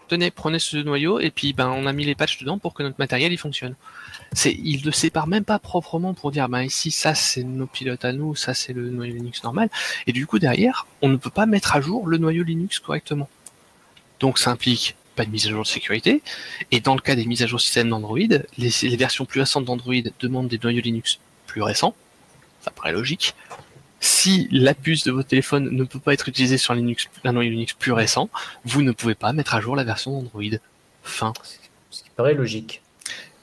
tenez, 0.07 0.31
prenez 0.31 0.59
ce 0.59 0.77
noyau 0.77 1.19
et 1.19 1.31
puis 1.31 1.53
ben 1.53 1.69
on 1.69 1.85
a 1.85 1.93
mis 1.93 2.05
les 2.05 2.15
patchs 2.15 2.39
dedans 2.39 2.57
pour 2.57 2.73
que 2.73 2.83
notre 2.83 2.99
matériel 2.99 3.31
il 3.31 3.37
fonctionne. 3.37 3.75
C'est, 4.33 4.51
il 4.51 4.85
ne 4.85 4.91
sépare 4.91 5.27
même 5.27 5.45
pas 5.45 5.59
proprement 5.59 6.13
pour 6.13 6.31
dire 6.31 6.49
ben 6.49 6.63
ici 6.63 6.91
ça 6.91 7.15
c'est 7.15 7.43
nos 7.43 7.67
pilotes 7.67 8.05
à 8.05 8.13
nous, 8.13 8.35
ça 8.35 8.53
c'est 8.53 8.73
le 8.73 8.89
noyau 8.89 9.15
Linux 9.15 9.43
normal. 9.43 9.69
Et 10.07 10.13
du 10.13 10.25
coup 10.27 10.39
derrière, 10.39 10.87
on 11.01 11.09
ne 11.09 11.17
peut 11.17 11.29
pas 11.29 11.45
mettre 11.45 11.75
à 11.75 11.81
jour 11.81 12.07
le 12.07 12.17
noyau 12.17 12.43
Linux 12.43 12.79
correctement. 12.79 13.29
Donc 14.19 14.39
ça 14.39 14.51
implique 14.51 14.95
pas 15.15 15.25
de 15.25 15.31
mise 15.31 15.47
à 15.47 15.49
jour 15.49 15.63
de 15.63 15.67
sécurité. 15.67 16.21
Et 16.71 16.79
dans 16.79 16.95
le 16.95 17.01
cas 17.01 17.15
des 17.15 17.25
mises 17.25 17.43
à 17.43 17.47
jour 17.47 17.59
système 17.59 17.89
d'Android, 17.89 18.19
les, 18.19 18.39
les 18.57 18.97
versions 18.97 19.25
plus 19.25 19.39
récentes 19.39 19.65
d'Android 19.65 19.95
demandent 20.19 20.47
des 20.47 20.59
noyaux 20.61 20.81
Linux 20.81 21.19
plus 21.47 21.61
récents. 21.61 21.95
Ça 22.61 22.71
paraît 22.71 22.91
logique 22.91 23.33
si 23.99 24.47
la 24.51 24.73
puce 24.73 25.03
de 25.03 25.11
votre 25.11 25.27
téléphone 25.27 25.69
ne 25.71 25.83
peut 25.83 25.99
pas 25.99 26.13
être 26.13 26.29
utilisée 26.29 26.57
sur 26.57 26.73
un, 26.73 26.75
Linux, 26.75 27.09
un 27.23 27.31
noyau 27.31 27.49
Linux 27.49 27.73
plus 27.73 27.91
récent, 27.91 28.29
vous 28.65 28.81
ne 28.81 28.91
pouvez 28.91 29.15
pas 29.15 29.33
mettre 29.33 29.55
à 29.55 29.61
jour 29.61 29.75
la 29.75 29.83
version 29.83 30.11
d'Android. 30.11 30.59
Fin. 31.03 31.33
Ce 31.89 32.03
qui 32.03 32.09
paraît 32.15 32.33
logique. 32.33 32.81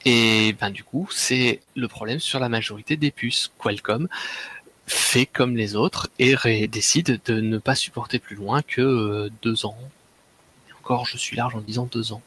Et 0.05 0.55
ben 0.61 0.69
du 0.69 0.83
coup, 0.83 1.09
c'est 1.11 1.61
le 1.75 1.87
problème 1.87 2.19
sur 2.19 2.39
la 2.39 2.47
majorité 2.47 2.95
des 2.95 3.11
puces. 3.11 3.51
Qualcomm 3.57 4.07
fait 4.87 5.25
comme 5.25 5.57
les 5.57 5.75
autres 5.75 6.09
et 6.19 6.67
décide 6.67 7.19
de 7.25 7.41
ne 7.41 7.57
pas 7.57 7.73
supporter 7.73 8.19
plus 8.19 8.35
loin 8.35 8.61
que 8.61 8.81
euh, 8.81 9.29
deux 9.41 9.65
ans. 9.65 9.77
Et 10.69 10.73
encore, 10.73 11.07
je 11.07 11.17
suis 11.17 11.35
large 11.35 11.55
en 11.55 11.61
disant 11.61 11.89
deux 11.91 12.13
ans. 12.13 12.21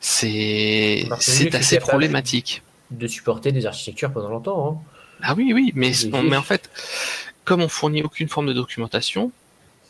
C'est 0.00 1.08
assez 1.52 1.78
problématique. 1.78 2.62
De 2.90 3.06
supporter 3.06 3.52
des 3.52 3.66
architectures 3.66 4.12
pendant 4.12 4.30
longtemps. 4.30 4.82
Hein. 4.84 4.91
Ah 5.22 5.34
oui, 5.34 5.52
oui, 5.54 5.72
mais, 5.74 5.92
mais 6.24 6.36
en 6.36 6.42
fait, 6.42 6.68
comme 7.44 7.62
on 7.62 7.68
fournit 7.68 8.02
aucune 8.02 8.28
forme 8.28 8.46
de 8.48 8.52
documentation, 8.52 9.30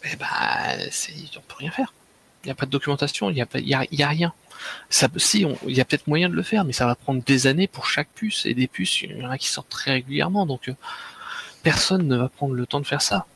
eh 0.04 0.16
ben, 0.16 0.26
on 1.36 1.40
peut 1.40 1.56
rien 1.58 1.70
faire. 1.70 1.92
Il 2.44 2.48
n'y 2.48 2.52
a 2.52 2.54
pas 2.54 2.66
de 2.66 2.70
documentation, 2.70 3.30
il 3.30 3.34
n'y 3.34 3.42
a, 3.42 3.46
y 3.54 3.74
a, 3.74 3.86
y 3.90 4.02
a 4.02 4.08
rien. 4.08 4.32
Ça, 4.90 5.08
si, 5.16 5.46
il 5.66 5.76
y 5.76 5.80
a 5.80 5.84
peut-être 5.84 6.06
moyen 6.06 6.28
de 6.28 6.34
le 6.34 6.42
faire, 6.42 6.64
mais 6.64 6.72
ça 6.72 6.86
va 6.86 6.94
prendre 6.94 7.22
des 7.22 7.46
années 7.46 7.66
pour 7.66 7.86
chaque 7.86 8.08
puce. 8.14 8.46
Et 8.46 8.54
des 8.54 8.66
puces, 8.66 9.02
il 9.02 9.16
y 9.16 9.24
en 9.24 9.30
a 9.30 9.38
qui 9.38 9.48
sortent 9.48 9.68
très 9.68 9.92
régulièrement, 9.92 10.46
donc 10.46 10.68
euh, 10.68 10.74
personne 11.62 12.06
ne 12.06 12.16
va 12.16 12.28
prendre 12.28 12.54
le 12.54 12.66
temps 12.66 12.80
de 12.80 12.86
faire 12.86 13.02
ça. 13.02 13.26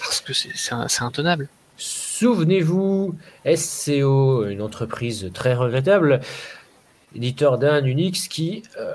Parce 0.00 0.20
que 0.20 0.32
c'est 0.32 1.02
intenable. 1.02 1.48
Souvenez-vous, 1.76 3.16
SCO, 3.56 4.46
une 4.46 4.62
entreprise 4.62 5.30
très 5.34 5.54
regrettable, 5.54 6.20
éditeur 7.14 7.58
d'un 7.58 7.84
Unix 7.84 8.28
qui 8.28 8.62
euh, 8.78 8.94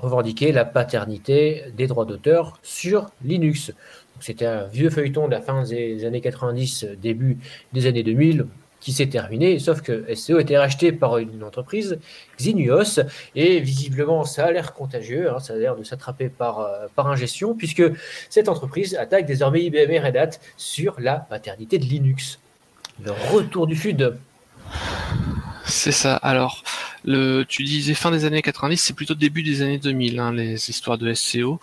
revendiquer 0.00 0.52
la 0.52 0.64
paternité 0.64 1.64
des 1.76 1.86
droits 1.86 2.06
d'auteur 2.06 2.58
sur 2.62 3.10
Linux. 3.22 3.72
C'était 4.20 4.46
un 4.46 4.64
vieux 4.66 4.90
feuilleton 4.90 5.26
de 5.26 5.32
la 5.32 5.40
fin 5.40 5.62
des 5.62 6.04
années 6.04 6.20
90, 6.20 6.86
début 7.00 7.38
des 7.72 7.86
années 7.86 8.02
2000, 8.02 8.46
qui 8.80 8.92
s'est 8.92 9.08
terminé, 9.08 9.58
sauf 9.58 9.82
que 9.82 10.06
a 10.08 10.40
été 10.40 10.56
racheté 10.56 10.92
par 10.92 11.18
une 11.18 11.44
entreprise, 11.44 11.98
Xinios, 12.38 13.00
et 13.34 13.60
visiblement 13.60 14.24
ça 14.24 14.46
a 14.46 14.52
l'air 14.52 14.72
contagieux, 14.72 15.30
hein, 15.30 15.38
ça 15.38 15.52
a 15.52 15.56
l'air 15.56 15.76
de 15.76 15.84
s'attraper 15.84 16.30
par, 16.30 16.60
euh, 16.60 16.86
par 16.94 17.06
ingestion, 17.06 17.54
puisque 17.54 17.82
cette 18.30 18.48
entreprise 18.48 18.94
attaque 18.94 19.26
désormais 19.26 19.62
IBM 19.64 19.90
et 19.90 20.00
Red 20.00 20.16
Hat 20.16 20.30
sur 20.56 20.96
la 20.98 21.16
paternité 21.16 21.78
de 21.78 21.84
Linux. 21.84 22.40
Le 23.04 23.12
retour 23.32 23.66
du 23.66 23.76
FUD. 23.76 24.16
C'est 25.64 25.92
ça. 25.92 26.16
Alors, 26.16 26.62
le, 27.04 27.44
tu 27.44 27.64
disais 27.64 27.94
fin 27.94 28.10
des 28.10 28.24
années 28.24 28.42
90, 28.42 28.76
c'est 28.76 28.92
plutôt 28.94 29.14
début 29.14 29.42
des 29.42 29.62
années 29.62 29.78
2000, 29.78 30.18
hein, 30.18 30.32
les 30.32 30.70
histoires 30.70 30.98
de 30.98 31.12
SCO. 31.14 31.60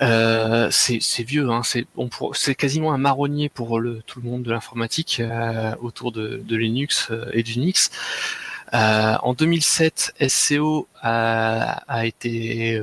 Euh, 0.00 0.68
c'est 0.70 1.22
vieux, 1.22 1.48
hein, 1.50 1.62
c'est 1.62 2.54
quasiment 2.54 2.92
un 2.92 2.98
marronnier 2.98 3.48
pour 3.48 3.80
tout 4.06 4.20
le 4.20 4.28
monde 4.28 4.42
de 4.42 4.50
l'informatique 4.50 5.20
euh, 5.20 5.74
autour 5.80 6.12
de, 6.12 6.42
Linux 6.56 7.08
euh, 7.10 7.30
et 7.32 7.42
d'Unix. 7.42 7.90
En 8.72 9.34
2007, 9.34 10.14
SCO 10.28 10.88
a, 11.02 12.06
été 12.06 12.80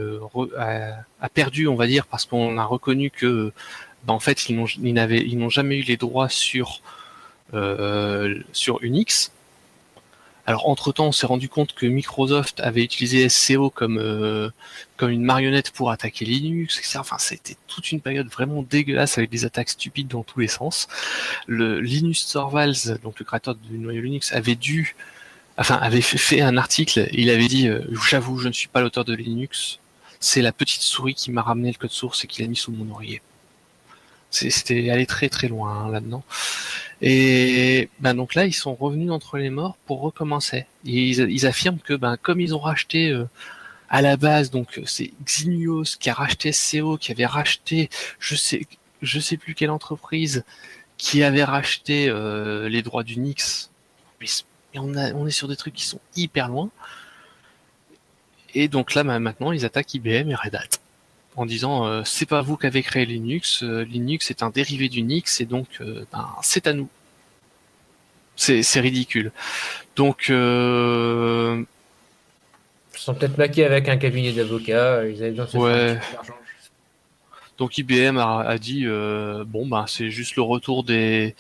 a, 0.58 1.30
perdu, 1.34 1.68
on 1.68 1.76
va 1.76 1.88
dire, 1.88 2.06
parce 2.06 2.26
qu'on 2.26 2.58
a 2.58 2.64
reconnu 2.64 3.10
que 3.10 3.52
bah, 4.06 4.14
en 4.14 4.20
fait, 4.20 4.48
ils 4.50 4.56
n'ont 4.56 5.50
jamais 5.50 5.78
eu 5.78 5.82
les 5.82 5.98
droits 5.98 6.30
sur 6.30 6.82
Unix. 8.82 9.32
Alors 10.50 10.68
entre 10.68 10.92
temps, 10.92 11.06
on 11.06 11.12
s'est 11.12 11.28
rendu 11.28 11.48
compte 11.48 11.74
que 11.76 11.86
Microsoft 11.86 12.60
avait 12.60 12.84
utilisé 12.84 13.30
SCO 13.30 13.70
comme 13.70 14.00
euh, 14.00 14.50
comme 14.98 15.12
une 15.12 15.22
marionnette 15.24 15.70
pour 15.70 15.92
attaquer 15.92 16.26
Linux, 16.26 16.80
etc. 16.80 16.98
Enfin, 17.02 17.20
c'était 17.20 17.56
toute 17.68 17.92
une 17.92 18.02
période 18.02 18.28
vraiment 18.30 18.64
dégueulasse 18.64 19.20
avec 19.20 19.30
des 19.30 19.46
attaques 19.46 19.70
stupides 19.70 20.08
dans 20.08 20.24
tous 20.24 20.40
les 20.40 20.48
sens. 20.48 20.88
Le 21.46 21.80
Linus 21.80 22.26
Torvalds, 22.32 22.98
donc 23.04 23.20
le 23.20 23.26
créateur 23.26 23.54
du 23.54 23.78
noyau 23.78 24.02
Linux, 24.02 24.34
avait 24.34 24.56
dû, 24.56 24.96
enfin, 25.60 25.76
avait 25.76 26.02
fait- 26.02 26.18
fait 26.18 26.42
un 26.42 26.58
article. 26.58 27.08
Il 27.14 27.30
avait 27.30 27.48
dit, 27.48 27.68
euh, 27.68 27.82
j'avoue, 28.10 28.40
je 28.40 28.48
ne 28.48 28.54
suis 28.54 28.70
pas 28.70 28.82
l'auteur 28.82 29.06
de 29.06 29.14
Linux. 29.14 29.78
C'est 30.20 30.42
la 30.42 30.52
petite 30.52 30.82
souris 30.82 31.14
qui 31.14 31.30
m'a 31.30 31.44
ramené 31.44 31.72
le 31.72 31.78
code 31.78 31.92
source 31.92 32.24
et 32.24 32.28
qui 32.28 32.42
l'a 32.42 32.48
mis 32.48 32.56
sous 32.56 32.72
mon 32.72 32.92
oreiller. 32.92 33.22
C'était 34.32 34.90
aller 34.92 35.06
très 35.08 35.28
très 35.30 35.48
loin 35.48 35.86
hein, 35.86 35.92
là-dedans. 35.92 36.24
Et 37.02 37.90
ben 38.00 38.14
donc 38.14 38.36
là, 38.36 38.46
ils 38.46 38.54
sont 38.54 38.76
revenus 38.76 39.08
d'entre 39.08 39.38
les 39.38 39.50
morts 39.50 39.78
pour 39.86 40.02
recommencer. 40.02 40.66
Et 40.86 41.08
ils, 41.10 41.20
ils 41.32 41.46
affirment 41.48 41.80
que 41.80 41.94
ben 41.94 42.18
comme 42.18 42.40
ils 42.42 42.54
ont 42.54 42.60
racheté 42.60 43.10
euh, 43.10 43.26
à 43.90 44.02
la 44.02 44.18
base, 44.18 44.52
donc 44.52 44.78
euh, 44.78 44.84
c'est 44.86 45.12
Xinios 45.26 45.96
qui 46.00 46.10
a 46.10 46.14
racheté 46.14 46.52
SCO, 46.52 46.98
qui 46.98 47.12
avait 47.12 47.26
racheté, 47.26 47.90
je 48.20 48.36
sais, 48.36 48.68
je 49.02 49.20
sais 49.20 49.38
plus 49.38 49.56
quelle 49.56 49.72
entreprise, 49.72 50.44
qui 50.98 51.24
avait 51.24 51.44
racheté 51.44 52.08
euh, 52.10 52.70
les 52.70 52.82
droits 52.84 53.04
d'Unix. 53.04 53.72
Mais, 54.22 54.28
c- 54.28 54.44
mais 54.74 54.80
on, 54.80 54.94
a, 54.96 55.12
on 55.14 55.26
est 55.26 55.32
sur 55.32 55.48
des 55.48 55.56
trucs 55.56 55.74
qui 55.74 55.86
sont 55.88 56.02
hyper 56.16 56.50
loin. 56.50 56.70
Et 58.54 58.68
donc 58.68 58.94
là, 58.94 59.04
ben, 59.04 59.20
maintenant, 59.20 59.52
ils 59.52 59.66
attaquent 59.66 59.94
IBM 59.96 60.30
et 60.30 60.36
Red 60.36 60.56
Hat 60.56 60.68
en 61.40 61.46
disant 61.46 61.86
euh, 61.88 62.02
c'est 62.06 62.26
pas 62.26 62.42
vous 62.42 62.58
qui 62.58 62.66
avez 62.68 62.84
créé 62.84 63.06
Linux, 63.06 63.64
euh, 63.64 63.84
Linux 63.84 64.30
est 64.32 64.44
un 64.44 64.50
dérivé 64.50 64.90
d'Unix 64.90 65.40
et 65.42 65.46
donc 65.46 65.68
euh, 65.82 66.06
ben, 66.12 66.28
c'est 66.42 66.68
à 66.68 66.74
nous. 66.74 66.90
C'est 68.36 68.80
ridicule. 68.80 69.32
Donc 69.98 70.30
Ils 70.30 71.66
sont 72.96 73.14
peut-être 73.14 73.38
maqués 73.38 73.66
avec 73.66 73.90
un 73.90 73.98
cabinet 73.98 74.32
d'avocats. 74.34 75.06
Ils 75.08 75.22
avaient 75.24 75.32
besoin 75.32 75.46
de 75.46 75.66
Ouais. 75.66 76.00
d'argent. 76.14 76.34
donc 77.58 77.78
IBM 77.78 78.18
a, 78.18 78.40
a 78.42 78.58
dit 78.58 78.84
euh, 78.86 79.44
bon 79.46 79.68
ben 79.68 79.86
c'est 79.88 80.10
juste 80.10 80.36
le 80.38 80.42
retour 80.44 80.84
des 80.84 81.36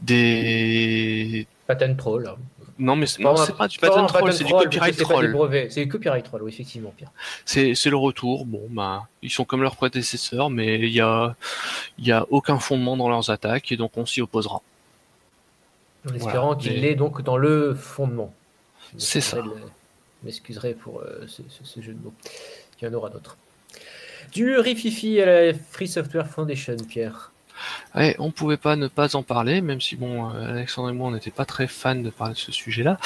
des 0.00 1.46
Patent 1.66 1.96
troll. 1.96 2.24
là. 2.24 2.36
Non 2.80 2.96
mais 2.96 3.06
c'est 3.06 3.22
Pas 3.22 3.68
du 3.68 3.78
patent 3.78 4.06
troll, 4.06 4.32
c'est 4.32 4.42
du 4.44 4.52
copyright 4.52 4.96
troll. 4.98 5.36
C'est 5.70 5.84
du 5.84 5.88
copyright 5.88 6.24
troll, 6.24 6.42
oui, 6.42 6.50
effectivement, 6.52 6.92
Pierre. 6.96 7.12
C'est 7.44 7.74
le 7.86 7.96
retour. 7.96 8.44
Bon 8.46 8.66
ben 8.70 9.06
ils 9.22 9.30
sont 9.30 9.44
comme 9.44 9.62
leurs 9.62 9.76
prédécesseurs, 9.76 10.50
mais 10.50 10.78
il 10.80 10.90
y 10.92 11.00
a 11.00 11.36
y 11.98 12.10
a 12.12 12.26
aucun 12.30 12.58
fondement 12.58 12.96
dans 12.96 13.08
leurs 13.08 13.30
attaques 13.30 13.70
et 13.70 13.76
donc 13.76 13.92
on 13.96 14.06
s'y 14.06 14.20
opposera. 14.22 14.62
En 16.08 16.14
espérant 16.14 16.46
Voilà, 16.54 16.60
qu'il 16.60 16.72
mais- 16.72 16.80
l'ait 16.80 16.94
donc 16.94 17.22
dans 17.22 17.36
le 17.36 17.74
fondement. 17.74 18.32
C'est 18.96 19.20
ça. 19.20 19.42
je 19.44 20.26
m'excuserai 20.26 20.74
pour 20.74 21.00
euh, 21.00 21.24
ce, 21.28 21.42
ce- 21.48 21.64
ce 21.64 21.80
jeu 21.80 21.92
de 21.92 22.02
mots. 22.02 22.14
Il 22.80 22.86
y 22.86 22.88
en 22.88 22.94
aura 22.94 23.10
d'autres. 23.10 23.36
Du 24.32 24.56
Rififi 24.58 25.20
à 25.20 25.26
la 25.26 25.54
Free 25.54 25.88
Software 25.88 26.26
Foundation, 26.26 26.76
Pierre. 26.88 27.32
Ouais, 27.94 28.16
on 28.18 28.30
pouvait 28.30 28.56
pas 28.56 28.76
ne 28.76 28.88
pas 28.88 29.16
en 29.16 29.22
parler, 29.22 29.60
même 29.60 29.80
si 29.80 29.96
bon, 29.96 30.30
euh, 30.30 30.50
Alexandre 30.50 30.90
et 30.90 30.92
moi, 30.92 31.08
on 31.08 31.10
n'était 31.12 31.30
pas 31.30 31.44
très 31.44 31.66
fans 31.66 31.94
de 31.94 32.10
parler 32.10 32.34
de 32.34 32.38
ce 32.38 32.52
sujet-là. 32.52 32.98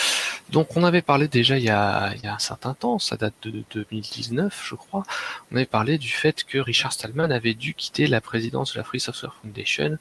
Donc, 0.51 0.77
on 0.77 0.85
avait 0.85 1.03
parlé 1.03 1.29
déjà 1.29 1.59
il 1.59 1.65
y 1.65 1.71
a, 1.71 2.13
un 2.25 2.39
certain 2.39 2.75
temps, 2.75 2.99
ça 2.99 3.17
date 3.17 3.35
de 3.43 3.65
2019, 3.73 4.63
je 4.69 4.75
crois. 4.75 5.05
On 5.51 5.57
avait 5.57 5.67
parlé 5.67 5.99
du 5.99 6.09
fait 6.09 6.45
que 6.45 6.59
Richard 6.59 6.93
Stallman 6.93 7.31
avait 7.31 7.55
dû 7.55 7.75
quitter 7.75 8.07
la 8.07 8.21
présidence 8.21 8.75
de 8.75 8.79
la 8.79 8.85
Free 8.85 9.01
Software 9.01 9.35
Foundation 9.43 9.99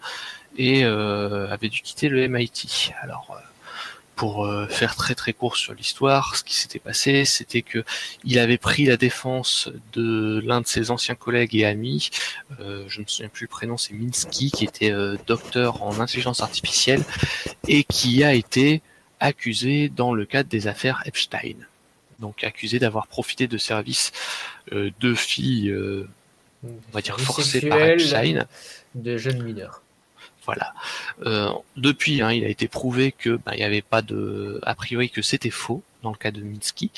et 0.58 0.84
euh, 0.84 1.50
avait 1.50 1.70
dû 1.70 1.82
quitter 1.82 2.10
le 2.10 2.28
MIT. 2.28 2.92
Alors, 3.02 3.28
euh, 3.32 3.53
pour 4.16 4.46
euh, 4.46 4.68
faire 4.68 4.96
très 4.96 5.16
très 5.16 5.34
court 5.34 5.58
sur 5.58 5.74
l'histoire, 5.74 6.36
ce 6.36 6.44
qui 6.44 6.56
s'était 6.56 6.80
passé, 6.80 7.26
c'était 7.26 7.62
que 7.62 7.84
il 8.24 8.40
avait 8.40 8.58
pris 8.58 8.86
la 8.86 8.98
défense 8.98 9.70
de 9.94 10.42
l'un 10.46 10.62
de 10.62 10.68
ses 10.68 10.92
anciens 10.92 11.16
collègues 11.16 11.56
et 11.56 11.66
amis, 11.66 12.10
euh, 12.60 12.86
je 12.88 13.00
ne 13.00 13.04
me 13.04 13.08
souviens 13.08 13.30
plus 13.30 13.46
le 13.46 13.50
prénom, 13.50 13.78
c'est 13.78 13.94
Minsky, 13.94 14.52
qui 14.52 14.64
était 14.64 14.92
euh, 14.92 15.18
docteur 15.28 15.84
en 15.84 16.00
intelligence 16.00 16.42
artificielle 16.42 17.04
et 17.68 17.84
qui 17.84 18.24
a 18.24 18.34
été 18.34 18.82
accusé 19.20 19.90
dans 19.90 20.14
le 20.14 20.26
cadre 20.26 20.50
des 20.50 20.68
affaires 20.68 21.02
Epstein. 21.06 21.56
Donc 22.20 22.44
accusé 22.44 22.80
d'avoir 22.80 23.08
profité 23.08 23.48
de 23.48 23.58
services 23.58 24.12
euh, 24.72 24.92
de 25.00 25.14
filles, 25.14 25.70
euh, 25.70 26.08
on 26.64 26.72
va 26.94 27.02
dire 27.02 27.20
forcées 27.20 27.68
par 27.68 27.82
Epstein. 27.82 28.46
De 28.96 29.18
jeunes 29.18 29.44
mineurs. 29.44 29.83
Voilà. 30.46 30.74
Euh, 31.26 31.50
depuis, 31.78 32.22
hein, 32.22 32.32
il 32.32 32.44
a 32.44 32.50
été 32.50 32.68
prouvé 32.68 33.12
que 33.12 33.40
ben, 33.46 33.54
il 33.54 33.58
n'y 33.58 33.64
avait 33.64 33.82
pas 33.82 34.02
de, 34.02 34.60
a 34.64 34.76
priori 34.76 35.10
que 35.10 35.22
c'était 35.22 35.50
faux 35.50 35.84
dans 36.02 36.12
le 36.12 36.18
cas 36.18 36.32
de 36.32 36.42
Minsky. 36.42 36.92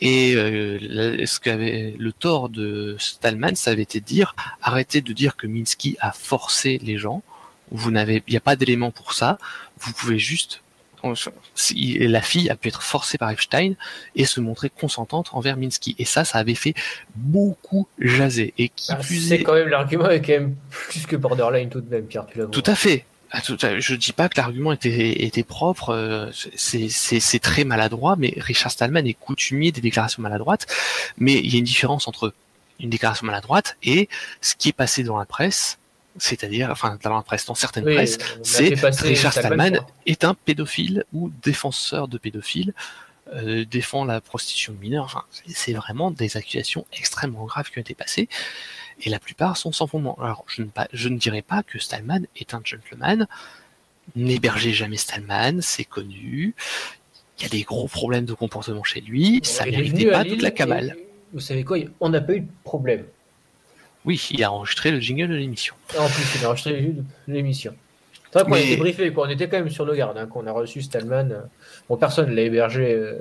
Et 0.00 0.34
euh, 0.34 1.24
ce 1.26 1.38
qu'avait 1.38 1.94
le 1.98 2.12
tort 2.12 2.48
de 2.48 2.96
Stallman, 2.98 3.54
ça 3.54 3.70
avait 3.70 3.82
été 3.82 4.00
de 4.00 4.04
dire 4.04 4.34
arrêtez 4.60 5.00
de 5.00 5.12
dire 5.12 5.36
que 5.36 5.46
Minsky 5.46 5.96
a 6.00 6.12
forcé 6.12 6.78
les 6.82 6.98
gens. 6.98 7.22
Vous 7.70 7.90
n'avez, 7.90 8.22
il 8.26 8.30
n'y 8.32 8.36
a 8.36 8.40
pas 8.40 8.56
d'élément 8.56 8.90
pour 8.90 9.12
ça. 9.12 9.38
Vous 9.78 9.92
pouvez 9.92 10.18
juste 10.18 10.63
la 11.12 12.22
fille 12.22 12.50
a 12.50 12.56
pu 12.56 12.68
être 12.68 12.82
forcée 12.82 13.18
par 13.18 13.30
Epstein 13.30 13.74
et 14.14 14.24
se 14.24 14.40
montrer 14.40 14.70
consentante 14.70 15.30
envers 15.32 15.56
Minsky. 15.56 15.94
Et 15.98 16.04
ça, 16.04 16.24
ça 16.24 16.38
avait 16.38 16.54
fait 16.54 16.74
beaucoup 17.16 17.86
jaser. 17.98 18.54
Et 18.58 18.68
qui 18.68 18.92
Ah, 18.92 18.96
plus 18.96 19.28
c'est 19.28 19.36
est, 19.36 19.42
quand 19.42 19.54
même 19.54 19.68
l'argument 19.68 20.08
est 20.10 20.20
quand 20.20 20.32
même 20.32 20.56
plus 20.70 21.06
que 21.06 21.16
borderline 21.16 21.68
tout 21.68 21.80
de 21.80 21.90
même, 21.90 22.06
Pierre. 22.06 22.26
Tu 22.26 22.40
tout 22.50 22.70
à 22.70 22.74
fait. 22.74 23.04
Ah, 23.30 23.40
Je 23.40 23.94
dis 23.96 24.12
pas 24.12 24.28
que 24.28 24.36
l'argument 24.36 24.70
était, 24.70 25.24
était 25.24 25.42
propre, 25.42 25.90
euh, 25.90 26.30
c'est 26.54 27.40
très 27.40 27.64
maladroit, 27.64 28.14
mais 28.16 28.32
Richard 28.36 28.70
Stallman 28.70 29.04
est 29.06 29.14
coutumier 29.14 29.72
des 29.72 29.80
déclarations 29.80 30.22
maladroites, 30.22 30.66
mais 31.18 31.34
il 31.34 31.52
y 31.52 31.56
a 31.56 31.58
une 31.58 31.64
différence 31.64 32.06
entre 32.06 32.32
une 32.78 32.90
déclaration 32.90 33.26
maladroite 33.26 33.76
et 33.82 34.08
ce 34.40 34.54
qui 34.54 34.68
est 34.68 34.72
passé 34.72 35.02
dans 35.02 35.18
la 35.18 35.24
presse, 35.24 35.78
c'est-à-dire, 36.18 36.70
enfin, 36.70 36.98
dans 37.02 37.14
la 37.14 37.22
presse, 37.22 37.44
dans 37.46 37.54
certaines 37.54 37.84
Oui, 37.84 37.94
presses, 37.94 38.18
c'est 38.42 38.74
Richard 39.02 39.32
Stallman 39.32 39.80
est 40.06 40.24
un 40.24 40.34
pédophile 40.34 41.04
ou 41.12 41.30
défenseur 41.42 42.08
de 42.08 42.18
pédophiles, 42.18 42.72
euh, 43.34 43.64
défend 43.64 44.04
la 44.04 44.20
prostitution 44.20 44.72
de 44.74 44.78
mineurs. 44.78 45.04
Enfin, 45.04 45.24
c'est- 45.46 45.72
vraiment 45.72 46.10
des 46.10 46.36
accusations 46.36 46.86
extrêmement 46.92 47.44
graves 47.46 47.70
qui 47.70 47.78
ont 47.78 47.80
été 47.82 47.94
passées, 47.94 48.28
et 49.02 49.10
la 49.10 49.18
plupart 49.18 49.56
sont 49.56 49.72
sans 49.72 49.86
fondement. 49.86 50.16
Alors, 50.20 50.44
je 50.46 50.62
ne, 50.62 50.68
pas, 50.68 50.86
je 50.92 51.08
ne 51.08 51.18
dirais 51.18 51.42
pas 51.42 51.62
que 51.62 51.78
Stallman 51.78 52.26
est 52.36 52.54
un 52.54 52.60
gentleman. 52.62 53.26
N'hébergez 54.14 54.72
jamais 54.72 54.98
Stallman, 54.98 55.60
c'est 55.62 55.84
connu. 55.84 56.54
Il 57.38 57.42
y 57.42 57.46
a 57.46 57.48
des 57.48 57.62
gros 57.62 57.88
problèmes 57.88 58.26
de 58.26 58.34
comportement 58.34 58.84
chez 58.84 59.00
lui. 59.00 59.40
Ça 59.42 59.66
est 59.66 59.72
méritait 59.72 60.10
pas 60.10 60.24
toute 60.24 60.42
la 60.42 60.50
et 60.50 60.54
cabale. 60.54 60.96
Vous 61.32 61.40
savez 61.40 61.64
quoi 61.64 61.78
On 61.98 62.10
n'a 62.10 62.20
pas 62.20 62.34
eu 62.34 62.40
de 62.40 62.48
problème. 62.62 63.04
Oui, 64.04 64.26
il 64.30 64.42
a 64.44 64.52
enregistré 64.52 64.90
le 64.90 65.00
jingle 65.00 65.28
de 65.28 65.34
l'émission. 65.34 65.74
En 65.98 66.08
plus, 66.08 66.24
il 66.36 66.44
a 66.44 66.48
enregistré 66.48 66.94
l'émission. 67.26 67.74
C'est 68.32 68.40
vrai 68.40 68.44
qu'on 68.44 68.52
a 68.52 68.56
Mais- 68.56 68.66
été 68.72 68.76
briefé, 68.76 69.12
quoi. 69.12 69.26
on 69.26 69.30
était 69.30 69.48
quand 69.48 69.58
même 69.58 69.70
sur 69.70 69.86
nos 69.86 69.94
gardes, 69.94 70.18
hein, 70.18 70.26
qu'on 70.26 70.46
a 70.46 70.52
reçu 70.52 70.82
Stallman. 70.82 71.44
Bon, 71.88 71.96
personne 71.96 72.30
ne 72.30 72.34
l'a 72.34 72.42
hébergé 72.42 72.92
euh, 72.92 73.20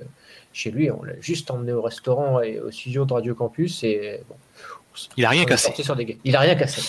chez 0.53 0.71
lui, 0.71 0.89
on 0.91 1.03
l'a 1.03 1.13
juste 1.21 1.51
emmené 1.51 1.71
au 1.71 1.81
restaurant 1.81 2.41
et 2.41 2.59
au 2.59 2.71
studio 2.71 3.05
de 3.05 3.13
Radio 3.13 3.35
Campus 3.35 3.83
et 3.83 4.21
bon, 4.27 4.35
Il 5.17 5.25
a 5.25 5.29
rien 5.29 5.45
cassé. 5.45 5.71
sur 5.83 5.95
des. 5.95 6.17
Il 6.23 6.35
a 6.35 6.39
rien 6.39 6.55
cassé. 6.55 6.81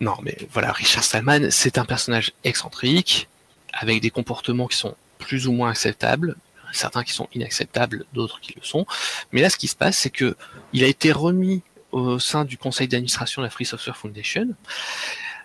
Non, 0.00 0.14
mais 0.22 0.36
voilà, 0.52 0.72
Richard 0.72 1.02
Stallman, 1.04 1.50
c'est 1.50 1.76
un 1.76 1.84
personnage 1.84 2.32
excentrique, 2.44 3.28
avec 3.72 4.00
des 4.00 4.10
comportements 4.10 4.66
qui 4.68 4.76
sont 4.76 4.94
plus 5.18 5.46
ou 5.48 5.52
moins 5.52 5.70
acceptables, 5.70 6.36
certains 6.72 7.02
qui 7.04 7.12
sont 7.12 7.28
inacceptables, 7.34 8.04
d'autres 8.14 8.40
qui 8.40 8.54
le 8.56 8.62
sont. 8.64 8.86
Mais 9.32 9.40
là, 9.42 9.50
ce 9.50 9.56
qui 9.56 9.66
se 9.68 9.76
passe, 9.76 9.98
c'est 9.98 10.10
que 10.10 10.36
il 10.72 10.82
a 10.84 10.86
été 10.86 11.10
remis 11.12 11.62
au 11.92 12.18
sein 12.18 12.44
du 12.44 12.56
conseil 12.58 12.88
d'administration 12.88 13.42
de 13.42 13.46
la 13.46 13.50
Free 13.50 13.64
Software 13.64 13.96
Foundation. 13.96 14.48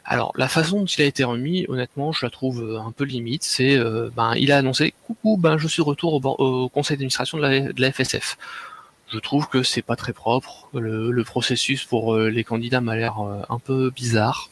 Alors, 0.07 0.31
la 0.35 0.47
façon 0.47 0.81
dont 0.81 0.85
il 0.85 1.01
a 1.01 1.05
été 1.05 1.23
remis, 1.23 1.65
honnêtement, 1.67 2.11
je 2.11 2.23
la 2.25 2.29
trouve 2.29 2.61
euh, 2.61 2.79
un 2.79 2.91
peu 2.91 3.05
limite. 3.05 3.43
C'est, 3.43 3.75
euh, 3.75 4.11
ben, 4.15 4.33
il 4.35 4.51
a 4.51 4.57
annoncé, 4.57 4.93
coucou, 5.07 5.35
ben, 5.35 5.57
je 5.57 5.67
suis 5.67 5.81
retour 5.81 6.23
au, 6.39 6.69
conseil 6.69 6.95
d'administration 6.95 7.39
de 7.39 7.73
la, 7.75 7.91
FSF. 7.91 8.37
Je 9.11 9.17
trouve 9.17 9.47
que 9.47 9.63
c'est 9.63 9.81
pas 9.81 9.95
très 9.95 10.13
propre. 10.13 10.69
Le, 10.73 11.23
processus 11.23 11.85
pour 11.85 12.13
euh, 12.13 12.29
les 12.29 12.43
candidats 12.43 12.81
m'a 12.81 12.95
l'air 12.95 13.17
un 13.49 13.59
peu 13.59 13.89
bizarre. 13.89 14.49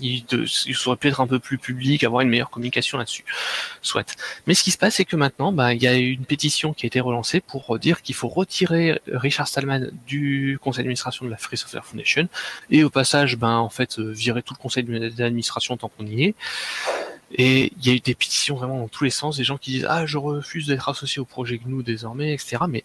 Il, 0.00 0.24
de- 0.26 0.46
il 0.66 0.76
aurait 0.86 0.96
pu 0.96 1.08
être 1.08 1.20
un 1.20 1.26
peu 1.26 1.38
plus 1.38 1.58
public, 1.58 2.04
avoir 2.04 2.22
une 2.22 2.28
meilleure 2.28 2.50
communication 2.50 2.98
là-dessus. 2.98 3.24
Soit. 3.82 4.16
Mais 4.46 4.54
ce 4.54 4.62
qui 4.62 4.70
se 4.70 4.78
passe, 4.78 4.96
c'est 4.96 5.04
que 5.04 5.16
maintenant, 5.16 5.52
bah, 5.52 5.74
il 5.74 5.82
y 5.82 5.86
a 5.86 5.94
une 5.94 6.24
pétition 6.24 6.72
qui 6.72 6.86
a 6.86 6.88
été 6.88 7.00
relancée 7.00 7.40
pour 7.40 7.78
dire 7.78 8.02
qu'il 8.02 8.14
faut 8.14 8.28
retirer 8.28 9.00
Richard 9.06 9.48
Stallman 9.48 9.90
du 10.06 10.58
conseil 10.62 10.84
d'administration 10.84 11.26
de 11.26 11.30
la 11.30 11.36
Free 11.36 11.56
Software 11.56 11.84
Foundation 11.84 12.28
et 12.70 12.84
au 12.84 12.90
passage, 12.90 13.36
ben, 13.36 13.56
en 13.56 13.70
fait, 13.70 13.98
euh, 13.98 14.10
virer 14.10 14.42
tout 14.42 14.54
le 14.54 14.62
conseil 14.62 14.84
d'administration 14.84 15.76
tant 15.76 15.88
qu'on 15.88 16.06
y 16.06 16.24
est. 16.24 16.34
Et 17.34 17.72
il 17.78 17.86
y 17.86 17.90
a 17.90 17.94
eu 17.94 18.00
des 18.00 18.14
pétitions 18.14 18.56
vraiment 18.56 18.78
dans 18.78 18.88
tous 18.88 19.04
les 19.04 19.10
sens, 19.10 19.36
des 19.36 19.44
gens 19.44 19.58
qui 19.58 19.72
disent 19.72 19.86
ah 19.88 20.06
je 20.06 20.16
refuse 20.16 20.66
d'être 20.66 20.88
associé 20.88 21.20
au 21.20 21.26
projet 21.26 21.58
GNU 21.58 21.82
désormais, 21.82 22.32
etc. 22.32 22.56
Mais 22.68 22.84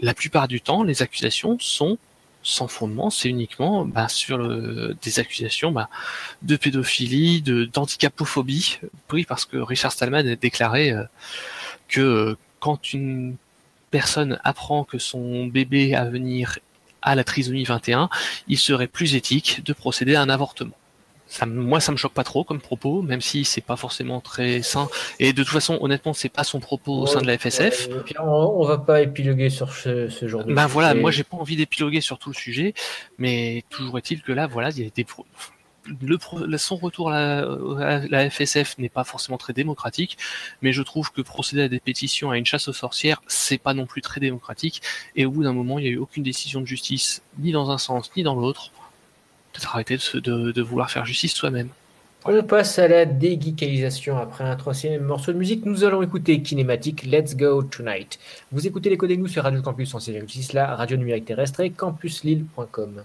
la 0.00 0.14
plupart 0.14 0.48
du 0.48 0.60
temps, 0.60 0.82
les 0.82 1.00
accusations 1.02 1.56
sont 1.60 1.96
sans 2.42 2.68
fondement, 2.68 3.10
c'est 3.10 3.28
uniquement 3.28 3.84
bah, 3.84 4.08
sur 4.08 4.38
des 5.02 5.18
accusations 5.18 5.72
bah, 5.72 5.88
de 6.42 6.56
pédophilie, 6.56 7.42
de 7.42 7.64
d'handicapophobie, 7.64 8.78
oui 9.12 9.24
parce 9.24 9.44
que 9.44 9.56
Richard 9.56 9.92
Stallman 9.92 10.26
a 10.26 10.36
déclaré 10.36 10.92
que 11.88 12.36
quand 12.60 12.92
une 12.92 13.36
personne 13.90 14.40
apprend 14.42 14.84
que 14.84 14.98
son 14.98 15.46
bébé 15.46 15.94
à 15.94 16.04
venir 16.04 16.58
à 17.02 17.14
la 17.14 17.24
trisomie 17.24 17.64
21, 17.64 18.08
il 18.48 18.58
serait 18.58 18.86
plus 18.86 19.14
éthique 19.14 19.62
de 19.64 19.72
procéder 19.72 20.14
à 20.14 20.22
un 20.22 20.28
avortement. 20.28 20.76
Ça, 21.32 21.46
moi, 21.46 21.80
ça 21.80 21.92
me 21.92 21.96
choque 21.96 22.12
pas 22.12 22.24
trop 22.24 22.44
comme 22.44 22.60
propos, 22.60 23.00
même 23.00 23.22
si 23.22 23.46
c'est 23.46 23.62
pas 23.62 23.76
forcément 23.76 24.20
très 24.20 24.60
sain. 24.60 24.90
Et 25.18 25.32
de 25.32 25.42
toute 25.42 25.52
façon, 25.52 25.78
honnêtement, 25.80 26.12
c'est 26.12 26.28
pas 26.28 26.44
son 26.44 26.60
propos 26.60 26.92
au 27.00 27.06
sein 27.06 27.22
de 27.22 27.26
la 27.26 27.38
FSF. 27.38 27.88
on, 28.18 28.66
va 28.66 28.76
pas 28.76 29.00
épiloguer 29.00 29.48
sur 29.48 29.72
ce, 29.72 30.08
genre 30.28 30.44
de. 30.44 30.52
Ben 30.52 30.66
voilà, 30.66 30.92
moi 30.92 31.10
j'ai 31.10 31.24
pas 31.24 31.38
envie 31.38 31.56
d'épiloguer 31.56 32.02
sur 32.02 32.18
tout 32.18 32.28
le 32.28 32.34
sujet, 32.34 32.74
mais 33.16 33.64
toujours 33.70 33.96
est-il 33.96 34.20
que 34.20 34.30
là, 34.30 34.46
voilà, 34.46 34.68
il 34.72 34.84
y 34.84 34.86
a 34.86 34.90
des 34.94 35.06
le, 36.00 36.58
son 36.58 36.76
retour 36.76 37.10
à 37.10 37.42
la, 38.10 38.30
FSF 38.30 38.76
n'est 38.76 38.90
pas 38.90 39.04
forcément 39.04 39.38
très 39.38 39.54
démocratique, 39.54 40.18
mais 40.60 40.72
je 40.72 40.82
trouve 40.82 41.12
que 41.12 41.22
procéder 41.22 41.62
à 41.62 41.68
des 41.68 41.80
pétitions, 41.80 42.30
à 42.30 42.36
une 42.36 42.44
chasse 42.44 42.68
aux 42.68 42.74
sorcières, 42.74 43.22
c'est 43.26 43.58
pas 43.58 43.72
non 43.72 43.86
plus 43.86 44.02
très 44.02 44.20
démocratique. 44.20 44.82
Et 45.16 45.24
au 45.24 45.30
bout 45.30 45.44
d'un 45.44 45.54
moment, 45.54 45.78
il 45.78 45.82
n'y 45.84 45.88
a 45.88 45.92
eu 45.92 45.98
aucune 45.98 46.22
décision 46.22 46.60
de 46.60 46.66
justice, 46.66 47.22
ni 47.38 47.52
dans 47.52 47.70
un 47.70 47.78
sens, 47.78 48.10
ni 48.16 48.22
dans 48.22 48.34
l'autre. 48.34 48.70
Peut-être 49.52 49.74
arrêter 49.74 49.96
de, 49.96 50.62
vouloir 50.62 50.90
faire 50.90 51.04
justice 51.04 51.34
soi-même. 51.34 51.68
On 52.24 52.42
passe 52.42 52.78
à 52.78 52.86
la 52.86 53.04
dégeekalisation. 53.04 54.16
Après 54.16 54.44
un 54.44 54.54
troisième 54.54 55.02
morceau 55.02 55.32
de 55.32 55.38
musique, 55.38 55.66
nous 55.66 55.82
allons 55.82 56.02
écouter 56.02 56.40
Kinématique 56.40 57.04
Let's 57.04 57.36
Go 57.36 57.64
Tonight. 57.64 58.18
Vous 58.52 58.66
écoutez 58.66 58.90
les 58.90 58.96
codes 58.96 59.10
nous 59.10 59.26
sur 59.26 59.42
Radio 59.42 59.60
Campus 59.60 59.92
en 59.94 60.00
6 60.00 60.52
la 60.52 60.76
radio 60.76 60.96
numérique 60.96 61.24
terrestre 61.24 61.60
et 61.60 61.70
campuslille.com. 61.70 63.02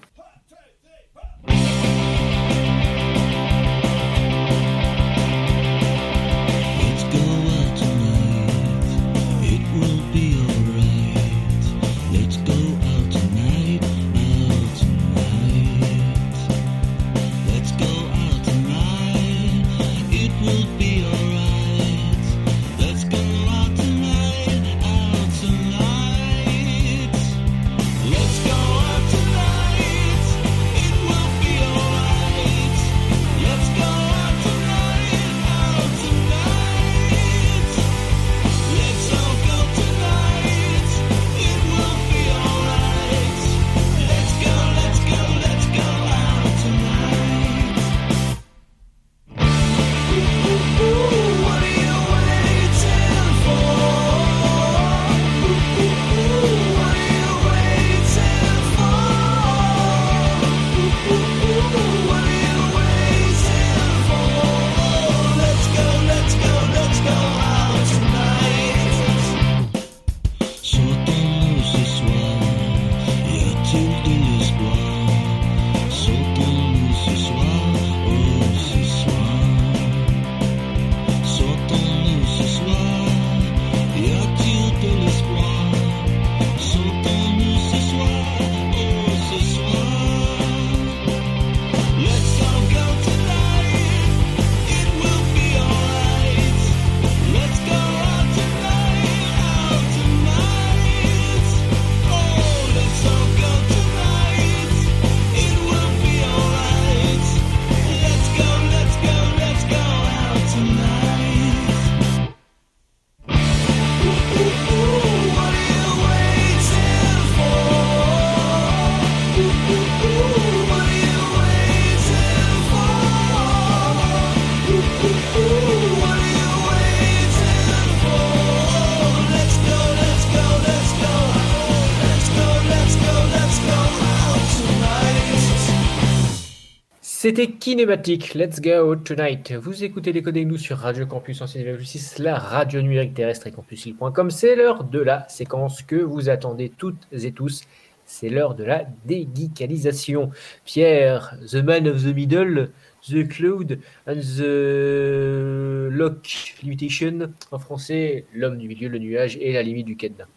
C'était 137.28 137.52
Kinématique, 137.52 138.36
Let's 138.36 138.62
Go 138.62 138.96
Tonight. 138.96 139.52
Vous 139.52 139.84
écoutez 139.84 140.14
les 140.14 140.22
codes 140.22 140.38
nous 140.38 140.58
sur 140.58 140.78
Radio 140.78 141.06
Campus 141.06 141.42
en 141.42 141.46
6 141.46 142.20
la 142.20 142.40
radio 142.40 142.82
numérique 142.82 143.16
terrestre 143.16 143.48
et 143.48 143.52
campusil.com. 143.52 144.32
C'est 144.32 144.56
l'heure 144.56 144.86
de 144.86 145.00
la 145.00 145.28
séquence 145.28 145.82
que 145.82 145.98
vous 145.98 146.30
attendez 146.30 146.70
toutes 146.70 147.06
et 147.12 147.34
tous. 147.34 147.66
C'est 148.06 148.30
l'heure 148.30 148.56
de 148.56 148.64
la 148.64 148.86
déguicalisation. 149.04 150.32
Pierre, 150.64 151.38
The 151.52 151.56
Man 151.56 151.90
of 151.90 152.02
the 152.02 152.16
Middle, 152.16 152.72
The 153.10 153.28
Cloud 153.28 153.78
and 154.08 154.22
the 154.22 155.92
Lock 155.92 156.56
Limitation. 156.64 157.34
En 157.52 157.60
français, 157.60 158.24
l'homme 158.34 158.58
du 158.58 158.70
milieu, 158.70 158.88
le 158.88 159.00
nuage 159.00 159.38
et 159.42 159.52
la 159.52 159.64
limite 159.64 159.86
du 159.86 159.98
cadenas. 159.98 160.28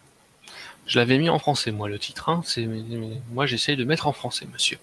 Je 0.86 0.98
l'avais 0.98 1.18
mis 1.18 1.28
en 1.28 1.38
français, 1.38 1.70
moi, 1.70 1.88
le 1.88 2.00
titre. 2.00 2.30
Hein. 2.30 2.42
Moi, 3.30 3.46
j'essaye 3.46 3.76
de 3.76 3.84
mettre 3.84 4.08
en 4.08 4.12
français, 4.12 4.48
monsieur. 4.52 4.78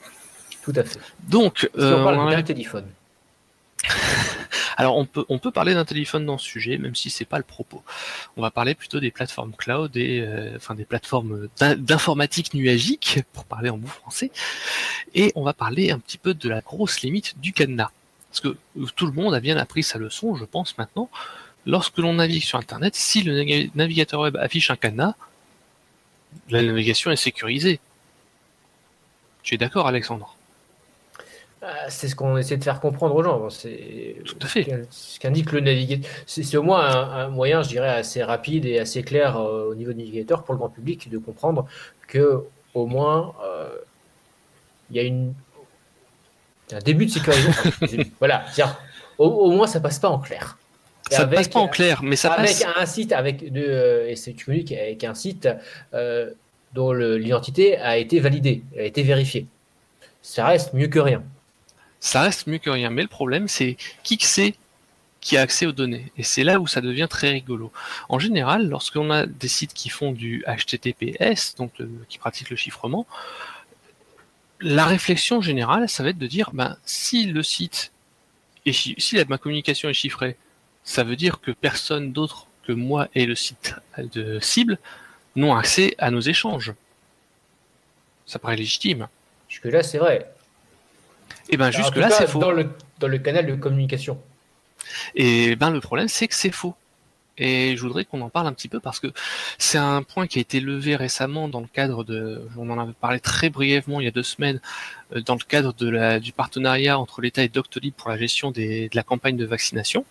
Tout 0.68 0.74
à 0.76 0.84
fait. 0.84 1.00
Donc, 1.30 1.70
on 1.78 1.82
euh, 1.82 2.04
parle 2.04 2.30
d'un 2.30 2.44
téléphone. 2.44 2.86
Alors 4.76 4.98
on 4.98 5.06
peut 5.06 5.24
on 5.30 5.40
peut 5.40 5.50
parler 5.50 5.74
d'un 5.74 5.86
téléphone 5.86 6.26
dans 6.26 6.38
ce 6.38 6.46
sujet, 6.46 6.78
même 6.78 6.94
si 6.94 7.10
c'est 7.10 7.24
pas 7.24 7.38
le 7.38 7.46
propos. 7.46 7.84
On 8.36 8.42
va 8.42 8.52
parler 8.52 8.76
plutôt 8.76 9.00
des 9.00 9.10
plateformes 9.10 9.54
cloud 9.58 9.96
et 9.96 10.20
euh, 10.20 10.58
enfin 10.58 10.76
des 10.76 10.84
plateformes 10.84 11.48
d'informatique 11.58 12.54
nuagique 12.54 13.20
pour 13.32 13.46
parler 13.46 13.70
en 13.70 13.78
bout 13.78 13.88
français. 13.88 14.30
Et 15.16 15.32
on 15.36 15.44
va 15.44 15.54
parler 15.54 15.90
un 15.90 16.00
petit 16.00 16.18
peu 16.18 16.34
de 16.34 16.50
la 16.50 16.60
grosse 16.60 17.00
limite 17.00 17.40
du 17.40 17.54
cadenas, 17.54 17.92
parce 18.30 18.42
que 18.42 18.58
tout 18.98 19.06
le 19.06 19.14
monde 19.14 19.34
a 19.34 19.40
bien 19.40 19.56
appris 19.56 19.84
sa 19.84 19.98
leçon, 19.98 20.36
je 20.36 20.44
pense 20.44 20.78
maintenant. 20.78 21.10
Lorsque 21.66 21.98
l'on 21.98 22.16
navigue 22.16 22.44
sur 22.44 22.60
Internet, 22.60 22.94
si 22.94 23.24
le 23.24 23.70
navigateur 23.74 24.20
web 24.20 24.36
affiche 24.36 24.70
un 24.70 24.76
cadenas, 24.76 25.16
la 26.50 26.62
navigation 26.62 27.10
est 27.10 27.16
sécurisée. 27.16 27.80
Tu 29.44 29.56
es 29.56 29.58
d'accord, 29.58 29.88
Alexandre? 29.88 30.37
C'est 31.90 32.08
ce 32.08 32.16
qu'on 32.16 32.38
essaie 32.38 32.58
de 32.58 32.64
faire 32.64 32.80
comprendre 32.80 33.16
aux 33.16 33.24
gens. 33.24 33.50
C'est 33.50 34.18
Tout 34.26 34.38
à 34.42 34.46
fait. 34.46 34.88
Ce 34.92 35.20
qu'indique 35.20 35.52
le 35.52 35.60
navigateur. 35.62 36.10
C'est 36.26 36.58
au 36.58 36.64
moins 36.64 36.86
un, 36.88 37.30
moyen, 37.30 37.64
je 37.64 37.70
dirais, 37.70 37.90
assez 37.90 38.24
rapide 38.24 38.66
et 38.66 38.80
assez 38.80 39.02
clair 39.04 39.38
euh, 39.38 39.70
au 39.72 39.76
niveau 39.76 39.92
du 39.92 40.00
navigateur 40.00 40.44
pour 40.44 40.54
le 40.54 40.60
grand 40.60 40.70
public 40.70 41.10
de 41.10 41.18
comprendre 41.18 41.66
que 42.08 42.44
au 42.74 42.86
moins 42.86 43.34
euh, 43.44 43.70
il 44.90 44.98
y 44.98 45.00
a 45.00 45.04
une 45.04 45.34
un 46.72 46.80
début 46.80 47.06
de 47.06 47.12
sécurisation. 47.12 47.72
voilà, 48.20 48.46
au, 49.18 49.52
moins 49.52 49.68
ça 49.68 49.80
passe 49.80 50.00
pas 50.00 50.10
en 50.10 50.20
clair. 50.20 50.58
ça 51.10 51.26
ne 51.26 51.34
passe 51.34 51.48
pas 51.48 51.60
en 51.60 51.70
clair, 51.70 52.04
mais 52.04 52.18
ça 52.18 52.34
avec 52.34 52.50
passe. 52.50 52.66
un 52.78 52.86
site 52.86 53.14
avec 53.14 53.52
de 53.52 53.64
euh, 53.66 54.10
et 54.10 54.16
c'est 54.16 54.48
unique 54.48 54.74
avec 54.74 55.04
un 55.04 55.16
site 55.16 55.50
dont 56.74 56.92
l'identité 56.92 57.78
a 57.78 57.98
été 57.98 58.20
validée, 58.20 58.62
a 58.78 58.84
été 58.84 59.02
vérifiée. 59.02 59.48
Ça 60.22 60.46
reste 60.46 60.74
mieux 60.74 60.88
que 60.88 61.00
rien 61.00 61.24
ça 62.00 62.22
reste 62.22 62.48
mieux 62.48 62.58
que 62.58 62.70
rien. 62.70 62.90
Mais 62.90 63.02
le 63.02 63.08
problème, 63.08 63.48
c'est 63.48 63.78
qui 64.04 64.18
c'est 64.22 64.56
qui 65.20 65.36
a 65.38 65.42
accès 65.42 65.66
aux 65.66 65.72
données. 65.72 66.12
Et 66.18 66.24
c'est 66.24 66.44
là 66.44 66.60
où 66.60 66.68
ça 66.68 66.80
devient 66.80 67.08
très 67.10 67.32
rigolo. 67.32 67.72
En 68.08 68.20
général, 68.20 68.70
lorsqu'on 68.70 69.10
a 69.10 69.26
des 69.26 69.48
sites 69.48 69.74
qui 69.74 69.90
font 69.90 70.12
du 70.12 70.46
HTTPS, 70.48 71.56
donc 71.58 71.72
qui 72.08 72.18
pratiquent 72.18 72.50
le 72.50 72.56
chiffrement, 72.56 73.06
la 74.62 74.86
réflexion 74.86 75.42
générale, 75.42 75.90
ça 75.90 76.04
va 76.04 76.10
être 76.10 76.18
de 76.18 76.28
dire, 76.28 76.52
ben, 76.54 76.78
si 76.86 77.26
le 77.26 77.44
site, 77.44 77.92
est 78.66 78.72
si 78.72 79.16
la, 79.16 79.26
ma 79.26 79.38
communication 79.38 79.90
est 79.90 79.94
chiffrée, 79.94 80.38
ça 80.84 81.04
veut 81.04 81.16
dire 81.16 81.42
que 81.42 81.52
personne 81.52 82.14
d'autre 82.14 82.48
que 82.66 82.72
moi 82.72 83.08
et 83.14 83.26
le 83.26 83.36
site 83.36 83.76
de 83.98 84.40
cible 84.40 84.78
n'ont 85.36 85.56
accès 85.56 85.96
à 85.98 86.12
nos 86.12 86.20
échanges. 86.20 86.74
Ça 88.26 88.40
paraît 88.40 88.56
légitime. 88.56 89.08
Jusque-là, 89.48 89.84
c'est 89.84 90.00
vrai. 90.00 90.32
Et 91.50 91.54
eh 91.54 91.58
ben, 91.58 91.72
jusque-là, 91.72 92.10
c'est 92.10 92.28
faux. 92.28 92.40
Dans 92.40 92.52
le, 92.52 92.70
dans 93.00 93.08
le 93.08 93.18
canal 93.20 93.46
de 93.46 93.56
communication. 93.56 94.20
Et 95.16 95.56
ben, 95.56 95.72
le 95.72 95.80
problème, 95.80 96.08
c'est 96.08 96.28
que 96.28 96.36
c'est 96.36 96.52
faux. 96.52 96.76
Et 97.38 97.76
je 97.78 97.82
voudrais 97.82 98.04
qu'on 98.04 98.22
en 98.22 98.30
parle 98.30 98.48
un 98.48 98.54
petit 98.54 98.68
peu 98.68 98.80
parce 98.80 99.00
que 99.00 99.08
c'est 99.60 99.78
un 99.78 100.02
point 100.02 100.26
qui 100.28 100.40
a 100.40 100.42
été 100.42 100.60
levé 100.60 100.96
récemment 100.96 101.48
dans 101.48 101.62
le 101.62 101.68
cadre 101.68 102.04
de, 102.04 102.42
on 102.58 102.70
en 102.70 102.80
avait 102.80 102.94
parlé 102.94 103.20
très 103.20 103.50
brièvement 103.50 104.02
il 104.02 104.06
y 104.06 104.08
a 104.08 104.12
deux 104.12 104.24
semaines, 104.24 104.60
euh, 105.16 105.22
dans 105.22 105.36
le 105.36 105.44
cadre 105.48 105.74
de 105.74 105.88
la, 105.88 106.20
du 106.20 106.32
partenariat 106.32 106.98
entre 106.98 107.22
l'État 107.22 107.44
et 107.44 107.50
Doctolib 107.50 107.94
pour 107.94 108.10
la 108.10 108.18
gestion 108.18 108.50
des, 108.50 108.90
de 108.90 108.96
la 108.96 109.04
campagne 109.04 109.38
de 109.38 109.46
vaccination. 109.46 110.04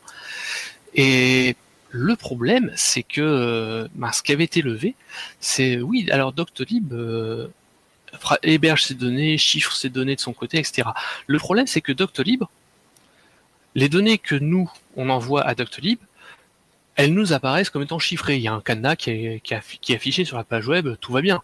Et 0.95 1.57
le 1.91 2.14
problème, 2.14 2.72
c'est 2.76 3.03
que 3.03 3.20
euh, 3.20 3.89
ben, 3.95 4.12
ce 4.12 4.22
qui 4.22 4.32
avait 4.32 4.45
été 4.45 4.62
levé, 4.62 4.95
c'est 5.41 5.80
oui, 5.80 6.09
alors 6.12 6.32
Doctolib 6.32 6.93
euh, 6.93 7.49
héberge 8.42 8.84
ses 8.84 8.94
données, 8.94 9.38
chiffre 9.38 9.74
ses 9.74 9.88
données 9.88 10.16
de 10.16 10.20
son 10.20 10.32
côté, 10.32 10.58
etc. 10.58 10.88
Le 11.26 11.38
problème, 11.38 11.66
c'est 11.66 11.80
que 11.80 11.92
Doctolib, 11.92 12.44
les 13.74 13.88
données 13.88 14.18
que 14.18 14.34
nous, 14.34 14.70
on 14.96 15.08
envoie 15.08 15.42
à 15.42 15.54
Doctolib, 15.54 15.98
elles 16.96 17.12
nous 17.12 17.32
apparaissent 17.32 17.70
comme 17.70 17.82
étant 17.82 17.98
chiffrées. 17.98 18.36
Il 18.36 18.42
y 18.42 18.48
a 18.48 18.52
un 18.52 18.60
cadenas 18.60 18.96
qui 18.96 19.10
est, 19.10 19.94
affiché 19.94 20.24
sur 20.24 20.36
la 20.36 20.44
page 20.44 20.66
web, 20.66 20.96
tout 21.00 21.12
va 21.12 21.20
bien. 21.20 21.42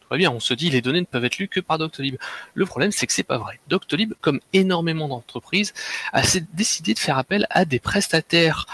Tout 0.00 0.08
va 0.10 0.16
bien, 0.16 0.30
on 0.30 0.40
se 0.40 0.54
dit 0.54 0.70
les 0.70 0.80
données 0.80 1.00
ne 1.00 1.06
peuvent 1.06 1.24
être 1.24 1.38
lues 1.38 1.48
que 1.48 1.60
par 1.60 1.78
Doctolib. 1.78 2.16
Le 2.54 2.66
problème, 2.66 2.90
c'est 2.90 3.06
que 3.06 3.12
c'est 3.12 3.22
pas 3.22 3.38
vrai. 3.38 3.60
Doctolib, 3.68 4.14
comme 4.20 4.40
énormément 4.52 5.06
d'entreprises, 5.06 5.74
a 6.12 6.22
décidé 6.54 6.94
de 6.94 6.98
faire 6.98 7.18
appel 7.18 7.46
à 7.50 7.64
des 7.64 7.78
prestataires 7.78 8.66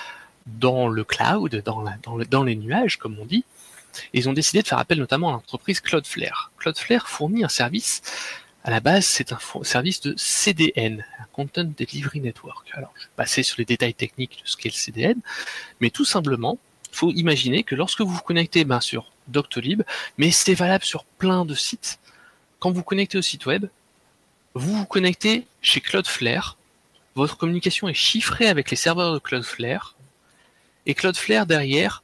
dans 0.47 0.87
le 0.87 1.03
cloud, 1.03 1.63
dans 2.31 2.45
les 2.45 2.57
nuages, 2.57 2.99
comme 2.99 3.19
on 3.19 3.25
dit. 3.25 3.45
Ils 4.13 4.29
ont 4.29 4.33
décidé 4.33 4.63
de 4.63 4.67
faire 4.67 4.79
appel 4.79 4.99
notamment 4.99 5.29
à 5.29 5.33
l'entreprise 5.33 5.81
Cloudflare. 5.81 6.51
Cloudflare 6.59 7.09
fournit 7.09 7.45
un 7.45 7.49
service 7.49 8.03
à 8.67 8.71
la 8.71 8.81
base, 8.81 9.07
c'est 9.07 9.33
un 9.33 9.39
service 9.63 10.01
de 10.01 10.13
CDN, 10.17 11.05
Content 11.33 11.65
Delivery 11.65 12.21
Network. 12.21 12.69
Alors, 12.73 12.93
je 12.97 13.05
vais 13.05 13.11
passer 13.15 13.43
sur 13.45 13.57
les 13.59 13.65
détails 13.65 13.95
techniques 13.95 14.43
de 14.43 14.49
ce 14.49 14.57
qu'est 14.57 14.71
le 14.71 14.75
CDN, 14.75 15.21
mais 15.81 15.91
tout 15.91 16.05
simplement, 16.05 16.59
il 16.91 16.97
faut 16.97 17.13
imaginer 17.13 17.63
que 17.63 17.77
lorsque 17.77 18.01
vous 18.01 18.09
vous 18.09 18.23
connectez 18.23 18.65
ben, 18.65 18.81
sur 18.81 19.13
Doctolib, 19.29 19.83
mais 20.19 20.33
c'est 20.33 20.55
valable 20.55 20.83
sur 20.83 21.05
plein 21.05 21.45
de 21.45 21.55
sites, 21.55 22.01
quand 22.59 22.73
vous 22.73 22.83
connectez 22.83 23.19
au 23.19 23.23
site 23.23 23.47
web, 23.47 23.67
vous 24.55 24.75
vous 24.75 24.87
connectez 24.87 25.47
chez 25.63 25.81
Cloudflare, 25.81 26.57
votre 27.15 27.37
communication 27.37 27.89
est 27.89 27.95
chiffrée 27.95 28.49
avec 28.49 28.71
les 28.71 28.77
serveurs 28.77 29.13
de 29.13 29.19
Cloudflare, 29.21 29.95
et 30.87 30.95
Cloudflare 30.95 31.47
derrière 31.47 32.03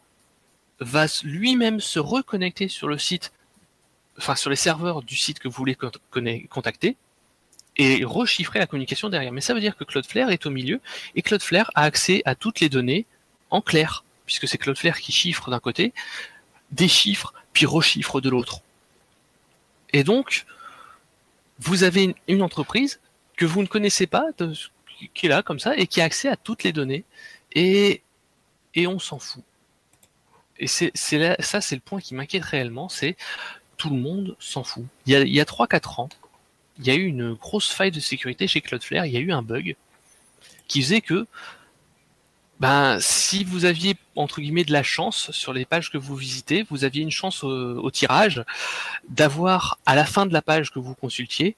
va 0.82 1.06
lui-même 1.22 1.80
se 1.80 1.98
reconnecter 1.98 2.68
sur 2.68 2.88
le 2.88 2.98
site 2.98 3.32
enfin 4.18 4.36
sur 4.36 4.50
les 4.50 4.56
serveurs 4.56 5.02
du 5.02 5.16
site 5.16 5.38
que 5.38 5.48
vous 5.48 5.54
voulez 5.54 5.76
contacter 6.48 6.96
et 7.76 8.04
rechiffrer 8.04 8.58
la 8.58 8.66
communication 8.66 9.08
derrière. 9.08 9.32
Mais 9.32 9.40
ça 9.40 9.54
veut 9.54 9.60
dire 9.60 9.76
que 9.76 9.84
Cloudflare 9.84 10.30
est 10.30 10.46
au 10.46 10.50
milieu 10.50 10.80
et 11.14 11.22
Cloudflare 11.22 11.70
a 11.74 11.82
accès 11.82 12.22
à 12.24 12.34
toutes 12.34 12.60
les 12.60 12.68
données 12.68 13.06
en 13.50 13.60
clair, 13.60 14.04
puisque 14.26 14.46
c'est 14.46 14.58
Cloudflare 14.58 15.00
qui 15.00 15.12
chiffre 15.12 15.50
d'un 15.50 15.60
côté, 15.60 15.92
déchiffre, 16.70 17.32
puis 17.52 17.66
rechiffre 17.66 18.20
de 18.20 18.28
l'autre. 18.28 18.60
Et 19.92 20.04
donc, 20.04 20.44
vous 21.58 21.82
avez 21.84 22.14
une 22.28 22.42
entreprise 22.42 23.00
que 23.36 23.44
vous 23.44 23.62
ne 23.62 23.66
connaissez 23.66 24.06
pas, 24.06 24.26
qui 25.14 25.26
est 25.26 25.28
là 25.28 25.42
comme 25.42 25.58
ça, 25.58 25.76
et 25.76 25.86
qui 25.86 26.00
a 26.00 26.04
accès 26.04 26.28
à 26.28 26.36
toutes 26.36 26.64
les 26.64 26.72
données, 26.72 27.04
et, 27.54 28.02
et 28.74 28.86
on 28.86 28.98
s'en 28.98 29.18
fout. 29.18 29.42
Et 30.62 30.68
c'est 30.68 30.92
ça, 30.94 31.60
c'est 31.60 31.74
le 31.74 31.80
point 31.80 32.00
qui 32.00 32.14
m'inquiète 32.14 32.44
réellement, 32.44 32.88
c'est 32.88 33.16
tout 33.76 33.90
le 33.90 33.96
monde 33.96 34.36
s'en 34.38 34.62
fout. 34.62 34.84
Il 35.06 35.12
y 35.12 35.40
a, 35.40 35.44
3-4 35.44 36.00
ans, 36.00 36.08
il 36.78 36.86
y 36.86 36.90
a 36.90 36.94
eu 36.94 37.04
une 37.04 37.34
grosse 37.34 37.72
faille 37.72 37.90
de 37.90 37.98
sécurité 37.98 38.46
chez 38.46 38.60
Cloudflare, 38.60 39.04
il 39.04 39.12
y 39.12 39.16
a 39.16 39.20
eu 39.20 39.32
un 39.32 39.42
bug 39.42 39.74
qui 40.68 40.80
faisait 40.80 41.00
que 41.00 41.26
ben, 42.60 42.98
si 43.00 43.42
vous 43.42 43.64
aviez 43.64 43.96
entre 44.14 44.40
guillemets 44.40 44.62
de 44.62 44.72
la 44.72 44.84
chance 44.84 45.32
sur 45.32 45.52
les 45.52 45.64
pages 45.64 45.90
que 45.90 45.98
vous 45.98 46.14
visitez, 46.14 46.64
vous 46.70 46.84
aviez 46.84 47.02
une 47.02 47.10
chance 47.10 47.42
au, 47.42 47.90
tirage 47.90 48.44
d'avoir 49.08 49.80
à 49.84 49.96
la 49.96 50.04
fin 50.04 50.26
de 50.26 50.32
la 50.32 50.42
page 50.42 50.70
que 50.70 50.78
vous 50.78 50.94
consultiez 50.94 51.56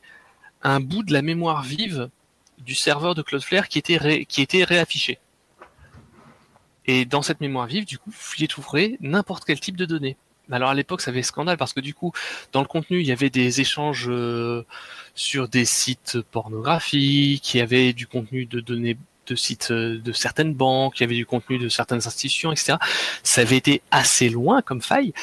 un 0.63 0.81
bout 0.81 1.03
de 1.03 1.13
la 1.13 1.21
mémoire 1.21 1.63
vive 1.63 2.09
du 2.57 2.75
serveur 2.75 3.15
de 3.15 3.21
Cloudflare 3.21 3.69
qui 3.69 3.79
était, 3.79 4.25
qui 4.25 4.41
était 4.41 4.65
réaffiché. 4.65 5.19
Et 6.87 7.05
dans 7.05 7.23
cette 7.23 7.41
mémoire 7.41 7.67
vive, 7.67 7.85
du 7.85 7.99
coup, 7.99 8.11
y 8.39 8.49
trouverez 8.49 8.97
n'importe 9.01 9.45
quel 9.45 9.61
type 9.61 9.77
de 9.77 9.87
données. 9.87 10.17
Alors 10.51 10.71
à 10.71 10.75
l'époque, 10.75 11.01
ça 11.01 11.11
avait 11.11 11.23
scandale 11.23 11.57
parce 11.57 11.73
que 11.73 11.81
du 11.81 11.95
coup, 11.95 12.13
dans 12.53 12.61
le 12.61 12.67
contenu, 12.67 13.01
il 13.01 13.07
y 13.07 13.13
avait 13.13 13.31
des 13.31 13.61
échanges 13.61 14.09
euh, 14.09 14.65
sur 15.15 15.49
des 15.49 15.65
sites 15.65 16.21
pornographiques, 16.21 17.55
il 17.55 17.59
y 17.59 17.61
avait 17.61 17.93
du 17.93 18.07
contenu 18.07 18.45
de 18.45 18.61
données 18.61 18.99
de 19.27 19.35
sites 19.35 19.71
euh, 19.71 19.99
de 19.99 20.13
certaines 20.13 20.53
banques, 20.53 21.01
il 21.01 21.05
y 21.05 21.05
avait 21.05 21.15
du 21.15 21.25
contenu 21.25 21.59
de 21.59 21.71
certaines 21.71 22.07
institutions, 22.07 22.53
etc. 22.53 22.77
Ça 23.23 23.41
avait 23.41 23.57
été 23.57 23.81
assez 23.91 24.29
loin 24.29 24.61
comme 24.61 24.83
faille. 24.83 25.15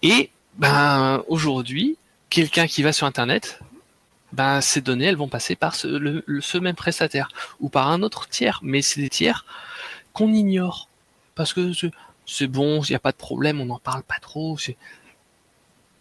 Et 0.00 0.30
ben 0.56 1.22
aujourd'hui, 1.28 1.98
quelqu'un 2.30 2.66
qui 2.66 2.82
va 2.82 2.94
sur 2.94 3.06
Internet, 3.06 3.60
ben 4.32 4.62
ces 4.62 4.80
données, 4.80 5.04
elles 5.04 5.16
vont 5.16 5.28
passer 5.28 5.54
par 5.54 5.74
ce, 5.74 6.22
ce 6.40 6.58
même 6.58 6.76
prestataire 6.76 7.28
ou 7.60 7.68
par 7.68 7.88
un 7.88 8.02
autre 8.02 8.26
tiers, 8.28 8.60
mais 8.62 8.80
c'est 8.80 9.02
des 9.02 9.10
tiers 9.10 9.44
qu'on 10.14 10.32
ignore 10.32 10.88
parce 11.34 11.52
que 11.52 11.72
c'est 12.26 12.46
bon, 12.46 12.82
il 12.82 12.90
n'y 12.90 12.96
a 12.96 13.00
pas 13.00 13.12
de 13.12 13.16
problème, 13.16 13.60
on 13.60 13.66
n'en 13.66 13.78
parle 13.78 14.02
pas 14.02 14.18
trop. 14.20 14.58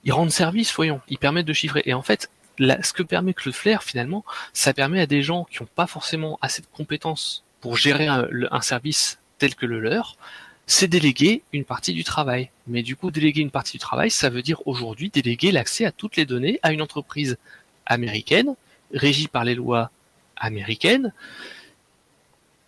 Ils 0.03 0.13
rendent 0.13 0.31
service, 0.31 0.73
voyons, 0.73 1.01
ils 1.07 1.17
permettent 1.17 1.45
de 1.45 1.53
chiffrer. 1.53 1.83
Et 1.85 1.93
en 1.93 2.01
fait, 2.01 2.29
ce 2.59 2.93
que 2.93 3.03
permet 3.03 3.33
Cloudflare, 3.33 3.83
finalement, 3.83 4.25
ça 4.53 4.73
permet 4.73 5.01
à 5.01 5.05
des 5.05 5.21
gens 5.21 5.45
qui 5.45 5.61
n'ont 5.61 5.69
pas 5.73 5.87
forcément 5.87 6.37
assez 6.41 6.61
de 6.61 6.67
compétences 6.71 7.43
pour 7.59 7.77
gérer 7.77 8.07
un, 8.07 8.61
service 8.61 9.19
tel 9.37 9.55
que 9.55 9.65
le 9.65 9.79
leur, 9.79 10.17
c'est 10.65 10.87
déléguer 10.87 11.43
une 11.53 11.65
partie 11.65 11.93
du 11.93 12.03
travail. 12.03 12.49
Mais 12.67 12.81
du 12.81 12.95
coup, 12.95 13.11
déléguer 13.11 13.41
une 13.41 13.51
partie 13.51 13.73
du 13.73 13.79
travail, 13.79 14.09
ça 14.09 14.29
veut 14.29 14.41
dire 14.41 14.65
aujourd'hui 14.67 15.09
déléguer 15.09 15.51
l'accès 15.51 15.85
à 15.85 15.91
toutes 15.91 16.15
les 16.15 16.25
données 16.25 16.59
à 16.63 16.71
une 16.71 16.81
entreprise 16.81 17.37
américaine, 17.85 18.55
régie 18.93 19.27
par 19.27 19.43
les 19.43 19.55
lois 19.55 19.91
américaines, 20.37 21.13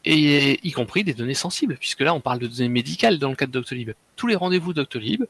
et 0.06 0.60
y 0.68 0.72
compris 0.72 1.04
des 1.04 1.14
données 1.14 1.34
sensibles, 1.34 1.78
puisque 1.78 2.02
là 2.02 2.14
on 2.14 2.20
parle 2.20 2.40
de 2.40 2.48
données 2.48 2.70
médicales 2.70 3.20
dans 3.20 3.30
le 3.30 3.36
cas 3.36 3.46
de 3.46 3.52
Doctolib. 3.52 3.92
Tous 4.16 4.28
les 4.28 4.36
rendez-vous 4.36 4.74
Doctolib, 4.74 5.26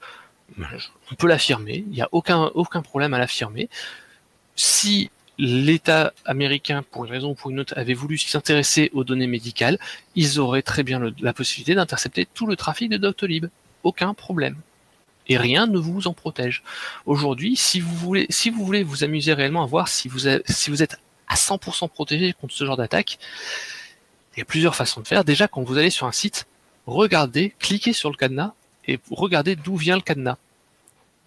on 0.60 1.16
peut 1.16 1.28
l'affirmer, 1.28 1.84
il 1.88 1.94
n'y 1.94 2.02
a 2.02 2.10
aucun, 2.12 2.46
aucun 2.56 2.82
problème 2.82 3.14
à 3.14 3.20
l'affirmer. 3.20 3.70
Si 4.56 5.10
l'État 5.38 6.14
américain, 6.26 6.84
pour 6.92 7.06
une 7.06 7.12
raison 7.12 7.32
ou 7.32 7.34
pour 7.34 7.52
une 7.52 7.60
autre, 7.60 7.74
avait 7.78 7.94
voulu 7.94 8.18
s'intéresser 8.18 8.92
aux 8.94 9.04
données 9.04 9.28
médicales, 9.28 9.80
ils 10.16 10.40
auraient 10.40 10.62
très 10.62 10.84
bien 10.84 11.02
la 11.20 11.34
possibilité 11.34 11.76
d'intercepter 11.76 12.28
tout 12.34 12.46
le 12.46 12.56
trafic 12.56 12.90
de 12.90 12.98
Doctolib. 12.98 13.48
Aucun 13.84 14.14
problème. 14.14 14.58
Et 15.28 15.38
rien 15.38 15.68
ne 15.68 15.78
vous 15.78 16.08
en 16.08 16.14
protège. 16.14 16.64
Aujourd'hui, 17.06 17.56
si 17.56 17.80
vous 17.80 17.96
voulez, 17.96 18.26
si 18.30 18.50
vous 18.50 18.66
voulez 18.66 18.84
vous 18.84 19.04
amuser 19.04 19.34
réellement 19.34 19.64
à 19.64 19.66
voir 19.66 19.88
si 19.88 20.08
vous, 20.08 20.28
si 20.46 20.70
vous 20.70 20.84
êtes 20.84 21.00
à 21.28 21.36
100% 21.36 21.90
protégé 21.90 22.34
contre 22.34 22.54
ce 22.54 22.66
genre 22.66 22.78
d'attaque, 22.78 23.18
il 24.36 24.40
y 24.40 24.42
a 24.42 24.46
plusieurs 24.46 24.76
façons 24.76 25.02
de 25.02 25.08
faire. 25.08 25.24
Déjà, 25.24 25.48
quand 25.48 25.64
vous 25.64 25.78
allez 25.78 25.90
sur 25.90 26.08
un 26.08 26.12
site, 26.12 26.48
regardez, 26.88 27.54
cliquez 27.60 27.94
sur 27.94 28.10
le 28.10 28.18
cadenas 28.18 28.54
et 28.88 29.00
regardez 29.12 29.56
d'où 29.56 29.76
vient 29.76 29.96
le 29.96 30.02
cadenas. 30.02 30.38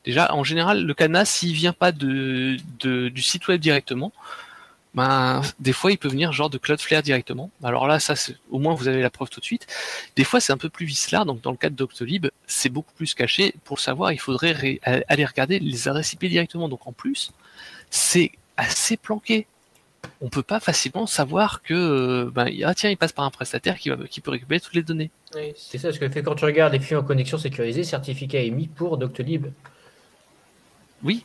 Déjà, 0.04 0.32
en 0.34 0.44
général, 0.44 0.84
le 0.84 0.94
cadenas, 0.94 1.24
s'il 1.24 1.52
vient 1.52 1.72
pas 1.72 1.92
du 1.92 2.60
site 3.16 3.48
web 3.48 3.60
directement, 3.60 4.12
ben, 4.94 5.42
des 5.60 5.74
fois, 5.74 5.92
il 5.92 5.98
peut 5.98 6.08
venir 6.08 6.32
genre 6.32 6.48
de 6.48 6.56
Cloudflare 6.56 7.02
directement. 7.02 7.50
Alors 7.62 7.86
là, 7.86 8.00
ça, 8.00 8.14
au 8.50 8.58
moins, 8.58 8.72
vous 8.74 8.88
avez 8.88 9.02
la 9.02 9.10
preuve 9.10 9.28
tout 9.28 9.40
de 9.40 9.44
suite. 9.44 9.66
Des 10.16 10.24
fois, 10.24 10.40
c'est 10.40 10.52
un 10.52 10.56
peu 10.56 10.70
plus 10.70 10.86
vicelard. 10.86 11.26
Donc, 11.26 11.42
dans 11.42 11.50
le 11.50 11.58
cas 11.58 11.68
Doctolib, 11.68 12.28
c'est 12.46 12.70
beaucoup 12.70 12.94
plus 12.94 13.12
caché. 13.12 13.54
Pour 13.64 13.76
le 13.76 13.82
savoir, 13.82 14.12
il 14.12 14.18
faudrait 14.18 14.80
aller 14.84 15.26
regarder 15.26 15.58
les 15.58 15.88
adresses 15.88 16.14
IP 16.14 16.24
directement. 16.24 16.68
Donc, 16.70 16.86
en 16.86 16.92
plus, 16.92 17.32
c'est 17.90 18.32
assez 18.56 18.96
planqué 18.96 19.46
on 20.20 20.28
peut 20.28 20.42
pas 20.42 20.60
facilement 20.60 21.06
savoir 21.06 21.62
que 21.62 21.74
euh, 21.74 22.30
ben, 22.30 22.48
ah, 22.64 22.74
tiens 22.74 22.90
il 22.90 22.96
passe 22.96 23.12
par 23.12 23.24
un 23.24 23.30
prestataire 23.30 23.78
qui, 23.78 23.90
va, 23.90 23.96
qui 24.08 24.20
peut 24.20 24.30
récupérer 24.30 24.60
toutes 24.60 24.74
les 24.74 24.82
données. 24.82 25.10
c'est 25.56 25.78
ça 25.78 25.92
ce 25.92 25.98
que 25.98 26.08
fait 26.08 26.22
quand 26.22 26.34
tu 26.34 26.44
regardes 26.44 26.72
les 26.72 26.80
flux 26.80 26.96
en 26.96 27.02
connexion 27.02 27.38
sécurisée, 27.38 27.84
certificat 27.84 28.40
émis 28.40 28.68
pour 28.68 28.98
Doctolib. 28.98 29.46
Oui, 31.02 31.24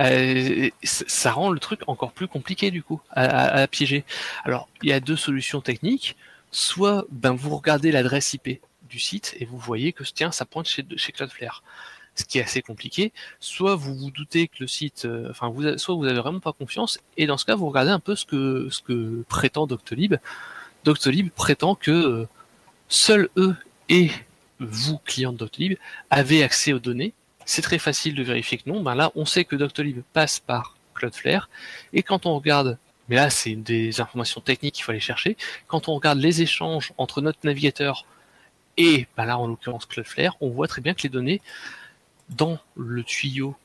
euh, 0.00 0.70
ça 0.82 1.32
rend 1.32 1.50
le 1.50 1.60
truc 1.60 1.80
encore 1.86 2.12
plus 2.12 2.26
compliqué 2.26 2.70
du 2.70 2.82
coup 2.82 3.00
à, 3.10 3.66
piéger. 3.68 4.04
Alors 4.44 4.68
il 4.82 4.88
y 4.88 4.92
a 4.92 5.00
deux 5.00 5.16
solutions 5.16 5.60
techniques. 5.60 6.16
Soit 6.50 7.06
ben 7.10 7.32
vous 7.32 7.56
regardez 7.56 7.92
l'adresse 7.92 8.34
IP 8.34 8.60
du 8.88 8.98
site 8.98 9.34
et 9.38 9.46
vous 9.46 9.56
voyez 9.56 9.92
que 9.92 10.04
tiens 10.04 10.32
ça 10.32 10.44
pointe 10.44 10.66
chez, 10.66 10.84
chez 10.96 11.12
Cloudflare. 11.12 11.62
Ce 12.14 12.24
qui 12.24 12.38
est 12.38 12.42
assez 12.42 12.62
compliqué, 12.62 13.12
soit 13.40 13.74
vous 13.74 13.94
vous 13.94 14.10
doutez 14.10 14.48
que 14.48 14.56
le 14.60 14.66
site, 14.66 15.04
euh, 15.04 15.30
enfin, 15.30 15.48
vous, 15.48 15.78
soit 15.78 15.94
vous 15.94 16.04
avez 16.04 16.20
vraiment 16.20 16.40
pas 16.40 16.52
confiance, 16.52 16.98
et 17.16 17.26
dans 17.26 17.38
ce 17.38 17.44
cas, 17.44 17.54
vous 17.54 17.68
regardez 17.68 17.90
un 17.90 18.00
peu 18.00 18.16
ce 18.16 18.26
que, 18.26 18.68
ce 18.70 18.82
que 18.82 19.24
prétend 19.28 19.66
Doctolib. 19.66 20.16
Doctolib 20.84 21.30
prétend 21.30 21.74
que 21.74 21.90
euh, 21.90 22.28
seuls 22.88 23.28
eux 23.36 23.56
et 23.88 24.10
vous, 24.58 24.98
clients 24.98 25.32
de 25.32 25.38
Doctolib, 25.38 25.78
avez 26.10 26.42
accès 26.42 26.72
aux 26.72 26.78
données. 26.78 27.14
C'est 27.44 27.62
très 27.62 27.78
facile 27.78 28.14
de 28.14 28.22
vérifier 28.22 28.58
que 28.58 28.68
non. 28.68 28.82
Ben 28.82 28.94
là, 28.94 29.10
on 29.16 29.24
sait 29.24 29.44
que 29.44 29.56
Doctolib 29.56 30.02
passe 30.12 30.38
par 30.38 30.76
Cloudflare, 30.94 31.48
et 31.92 32.02
quand 32.02 32.26
on 32.26 32.34
regarde 32.34 32.78
mais 33.08 33.16
là 33.16 33.30
c'est 33.30 33.56
des 33.56 34.00
informations 34.00 34.40
techniques 34.40 34.76
qu'il 34.76 34.84
faut 34.84 34.92
aller 34.92 35.00
chercher. 35.00 35.36
Quand 35.66 35.88
on 35.88 35.94
regarde 35.94 36.18
les 36.18 36.40
échanges 36.40 36.92
entre 36.98 37.20
notre 37.20 37.40
navigateur 37.42 38.06
et 38.76 39.06
ben 39.16 39.26
là 39.26 39.38
en 39.38 39.48
l'occurrence 39.48 39.86
Cloudflare, 39.86 40.36
on 40.40 40.50
voit 40.50 40.68
très 40.68 40.80
bien 40.80 40.94
que 40.94 41.02
les 41.02 41.08
données 41.08 41.42
dans 42.36 42.58
le 42.76 43.02
tuyau 43.02 43.56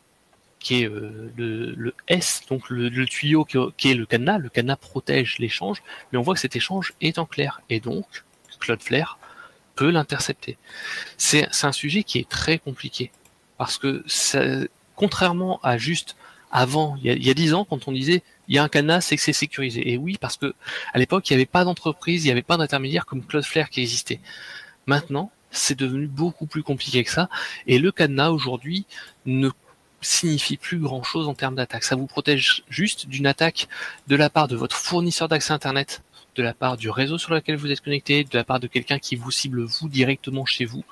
qui 0.60 0.82
est 0.82 0.90
euh, 0.90 1.32
le, 1.38 1.94
S, 2.08 2.42
donc 2.50 2.70
le, 2.70 3.06
tuyau 3.06 3.46
qui, 3.46 3.58
est 3.90 3.94
le 3.94 4.06
cadenas, 4.06 4.38
le 4.38 4.50
cadenas 4.50 4.76
protège 4.76 5.38
l'échange, 5.40 5.84
mais 6.12 6.18
on 6.18 6.22
voit 6.22 6.34
que 6.34 6.40
cet 6.40 6.56
échange 6.56 6.94
est 7.02 7.20
en 7.20 7.26
clair, 7.26 7.62
et 7.70 7.80
donc 7.80 8.06
Cloudflare 8.60 9.20
peut 9.76 9.92
l'intercepter. 9.92 10.58
C'est 11.18 11.48
un 11.64 11.72
sujet 11.72 12.04
qui 12.04 12.18
est 12.20 12.28
très 12.28 12.58
compliqué, 12.58 13.12
parce 13.58 13.78
que 13.78 14.04
contrairement 14.96 15.60
à 15.62 15.78
juste 15.78 16.16
avant, 16.52 16.98
il 17.04 17.24
y 17.24 17.30
a 17.30 17.34
dix 17.34 17.54
ans, 17.54 17.66
quand 17.66 17.88
on 17.88 17.92
disait 17.92 18.24
il 18.48 18.56
y 18.56 18.58
a 18.58 18.64
un 18.64 18.70
cadenas, 18.70 19.02
c'est 19.02 19.18
que 19.18 19.22
c'est 19.22 19.34
sécurisé. 19.34 19.92
Et 19.92 19.98
oui, 19.98 20.18
parce 20.20 20.38
que 20.38 20.56
à 20.94 21.00
l'époque, 21.00 21.30
il 21.30 21.34
n'y 21.34 21.36
avait 21.36 21.46
pas 21.46 21.66
d'entreprise, 21.66 22.24
il 22.24 22.28
n'y 22.28 22.32
avait 22.32 22.42
pas 22.42 22.58
d'intermédiaire 22.58 23.06
comme 23.06 23.24
Cloudflare 23.24 23.70
qui 23.70 23.82
existait. 23.82 24.20
Maintenant, 24.86 25.32
c'est 25.52 25.78
devenu 25.78 26.08
beaucoup 26.08 26.46
plus 26.46 26.64
compliqué 26.64 27.04
que 27.04 27.12
ça. 27.12 27.30
Et 27.66 27.80
le 27.80 27.92
cadenas 27.92 28.30
aujourd'hui 28.30 28.86
ne 29.26 29.50
signifie 30.02 30.58
plus 30.58 30.80
grand 30.80 31.04
chose 31.04 31.28
en 31.28 31.34
termes 31.34 31.56
d'attaque. 31.56 31.84
Ça 31.84 31.96
vous 31.96 32.08
protège 32.08 32.64
juste 32.70 33.08
d'une 33.08 33.28
attaque 33.28 33.68
de 34.08 34.16
la 34.16 34.30
part 34.30 34.48
de 34.48 34.56
votre 34.56 34.76
fournisseur 34.76 35.28
d'accès 35.28 35.54
Internet, 35.54 36.04
de 36.36 36.44
la 36.44 36.54
part 36.54 36.78
du 36.78 36.90
réseau 36.90 37.18
sur 37.18 37.34
lequel 37.34 37.56
vous 37.56 37.72
êtes 37.72 37.82
connecté, 37.82 38.24
de 38.24 38.38
la 38.38 38.44
part 38.44 38.60
de 38.60 38.68
quelqu'un 38.68 39.00
qui 39.00 39.16
vous 39.16 39.32
cible 39.32 39.64
vous 39.64 39.90
directement 39.90 40.46
chez 40.46 40.66
vous. 40.66 40.84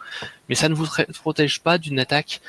Mais 0.50 0.56
ça 0.56 0.70
ne 0.70 0.74
vous 0.74 0.88
protège 1.14 1.62
pas 1.62 1.78
d'une 1.78 2.00
attaque 2.00 2.42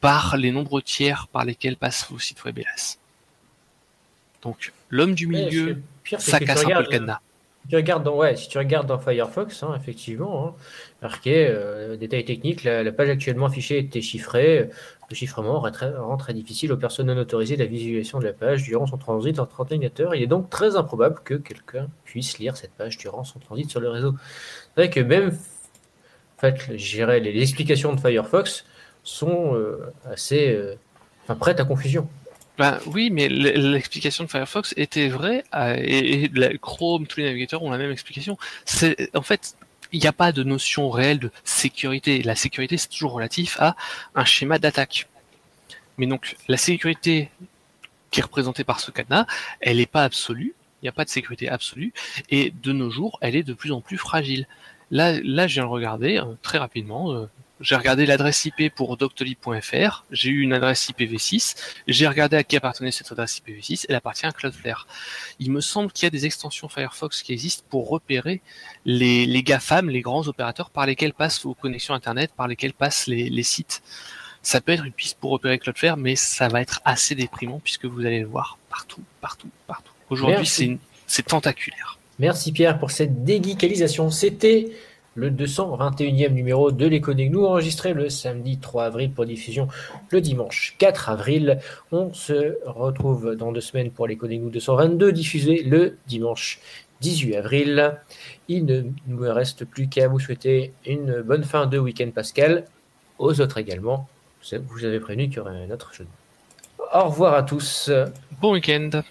par 0.00 0.36
les 0.36 0.52
nombreux 0.52 0.82
tiers 0.82 1.26
par 1.28 1.44
lesquels 1.44 1.76
passent 1.76 2.06
vos 2.10 2.18
sites 2.18 2.44
web 2.44 2.58
hélas. 2.58 2.98
Donc 4.42 4.72
l'homme 4.90 5.14
du 5.14 5.26
milieu, 5.26 5.82
ça 6.18 6.38
casse 6.38 6.64
un 6.64 6.68
peu 6.68 6.82
le 6.82 6.88
cadenas 6.88 7.20
si 7.68 8.48
tu 8.48 8.58
regardes 8.58 8.86
dans 8.86 8.98
Firefox, 8.98 9.62
hein, 9.62 9.74
effectivement, 9.76 10.48
hein, 10.48 10.54
marqué 11.02 11.46
euh, 11.48 11.96
détails 11.96 12.24
techniques, 12.24 12.64
la, 12.64 12.92
page 12.92 13.08
actuellement 13.08 13.46
affichée 13.46 13.88
est 13.92 14.00
chiffrée. 14.00 14.70
Le 15.10 15.14
chiffrement 15.14 15.60
rend 15.60 16.16
très, 16.16 16.34
difficile 16.34 16.72
aux 16.72 16.76
personnes 16.76 17.06
non 17.06 17.16
autorisées 17.18 17.56
la 17.56 17.66
visualisation 17.66 18.18
de 18.18 18.24
la 18.24 18.32
page 18.32 18.62
durant 18.64 18.86
son 18.86 18.96
transit 18.96 19.38
en 19.38 19.46
31 19.46 19.90
Il 20.14 20.22
est 20.22 20.26
donc 20.26 20.50
très 20.50 20.76
improbable 20.76 21.20
que 21.24 21.34
quelqu'un 21.34 21.88
puisse 22.04 22.38
lire 22.38 22.56
cette 22.56 22.72
page 22.72 22.96
durant 22.96 23.24
son 23.24 23.38
transit 23.38 23.70
sur 23.70 23.80
le 23.80 23.90
réseau. 23.90 24.14
C'est 24.74 24.82
vrai 24.82 24.90
que 24.90 25.00
même, 25.00 25.28
en 25.28 26.40
fait, 26.40 26.68
les 26.68 27.42
explications 27.42 27.94
de 27.94 28.00
Firefox 28.00 28.64
sont 29.02 29.54
euh, 29.54 29.92
assez 30.04 30.54
euh, 30.54 30.74
prêtes 31.38 31.60
à 31.60 31.64
confusion. 31.64 32.08
Ben 32.56 32.78
oui, 32.86 33.10
mais 33.10 33.28
l'explication 33.28 34.24
de 34.24 34.30
Firefox 34.30 34.74
était 34.76 35.08
vraie 35.08 35.42
euh, 35.54 35.76
et, 35.76 36.30
Chrome, 36.60 37.06
tous 37.06 37.18
les 37.18 37.26
navigateurs 37.26 37.62
ont 37.64 37.70
la 37.70 37.78
même 37.78 37.90
explication. 37.90 38.38
En 39.14 39.22
fait, 39.22 39.56
il 39.92 40.00
n'y 40.00 40.06
a 40.06 40.12
pas 40.12 40.30
de 40.30 40.44
notion 40.44 40.88
réelle 40.88 41.18
de 41.18 41.30
sécurité. 41.42 42.22
La 42.22 42.36
sécurité, 42.36 42.76
c'est 42.76 42.88
toujours 42.88 43.12
relatif 43.12 43.60
à 43.60 43.74
un 44.14 44.24
schéma 44.24 44.58
d'attaque. 44.58 45.08
Mais 45.98 46.06
donc, 46.06 46.36
la 46.46 46.56
sécurité 46.56 47.30
qui 48.10 48.20
est 48.20 48.22
représentée 48.22 48.62
par 48.62 48.78
ce 48.78 48.92
cadenas, 48.92 49.26
elle 49.60 49.78
n'est 49.78 49.86
pas 49.86 50.04
absolue. 50.04 50.54
Il 50.80 50.84
n'y 50.84 50.88
a 50.88 50.92
pas 50.92 51.04
de 51.04 51.10
sécurité 51.10 51.48
absolue. 51.48 51.92
Et 52.30 52.52
de 52.62 52.72
nos 52.72 52.90
jours, 52.90 53.18
elle 53.20 53.34
est 53.34 53.42
de 53.42 53.54
plus 53.54 53.72
en 53.72 53.80
plus 53.80 53.98
fragile. 53.98 54.46
Là, 54.92 55.18
là, 55.24 55.48
je 55.48 55.54
viens 55.54 55.64
de 55.64 55.68
regarder 55.68 56.18
euh, 56.18 56.34
très 56.42 56.58
rapidement. 56.58 57.26
J'ai 57.64 57.76
regardé 57.76 58.04
l'adresse 58.04 58.44
IP 58.44 58.74
pour 58.74 58.98
doctolib.fr, 58.98 60.04
j'ai 60.10 60.28
eu 60.28 60.42
une 60.42 60.52
adresse 60.52 60.90
IPv6, 60.90 61.56
j'ai 61.88 62.06
regardé 62.06 62.36
à 62.36 62.44
qui 62.44 62.58
appartenait 62.58 62.90
cette 62.90 63.10
adresse 63.10 63.40
IPv6, 63.40 63.86
elle 63.88 63.94
appartient 63.94 64.26
à 64.26 64.32
Cloudflare. 64.32 64.86
Il 65.38 65.50
me 65.50 65.62
semble 65.62 65.90
qu'il 65.90 66.04
y 66.04 66.08
a 66.08 66.10
des 66.10 66.26
extensions 66.26 66.68
Firefox 66.68 67.22
qui 67.22 67.32
existent 67.32 67.64
pour 67.70 67.88
repérer 67.88 68.42
les, 68.84 69.24
les 69.24 69.42
GAFAM, 69.42 69.88
les 69.88 70.02
grands 70.02 70.28
opérateurs 70.28 70.68
par 70.68 70.84
lesquels 70.84 71.14
passent 71.14 71.42
vos 71.42 71.54
connexions 71.54 71.94
Internet, 71.94 72.32
par 72.36 72.48
lesquels 72.48 72.74
passent 72.74 73.06
les, 73.06 73.30
les 73.30 73.42
sites. 73.42 73.82
Ça 74.42 74.60
peut 74.60 74.72
être 74.72 74.84
une 74.84 74.92
piste 74.92 75.16
pour 75.18 75.30
repérer 75.30 75.58
Cloudflare, 75.58 75.96
mais 75.96 76.16
ça 76.16 76.48
va 76.48 76.60
être 76.60 76.82
assez 76.84 77.14
déprimant 77.14 77.60
puisque 77.64 77.86
vous 77.86 78.00
allez 78.04 78.20
le 78.20 78.26
voir 78.26 78.58
partout, 78.68 79.02
partout, 79.22 79.48
partout. 79.66 79.94
Aujourd'hui, 80.10 80.78
c'est 81.06 81.22
tentaculaire. 81.22 81.98
Merci 82.18 82.52
Pierre 82.52 82.78
pour 82.78 82.90
cette 82.90 83.24
déguicalisation. 83.24 84.10
C'était 84.10 84.70
le 85.14 85.30
221e 85.30 86.32
numéro 86.32 86.72
de 86.72 86.86
l'Éco-Nous, 86.86 87.44
enregistré 87.44 87.94
le 87.94 88.08
samedi 88.08 88.58
3 88.58 88.84
avril 88.84 89.12
pour 89.12 89.26
diffusion 89.26 89.68
le 90.10 90.20
dimanche 90.20 90.74
4 90.78 91.10
avril. 91.10 91.60
On 91.92 92.12
se 92.12 92.58
retrouve 92.66 93.36
dans 93.36 93.52
deux 93.52 93.60
semaines 93.60 93.90
pour 93.90 94.06
l'Éco-Nous 94.06 94.50
222, 94.50 95.12
diffusé 95.12 95.62
le 95.62 95.98
dimanche 96.06 96.60
18 97.00 97.36
avril. 97.36 97.98
Il 98.48 98.64
ne 98.66 98.82
nous 99.06 99.32
reste 99.32 99.64
plus 99.64 99.88
qu'à 99.88 100.08
vous 100.08 100.18
souhaiter 100.18 100.72
une 100.86 101.22
bonne 101.22 101.44
fin 101.44 101.66
de 101.66 101.78
week-end 101.78 102.10
Pascal, 102.14 102.64
aux 103.18 103.40
autres 103.40 103.58
également. 103.58 104.08
Vous 104.52 104.84
avez 104.84 105.00
prévenu 105.00 105.28
qu'il 105.28 105.38
y 105.38 105.40
aurait 105.40 105.56
un 105.56 105.70
autre 105.70 105.94
jeu. 105.94 106.06
Au 106.92 107.04
revoir 107.04 107.34
à 107.34 107.42
tous. 107.42 107.90
Bon 108.40 108.52
week-end. 108.52 109.02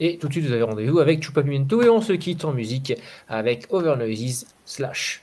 Et 0.00 0.16
tout 0.16 0.28
de 0.28 0.32
suite, 0.32 0.46
vous 0.46 0.52
avez 0.52 0.62
rendez-vous 0.62 0.98
avec 0.98 1.22
Chupapimento 1.22 1.82
et 1.82 1.90
on 1.90 2.00
se 2.00 2.14
quitte 2.14 2.46
en 2.46 2.52
musique 2.52 2.94
avec 3.28 3.66
Overnoises 3.70 4.46
Slash. 4.64 5.22